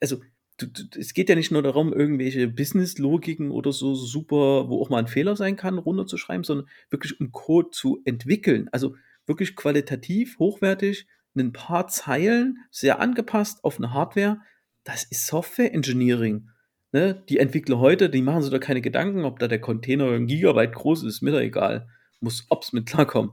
also 0.01 0.20
du, 0.59 0.66
du, 0.66 0.99
es 0.99 1.14
geht 1.14 1.29
ja 1.29 1.35
nicht 1.35 1.51
nur 1.51 1.62
darum, 1.62 1.93
irgendwelche 1.93 2.47
Business-Logiken 2.47 3.51
oder 3.51 3.72
so 3.72 3.95
super, 3.95 4.68
wo 4.68 4.81
auch 4.81 4.91
mal 4.91 4.99
ein 4.99 5.09
Fehler 5.09 5.37
sein 5.37 5.57
kann, 5.57 5.79
runterzuschreiben, 5.79 6.45
sondern 6.45 6.68
wirklich 6.91 7.18
um 7.20 7.33
Code 7.33 7.70
zu 7.70 8.01
entwickeln. 8.05 8.68
Also 8.70 8.95
wirklich 9.27 9.57
qualitativ, 9.57 10.39
hochwertig, 10.39 11.07
ein 11.37 11.53
paar 11.53 11.89
Zeilen, 11.89 12.59
sehr 12.70 13.01
angepasst 13.01 13.64
auf 13.64 13.79
eine 13.79 13.93
Hardware. 13.93 14.41
Das 14.85 15.05
ist 15.05 15.27
Software 15.27 15.75
Engineering. 15.75 16.49
Ne? 16.93 17.25
Die 17.29 17.39
Entwickler 17.39 17.81
heute, 17.81 18.09
die 18.09 18.22
machen 18.22 18.43
sich 18.43 18.53
da 18.53 18.59
keine 18.59 18.81
Gedanken, 18.81 19.25
ob 19.25 19.39
da 19.39 19.49
der 19.49 19.61
Container 19.61 20.12
ein 20.12 20.27
Gigabyte 20.27 20.72
groß 20.72 21.03
ist, 21.05 21.22
mir 21.22 21.33
da 21.33 21.41
egal. 21.41 21.89
Muss 22.20 22.47
ops 22.51 22.72
mit 22.72 22.87
klarkommen. 22.87 23.33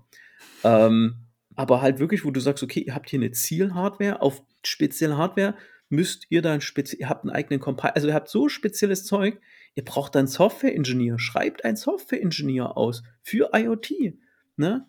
Ähm, 0.64 1.28
aber 1.56 1.82
halt 1.82 2.00
wirklich, 2.00 2.26
wo 2.26 2.32
du 2.32 2.40
sagst, 2.40 2.64
okay, 2.64 2.80
ihr 2.80 2.96
habt 2.96 3.10
hier 3.10 3.20
eine 3.20 3.32
Zielhardware, 3.32 4.22
auf 4.22 4.42
spezielle 4.64 5.18
Hardware 5.18 5.56
müsst 5.90 6.26
ihr 6.30 6.42
dann 6.42 6.62
speziell, 6.62 7.02
ihr 7.02 7.10
habt 7.10 7.24
einen 7.24 7.36
eigenen 7.36 7.60
Compiler, 7.60 7.96
also 7.96 8.08
ihr 8.08 8.14
habt 8.14 8.30
so 8.30 8.48
spezielles 8.48 9.06
Zeug, 9.06 9.40
ihr 9.76 9.84
braucht 9.84 10.16
dann 10.16 10.26
Software-Ingenieur, 10.26 11.20
schreibt 11.20 11.66
einen 11.66 11.76
Software-Ingenieur 11.76 12.78
aus 12.78 13.04
für 13.22 13.52
IoT. 13.54 14.16
Ne? 14.56 14.88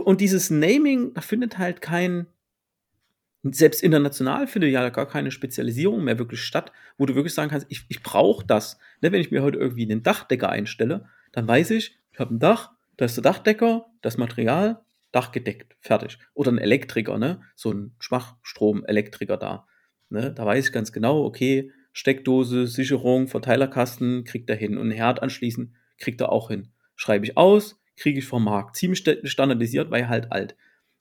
Und 0.00 0.20
dieses 0.20 0.50
Naming, 0.50 1.14
da 1.14 1.20
findet 1.20 1.58
halt 1.58 1.80
kein, 1.80 2.26
selbst 3.42 3.82
international 3.82 4.46
findet 4.46 4.70
ja 4.70 4.88
gar 4.90 5.08
keine 5.08 5.30
Spezialisierung 5.30 6.04
mehr 6.04 6.18
wirklich 6.18 6.42
statt, 6.42 6.72
wo 6.96 7.06
du 7.06 7.14
wirklich 7.14 7.34
sagen 7.34 7.50
kannst, 7.50 7.66
ich, 7.68 7.84
ich 7.88 8.02
brauche 8.02 8.46
das. 8.46 8.78
Ne, 9.00 9.12
wenn 9.12 9.20
ich 9.20 9.30
mir 9.30 9.42
heute 9.42 9.58
irgendwie 9.58 9.84
einen 9.84 10.02
Dachdecker 10.02 10.48
einstelle, 10.48 11.06
dann 11.32 11.48
weiß 11.48 11.70
ich, 11.72 11.98
ich 12.12 12.20
habe 12.20 12.34
ein 12.34 12.38
Dach, 12.38 12.72
da 12.96 13.04
ist 13.04 13.16
der 13.16 13.22
Dachdecker, 13.22 13.86
das 14.00 14.16
Material, 14.16 14.80
Dach 15.10 15.32
gedeckt, 15.32 15.76
fertig. 15.80 16.18
Oder 16.32 16.52
ein 16.52 16.58
Elektriker, 16.58 17.18
ne? 17.18 17.42
So 17.54 17.72
ein 17.72 17.94
Schwachstrom-Elektriker 17.98 19.36
da. 19.36 19.66
Ne? 20.08 20.32
Da 20.32 20.46
weiß 20.46 20.66
ich 20.66 20.72
ganz 20.72 20.92
genau, 20.92 21.24
okay, 21.24 21.70
Steckdose, 21.92 22.66
Sicherung, 22.66 23.28
Verteilerkasten 23.28 24.24
kriegt 24.24 24.48
er 24.48 24.56
hin 24.56 24.78
und 24.78 24.84
einen 24.84 24.92
Herd 24.92 25.22
anschließen 25.22 25.74
kriegt 26.02 26.20
er 26.20 26.30
auch 26.30 26.48
hin. 26.48 26.68
Schreibe 26.96 27.24
ich 27.24 27.36
aus, 27.36 27.80
kriege 28.02 28.18
ich 28.18 28.26
vom 28.26 28.44
Markt. 28.44 28.76
Ziemlich 28.76 29.04
standardisiert, 29.24 29.90
weil 29.90 30.08
halt 30.08 30.32
alt. 30.32 30.56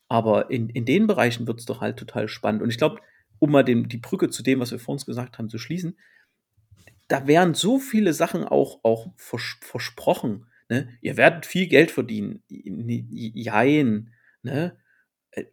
Aber 0.07 0.51
in, 0.51 0.69
in 0.69 0.85
den 0.85 1.07
Bereichen 1.07 1.47
wird 1.47 1.59
es 1.59 1.65
doch 1.65 1.81
halt 1.81 1.97
total 1.97 2.27
spannend. 2.27 2.61
Und 2.61 2.69
ich 2.69 2.77
glaube, 2.77 3.01
um 3.39 3.51
mal 3.51 3.63
den, 3.63 3.89
die 3.89 3.97
Brücke 3.97 4.29
zu 4.29 4.43
dem, 4.43 4.59
was 4.59 4.71
wir 4.71 4.79
vor 4.79 4.93
uns 4.93 5.05
gesagt 5.05 5.37
haben, 5.37 5.49
zu 5.49 5.57
schließen, 5.57 5.97
da 7.07 7.27
wären 7.27 7.55
so 7.55 7.79
viele 7.79 8.13
Sachen 8.13 8.43
auch, 8.43 8.83
auch 8.83 9.07
vers 9.17 9.57
versprochen. 9.61 10.45
Ne? 10.69 10.89
Ihr 11.01 11.17
werdet 11.17 11.45
viel 11.45 11.67
Geld 11.67 11.91
verdienen. 11.91 12.43
Jein. 12.47 14.13
Ne? 14.43 14.77
Äh, 15.31 15.45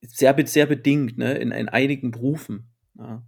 sehr, 0.00 0.46
sehr 0.46 0.66
bedingt, 0.66 1.18
ne? 1.18 1.34
in, 1.34 1.50
in 1.50 1.68
einigen 1.68 2.12
Berufen. 2.12 2.70
Ja. 2.96 3.22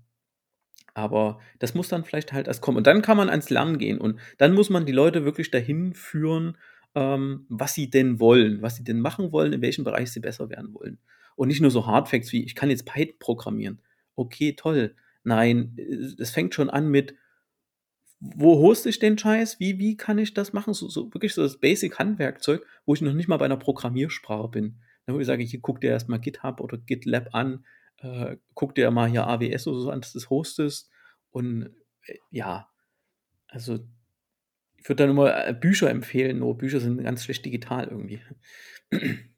Aber 0.95 1.41
das 1.59 1.75
muss 1.75 1.89
dann 1.89 2.05
vielleicht 2.05 2.33
halt 2.33 2.47
erst 2.49 2.61
kommen. 2.61 2.79
Und 2.79 2.87
dann 2.87 3.03
kann 3.03 3.17
man 3.17 3.31
ans 3.31 3.51
Lernen 3.51 3.79
gehen. 3.79 3.99
Und 3.99 4.21
dann 4.39 4.55
muss 4.55 4.71
man 4.71 4.87
die 4.87 4.93
Leute 4.93 5.25
wirklich 5.25 5.51
dahin 5.51 5.95
führen, 5.95 6.57
ähm, 6.95 7.47
was 7.49 7.75
sie 7.75 7.91
denn 7.91 8.21
wollen, 8.21 8.63
was 8.63 8.77
sie 8.77 8.85
denn 8.85 9.01
machen 9.01 9.33
wollen, 9.33 9.53
in 9.53 9.63
welchem 9.63 9.85
Bereich 9.85 10.11
sie 10.11 10.21
besser 10.21 10.51
werden 10.51 10.75
wollen. 10.75 10.99
Und 11.37 11.49
nicht 11.49 11.61
nur 11.61 11.71
so 11.71 11.87
Hardfacts 11.87 12.33
wie, 12.33 12.45
ich 12.45 12.55
kann 12.55 12.71
jetzt 12.71 12.87
Python 12.87 13.19
programmieren. 13.19 13.81
Okay, 14.15 14.55
toll. 14.55 14.95
Nein, 15.23 15.77
es 16.19 16.31
fängt 16.31 16.55
schon 16.55 16.71
an 16.71 16.89
mit, 16.89 17.15
wo 18.21 18.59
hoste 18.59 18.89
ich 18.89 18.99
den 18.99 19.17
Scheiß? 19.17 19.61
Wie, 19.61 19.79
wie 19.79 19.97
kann 19.97 20.19
ich 20.19 20.35
das 20.35 20.53
machen? 20.53 20.75
So, 20.75 20.89
so 20.89 21.13
wirklich 21.15 21.35
so 21.35 21.43
das 21.43 21.59
Basic-Handwerkzeug, 21.59 22.67
wo 22.85 22.95
ich 22.95 23.01
noch 23.01 23.15
nicht 23.15 23.29
mal 23.29 23.39
bei 23.39 23.47
einer 23.47 23.57
Programmiersprache 23.57 24.49
bin. 24.49 24.81
Wo 25.07 25.19
ich 25.19 25.27
sage, 25.27 25.43
hier 25.43 25.61
guck 25.61 25.81
dir 25.81 25.91
erstmal 25.91 26.21
GitHub 26.21 26.61
oder 26.61 26.79
GitLab 26.79 27.35
an, 27.35 27.65
äh, 27.97 28.37
guck 28.55 28.75
dir 28.75 28.91
mal 28.91 29.11
hier 29.11 29.27
AWS 29.27 29.67
oder 29.67 29.81
so 29.81 29.91
an, 29.91 30.01
dass 30.01 30.13
du 30.13 30.19
das 30.19 30.31
hostest. 30.31 30.91
Und 31.31 31.75
äh, 32.07 32.19
ja, 32.31 32.69
also 33.49 33.81
ich 34.81 34.89
würde 34.89 35.05
dann 35.05 35.11
immer 35.11 35.47
äh, 35.47 35.53
Bücher 35.53 35.91
empfehlen, 35.91 36.39
nur 36.39 36.57
Bücher 36.57 36.81
sind 36.81 37.03
ganz 37.03 37.25
schlecht 37.25 37.45
digital 37.45 37.89
irgendwie. 37.89 38.21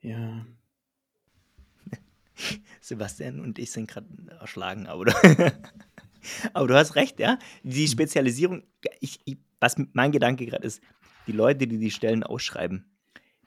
ja. 0.00 0.46
Sebastian 2.80 3.40
und 3.40 3.58
ich 3.58 3.70
sind 3.70 3.88
gerade 3.88 4.08
erschlagen, 4.40 4.86
aber 4.86 5.06
du, 5.06 5.12
aber 6.52 6.66
du 6.66 6.74
hast 6.74 6.96
recht, 6.96 7.20
ja. 7.20 7.38
Die 7.62 7.82
mhm. 7.82 7.90
Spezialisierung, 7.90 8.62
ich, 9.00 9.20
ich, 9.24 9.38
was 9.60 9.76
mein 9.92 10.12
Gedanke 10.12 10.44
gerade 10.46 10.66
ist, 10.66 10.82
die 11.26 11.32
Leute, 11.32 11.66
die 11.66 11.78
die 11.78 11.90
Stellen 11.90 12.22
ausschreiben, 12.22 12.84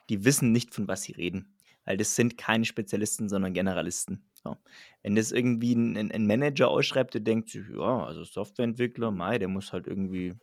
die 0.08 0.24
wissen 0.24 0.52
nicht, 0.52 0.74
von 0.74 0.88
was 0.88 1.02
sie 1.02 1.12
reden 1.12 1.54
weil 1.90 1.96
das 1.96 2.14
sind 2.14 2.38
keine 2.38 2.64
Spezialisten, 2.64 3.28
sondern 3.28 3.52
Generalisten. 3.52 4.22
So. 4.44 4.56
Wenn 5.02 5.16
das 5.16 5.32
irgendwie 5.32 5.74
ein, 5.74 6.10
ein, 6.10 6.26
Manager 6.26 6.68
ausschreibt, 6.68 7.14
der 7.14 7.20
denkt 7.20 7.50
sich, 7.50 7.62
ja, 7.68 8.04
also 8.04 8.24
Softwareentwickler, 8.24 9.10
Mai, 9.10 9.38
der 9.38 9.48
muss 9.48 9.72
halt 9.72 9.86
irgendwie 9.86 10.34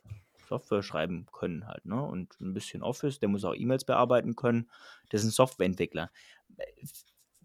Software 0.48 0.82
schreiben 0.82 1.26
können 1.32 1.66
halt, 1.66 1.84
ne? 1.84 2.00
Und 2.00 2.40
ein 2.40 2.54
bisschen 2.54 2.82
Office, 2.82 3.18
der 3.18 3.28
muss 3.28 3.44
auch 3.44 3.54
E-Mails 3.54 3.84
bearbeiten 3.84 4.36
können. 4.36 4.70
Das 5.10 5.22
ist 5.22 5.28
ein 5.28 5.32
Softwareentwickler. 5.32 6.10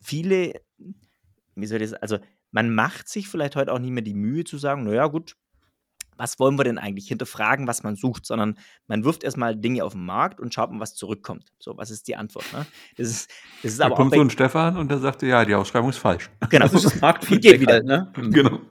Viele, 0.02 0.62
wie 1.56 1.66
soll 1.66 1.82
ich 1.82 1.92
das, 1.92 2.02
also 2.02 2.20
man 2.52 2.74
macht 2.74 3.10
sich 3.10 3.28
vielleicht 3.28 3.56
heute 3.56 3.74
auch 3.74 3.80
nicht 3.80 3.92
mehr 3.92 4.04
die 4.04 4.14
Mühe 4.14 4.44
zu 4.44 4.58
sagen, 4.58 4.84
naja, 4.84 5.08
gut, 5.08 5.36
was 6.18 6.40
wollen 6.40 6.58
wir 6.58 6.64
denn 6.64 6.78
eigentlich? 6.78 7.08
Hinterfragen, 7.08 7.68
was 7.68 7.84
man 7.84 7.96
sucht, 7.96 8.26
sondern 8.26 8.58
man 8.88 9.04
wirft 9.04 9.24
erstmal 9.24 9.56
Dinge 9.56 9.84
auf 9.84 9.94
den 9.94 10.06
Markt 10.06 10.40
und 10.40 10.54
schaut 10.54 10.72
mal, 10.72 10.80
was 10.80 10.96
zurückkommt. 10.96 11.52
So, 11.60 11.78
was 11.78 11.92
ist 11.92 12.08
die 12.08 12.16
Antwort? 12.16 12.46
Ne? 12.54 12.66
Das 12.98 13.08
ist, 13.08 13.32
das 13.62 13.74
ist 13.74 13.80
da 13.80 13.86
aber 13.86 13.96
kommt 13.96 14.14
auch 14.14 14.18
so 14.18 14.22
ein 14.22 14.30
Stefan 14.30 14.78
und 14.78 14.90
der 14.90 15.00
sagte, 15.00 15.28
ja, 15.28 15.46
die 15.46 15.56
Ausschreibung 15.56 15.90
ist 15.90 15.98
falsch. 15.98 16.30
Genau. 16.50 16.68
Das 16.68 16.74
ist 16.74 16.94
Marktfeedback 17.02 17.60
wieder. 17.60 17.74
Halt, 17.74 17.86
ne? 17.86 18.12
Genau. 18.16 18.60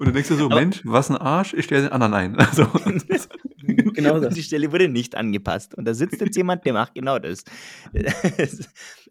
Und 0.00 0.06
dann 0.06 0.14
denkst 0.14 0.30
du 0.30 0.36
so, 0.36 0.46
aber, 0.46 0.54
Mensch, 0.54 0.80
was 0.84 1.10
ein 1.10 1.18
Arsch, 1.18 1.52
ich 1.52 1.66
stelle 1.66 1.82
den 1.82 1.92
anderen 1.92 2.14
ein. 2.14 2.34
Also, 2.38 2.64
genau 3.92 4.18
das. 4.18 4.32
Die 4.32 4.42
Stelle 4.42 4.72
wurde 4.72 4.88
nicht 4.88 5.14
angepasst. 5.14 5.74
Und 5.74 5.84
da 5.84 5.92
sitzt 5.92 6.22
jetzt 6.22 6.34
jemand, 6.38 6.64
der 6.64 6.72
macht 6.72 6.94
genau 6.94 7.18
das. 7.18 7.44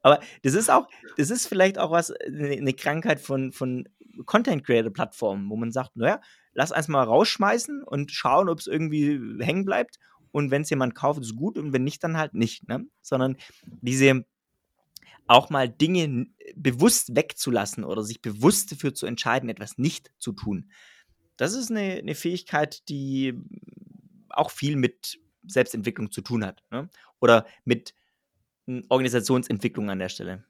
aber 0.02 0.20
das 0.42 0.56
ist 0.56 0.72
auch, 0.72 0.88
das 1.16 1.30
ist 1.30 1.46
vielleicht 1.46 1.78
auch 1.78 1.92
was, 1.92 2.12
eine 2.12 2.74
Krankheit 2.74 3.20
von, 3.20 3.52
von 3.52 3.88
Content 4.26 4.66
Creator 4.66 4.92
Plattformen, 4.92 5.48
wo 5.52 5.56
man 5.58 5.72
sagt, 5.72 5.96
naja, 5.96 6.22
lass 6.60 6.74
eins 6.74 6.90
mal 6.90 7.04
rausschmeißen 7.04 7.84
und 7.84 8.12
schauen, 8.12 8.50
ob 8.50 8.60
es 8.60 8.68
irgendwie 8.68 9.18
hängen 9.40 9.64
bleibt. 9.64 9.98
Und 10.32 10.52
wenn 10.52 10.64
es 10.64 10.70
jemand 10.70 10.94
kauft, 10.94 11.22
ist 11.22 11.38
gut 11.38 11.58
und 11.58 11.72
wenn 11.72 11.86
nicht, 11.86 12.04
dann 12.04 12.18
halt 12.18 12.34
nicht. 12.34 12.68
Ne? 12.68 12.86
Sondern 13.02 13.38
diese 13.64 14.26
auch 15.26 15.50
mal 15.50 15.70
Dinge 15.70 16.28
bewusst 16.56 17.16
wegzulassen 17.16 17.86
oder 17.86 18.04
sich 18.04 18.22
bewusst 18.22 18.74
dafür 18.74 18.94
zu 18.94 19.06
entscheiden, 19.06 19.48
etwas 19.48 19.78
nicht 19.78 20.12
zu 20.18 20.34
tun. 20.34 20.70
Das 21.38 21.54
ist 21.54 21.72
eine, 21.72 21.94
eine 21.94 22.14
Fähigkeit, 22.14 22.90
die 22.90 23.36
auch 24.28 24.52
viel 24.52 24.76
mit 24.76 25.18
Selbstentwicklung 25.48 26.12
zu 26.12 26.22
tun 26.22 26.44
hat. 26.44 26.62
Ne? 26.72 26.90
Oder 27.22 27.46
mit 27.64 27.94
Organisationsentwicklung 28.90 29.90
an 29.90 30.00
der 30.00 30.10
Stelle. 30.10 30.44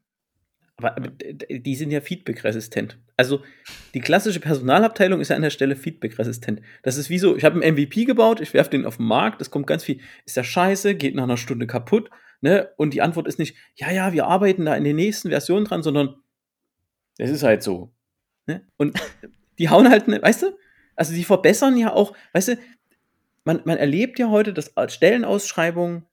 Aber, 0.79 0.95
aber 0.95 1.09
die 1.09 1.75
sind 1.75 1.91
ja 1.91 1.99
feedback-resistent. 1.99 2.97
Also 3.17 3.43
die 3.93 3.99
klassische 3.99 4.39
Personalabteilung 4.39 5.19
ist 5.19 5.27
ja 5.27 5.35
an 5.35 5.41
der 5.41 5.49
Stelle 5.49 5.75
feedback-resistent. 5.75 6.61
Das 6.83 6.95
ist 6.95 7.09
wie 7.09 7.19
so, 7.19 7.35
ich 7.35 7.43
habe 7.43 7.61
einen 7.61 7.73
MVP 7.73 8.05
gebaut, 8.05 8.39
ich 8.39 8.53
werfe 8.53 8.69
den 8.69 8.85
auf 8.85 8.95
den 8.95 9.05
Markt, 9.05 9.41
es 9.41 9.51
kommt 9.51 9.67
ganz 9.67 9.83
viel, 9.83 9.99
ist 10.25 10.37
der 10.37 10.43
scheiße, 10.43 10.95
geht 10.95 11.15
nach 11.15 11.23
einer 11.23 11.35
Stunde 11.35 11.67
kaputt, 11.67 12.09
ne? 12.39 12.69
Und 12.77 12.93
die 12.93 13.01
Antwort 13.01 13.27
ist 13.27 13.39
nicht, 13.39 13.57
ja, 13.75 13.91
ja, 13.91 14.13
wir 14.13 14.25
arbeiten 14.25 14.63
da 14.63 14.75
in 14.75 14.85
den 14.85 14.95
nächsten 14.95 15.29
Versionen 15.29 15.65
dran, 15.65 15.83
sondern 15.83 16.15
es 17.17 17.29
ist 17.29 17.43
halt 17.43 17.61
so. 17.61 17.91
Ne? 18.45 18.65
Und 18.77 18.97
die 19.59 19.69
hauen 19.69 19.89
halt, 19.89 20.07
ne, 20.07 20.21
weißt 20.21 20.43
du? 20.43 20.57
Also 20.95 21.13
die 21.13 21.25
verbessern 21.25 21.75
ja 21.75 21.91
auch, 21.91 22.15
weißt 22.31 22.49
du, 22.49 22.57
man, 23.43 23.61
man 23.65 23.77
erlebt 23.77 24.17
ja 24.17 24.29
heute, 24.29 24.53
dass 24.53 24.73
Stellenausschreibungen 24.87 26.05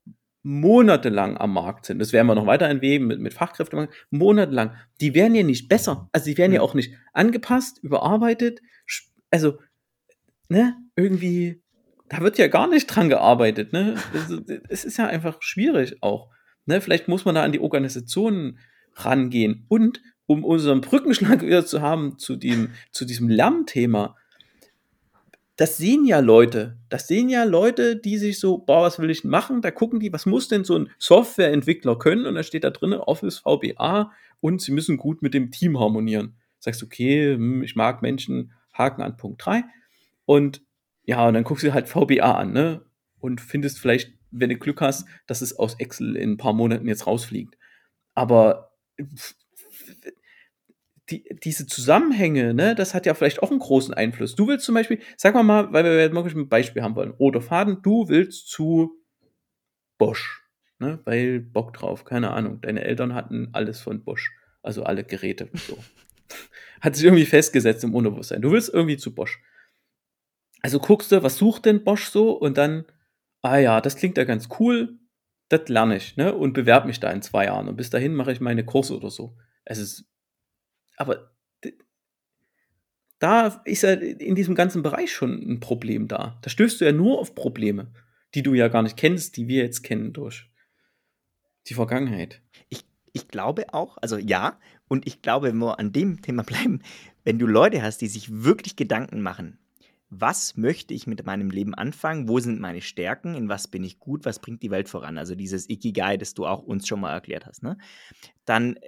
monatelang 0.47 1.37
am 1.37 1.55
Markt 1.55 1.87
sind, 1.87 1.99
das 1.99 2.13
werden 2.13 2.29
wir 2.29 2.37
noch 2.37 2.47
weiter 2.47 2.69
entweben 2.69 3.09
mit, 3.09 3.19
mit 3.19 3.35
Fachkräften, 3.35 3.89
monatelang, 4.11 4.77
die 5.01 5.13
werden 5.13 5.35
ja 5.35 5.43
nicht 5.43 5.69
besser. 5.69 6.09
Also 6.13 6.27
die 6.31 6.39
werden 6.39 6.53
ja 6.53 6.61
auch 6.61 6.75
nicht 6.75 6.95
angepasst, 7.13 7.81
überarbeitet. 7.83 8.61
Also, 9.33 9.59
ne, 10.49 10.77
irgendwie, 10.95 11.65
da 12.09 12.21
wird 12.21 12.39
ja 12.39 12.47
gar 12.47 12.69
nicht 12.69 12.87
dran 12.87 13.09
gearbeitet, 13.09 13.73
ne? 13.73 13.97
Es 14.69 14.85
ist 14.85 14.99
ja 14.99 15.09
einfach 15.09 15.43
schwierig 15.43 16.01
auch. 16.01 16.31
Ne? 16.65 16.81
Vielleicht 16.81 17.09
muss 17.09 17.25
man 17.25 17.35
da 17.35 17.43
an 17.43 17.51
die 17.51 17.59
Organisationen 17.59 18.61
rangehen. 18.95 19.65
Und 19.67 20.01
um 20.27 20.45
unseren 20.45 20.81
Brückenschlag 20.81 21.43
wieder 21.45 21.67
zu 21.67 21.83
haben 21.83 22.21
zu, 22.21 22.37
dem, 22.37 22.71
zu 22.93 23.05
diesem 23.05 23.29
Lernthema, 23.29 24.15
das 25.57 25.79
sehen 25.79 26.05
ja 26.05 26.21
Leute. 26.21 26.79
Das 26.89 27.09
sehen 27.09 27.29
ja 27.29 27.45
Leute, 27.45 27.97
die 27.97 28.19
sich 28.19 28.39
so, 28.39 28.59
boah, 28.59 28.83
was 28.83 28.99
will 28.99 29.11
ich 29.11 29.25
machen? 29.25 29.63
Da 29.63 29.71
gucken 29.71 30.01
die, 30.01 30.13
was 30.13 30.27
muss 30.27 30.49
denn 30.49 30.65
so 30.65 30.79
ein 30.79 30.91
Softwareentwickler 30.99 31.99
können? 31.99 32.27
Und 32.27 32.35
da 32.35 32.43
steht 32.43 32.65
da 32.65 32.71
drin 32.71 32.93
Office 32.93 33.39
VBA 33.39 34.13
und 34.41 34.61
sie 34.61 34.73
müssen 34.73 34.97
gut 34.97 35.23
mit 35.23 35.35
dem 35.35 35.51
Team 35.51 35.79
harmonieren. 35.81 36.37
Sagst, 36.59 36.83
okay, 36.83 37.35
hm, 37.35 37.63
ich 37.63 37.75
mag 37.75 38.03
Menschen, 38.03 38.53
Haken 38.73 39.03
an 39.03 39.17
Punkt 39.17 39.45
3. 39.45 39.65
Und 40.27 40.63
ja, 41.05 41.27
und 41.27 41.35
dann 41.35 41.45
guckst 41.45 41.65
du 41.65 41.73
halt 41.73 41.89
VBA 41.89 42.33
an, 42.33 42.53
ne? 42.53 42.83
Und 43.19 43.41
findest 43.41 43.79
vielleicht 43.79 44.17
wenn 44.31 44.51
du 44.51 44.57
Glück 44.57 44.81
hast, 44.81 45.07
dass 45.27 45.43
es 45.43 45.59
aus 45.59 45.79
Excel 45.79 46.17
in 46.17 46.33
ein 46.33 46.37
paar 46.37 46.53
Monaten 46.53 46.89
jetzt 46.89 47.07
rausfliegt. 47.07 47.57
Aber 48.15 48.73
die, 51.11 51.25
diese 51.43 51.67
Zusammenhänge, 51.67 52.53
ne, 52.53 52.75
das 52.75 52.95
hat 52.95 53.07
ja 53.07 53.15
vielleicht 53.15 53.43
auch 53.43 53.51
einen 53.51 53.61
großen 53.61 53.95
Einfluss. 53.95 54.35
Du 54.35 54.49
willst 54.49 54.65
zum 54.65 54.75
Beispiel, 54.75 55.01
sag 55.17 55.35
mal 55.35 55.43
mal, 55.43 55.73
weil 55.73 55.85
wir 55.85 56.13
wirklich 56.13 56.35
ein 56.35 56.49
Beispiel 56.49 56.83
haben 56.83 56.97
wollen, 56.97 57.11
roter 57.13 57.41
Faden, 57.41 57.81
du 57.83 58.09
willst 58.09 58.49
zu 58.49 58.93
Bosch, 59.99 60.43
ne, 60.79 61.01
weil 61.05 61.41
Bock 61.41 61.73
drauf, 61.75 62.05
keine 62.05 62.33
Ahnung. 62.33 62.61
Deine 62.61 62.85
Eltern 62.85 63.15
hatten 63.15 63.51
alles 63.53 63.81
von 63.81 64.05
Bosch, 64.05 64.33
also 64.63 64.83
alle 64.83 65.05
Geräte 65.05 65.49
so. 65.55 65.79
hat 66.81 66.97
sich 66.97 67.05
irgendwie 67.05 67.25
festgesetzt 67.25 67.85
im 67.85 67.95
Unterbewusstsein. 67.95 68.43
Du 68.43 68.51
willst 68.51 68.73
irgendwie 68.73 68.97
zu 68.97 69.15
Bosch. 69.15 69.41
Also 70.63 70.81
guckst 70.81 71.13
du, 71.13 71.23
was 71.23 71.37
sucht 71.37 71.67
denn 71.67 71.85
Bosch 71.85 72.07
so 72.07 72.33
und 72.33 72.59
dann, 72.59 72.85
ah 73.43 73.59
ja, 73.59 73.81
das 73.81 73.97
klingt 73.97 74.19
ja 74.19 74.25
ganz 74.25 74.49
cool, 74.59 74.99
das 75.49 75.69
lerne 75.69 75.97
ich, 75.97 76.17
ne, 76.17 76.35
und 76.35 76.53
bewerbe 76.53 76.89
mich 76.89 76.99
da 76.99 77.13
in 77.13 77.23
zwei 77.23 77.45
Jahren 77.45 77.69
und 77.69 77.77
bis 77.77 77.91
dahin 77.91 78.15
mache 78.15 78.33
ich 78.33 78.41
meine 78.41 78.65
Kurse 78.65 78.97
oder 78.97 79.11
so. 79.11 79.37
Es 79.65 79.79
ist 79.79 80.05
aber 80.97 81.31
da 83.19 83.63
ist 83.65 83.83
ja 83.83 83.93
in 83.93 84.35
diesem 84.35 84.55
ganzen 84.55 84.83
Bereich 84.83 85.13
schon 85.13 85.33
ein 85.33 85.61
Problem 85.61 86.09
da. 86.09 86.39
Da 86.43 86.51
stößt 86.51 86.81
du 86.81 86.85
ja 86.85 86.93
nur 86.93 87.19
auf 87.19 87.35
Probleme, 87.35 87.93
die 88.35 88.43
du 88.43 88.55
ja 88.55 88.69
gar 88.69 88.83
nicht 88.83 88.97
kennst, 88.97 89.37
die 89.37 89.49
wir 89.49 89.63
jetzt 89.63 89.83
kennen 89.83 90.13
durch 90.13 90.51
die 91.69 91.75
Vergangenheit. 91.75 92.43
Ich, 92.69 92.85
ich 93.13 93.29
glaube 93.29 93.73
auch, 93.73 93.97
also 93.99 94.19
ja, 94.19 94.59
und 94.89 95.07
ich 95.07 95.23
glaube, 95.23 95.49
wenn 95.49 95.59
wir 95.59 95.79
an 95.79 95.93
dem 95.93 96.21
Thema 96.23 96.43
bleiben, 96.43 96.83
wenn 97.25 97.39
du 97.39 97.47
Leute 97.47 97.83
hast, 97.83 97.99
die 97.99 98.09
sich 98.09 98.45
wirklich 98.45 98.77
Gedanken 98.77 99.23
machen, 99.23 99.59
was 100.09 100.57
möchte 100.57 100.95
ich 100.95 101.07
mit 101.07 101.25
meinem 101.27 101.51
Leben 101.51 101.75
anfangen, 101.75 102.29
wo 102.29 102.39
sind 102.39 102.61
meine 102.61 102.81
Stärken, 102.81 103.35
in 103.35 103.49
was 103.49 103.67
bin 103.67 103.83
ich 103.83 103.99
gut, 103.99 104.25
was 104.25 104.39
bringt 104.39 104.63
die 104.63 104.71
Welt 104.71 104.89
voran, 104.89 105.19
also 105.19 105.35
dieses 105.35 105.69
Ikigai, 105.69 106.17
das 106.17 106.35
du 106.35 106.47
auch 106.47 106.63
uns 106.63 106.87
schon 106.87 107.01
mal 107.01 107.13
erklärt 107.13 107.47
hast, 107.47 107.63
ne? 107.65 107.77
dann, 108.45 108.79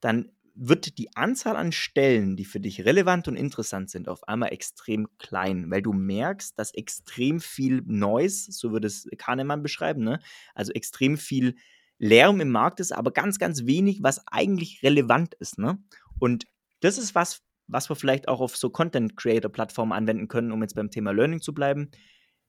dann 0.00 0.30
wird 0.54 0.98
die 0.98 1.14
Anzahl 1.16 1.56
an 1.56 1.72
Stellen, 1.72 2.36
die 2.36 2.44
für 2.44 2.60
dich 2.60 2.84
relevant 2.84 3.26
und 3.28 3.36
interessant 3.36 3.90
sind, 3.90 4.08
auf 4.08 4.26
einmal 4.28 4.52
extrem 4.52 5.08
klein, 5.18 5.70
weil 5.70 5.82
du 5.82 5.92
merkst, 5.92 6.58
dass 6.58 6.74
extrem 6.74 7.40
viel 7.40 7.82
Noise, 7.86 8.52
so 8.52 8.72
würde 8.72 8.86
es 8.86 9.08
Kahnemann 9.18 9.62
beschreiben, 9.62 10.04
ne? 10.04 10.20
also 10.54 10.72
extrem 10.72 11.16
viel 11.16 11.56
Lärm 11.98 12.40
im 12.40 12.50
Markt 12.50 12.80
ist, 12.80 12.92
aber 12.92 13.12
ganz, 13.12 13.38
ganz 13.38 13.64
wenig, 13.64 14.02
was 14.02 14.26
eigentlich 14.26 14.82
relevant 14.82 15.34
ist. 15.34 15.58
Ne? 15.58 15.78
Und 16.18 16.44
das 16.80 16.98
ist 16.98 17.14
was, 17.14 17.42
was 17.66 17.88
wir 17.88 17.96
vielleicht 17.96 18.28
auch 18.28 18.40
auf 18.40 18.56
so 18.56 18.70
Content-Creator-Plattformen 18.70 19.92
anwenden 19.92 20.28
können, 20.28 20.52
um 20.52 20.62
jetzt 20.62 20.74
beim 20.74 20.90
Thema 20.90 21.12
Learning 21.12 21.40
zu 21.40 21.54
bleiben. 21.54 21.90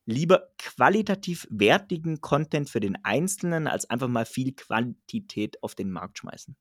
Lieber 0.05 0.49
qualitativ 0.57 1.47
wertigen 1.49 2.19
Content 2.19 2.69
für 2.69 2.81
den 2.81 2.97
Einzelnen, 3.05 3.67
als 3.67 3.89
einfach 3.89 4.09
mal 4.09 4.25
viel 4.25 4.53
Quantität 4.53 5.63
auf 5.63 5.75
den 5.75 5.91
Markt 5.91 6.17
schmeißen. 6.17 6.57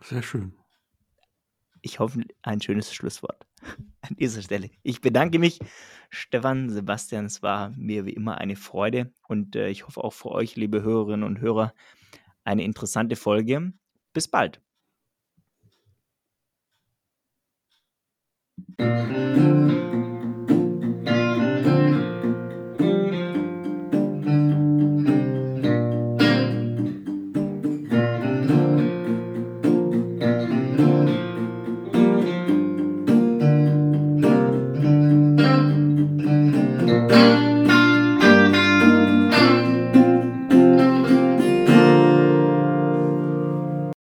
Sehr 0.00 0.22
schön. 0.22 0.54
Ich 1.82 1.98
hoffe, 1.98 2.22
ein 2.42 2.60
schönes 2.60 2.94
Schlusswort 2.94 3.44
an 4.02 4.16
dieser 4.16 4.42
Stelle. 4.42 4.70
Ich 4.82 5.00
bedanke 5.00 5.38
mich, 5.38 5.58
Stefan, 6.10 6.70
Sebastian. 6.70 7.26
Es 7.26 7.42
war 7.42 7.70
mir 7.76 8.06
wie 8.06 8.12
immer 8.12 8.38
eine 8.38 8.56
Freude 8.56 9.12
und 9.28 9.56
äh, 9.56 9.68
ich 9.68 9.86
hoffe 9.86 10.02
auch 10.02 10.12
für 10.12 10.30
euch, 10.30 10.56
liebe 10.56 10.82
Hörerinnen 10.82 11.24
und 11.24 11.40
Hörer, 11.40 11.74
eine 12.44 12.64
interessante 12.64 13.16
Folge. 13.16 13.72
Bis 14.12 14.28
bald. 14.28 14.60
Musik 18.78 20.01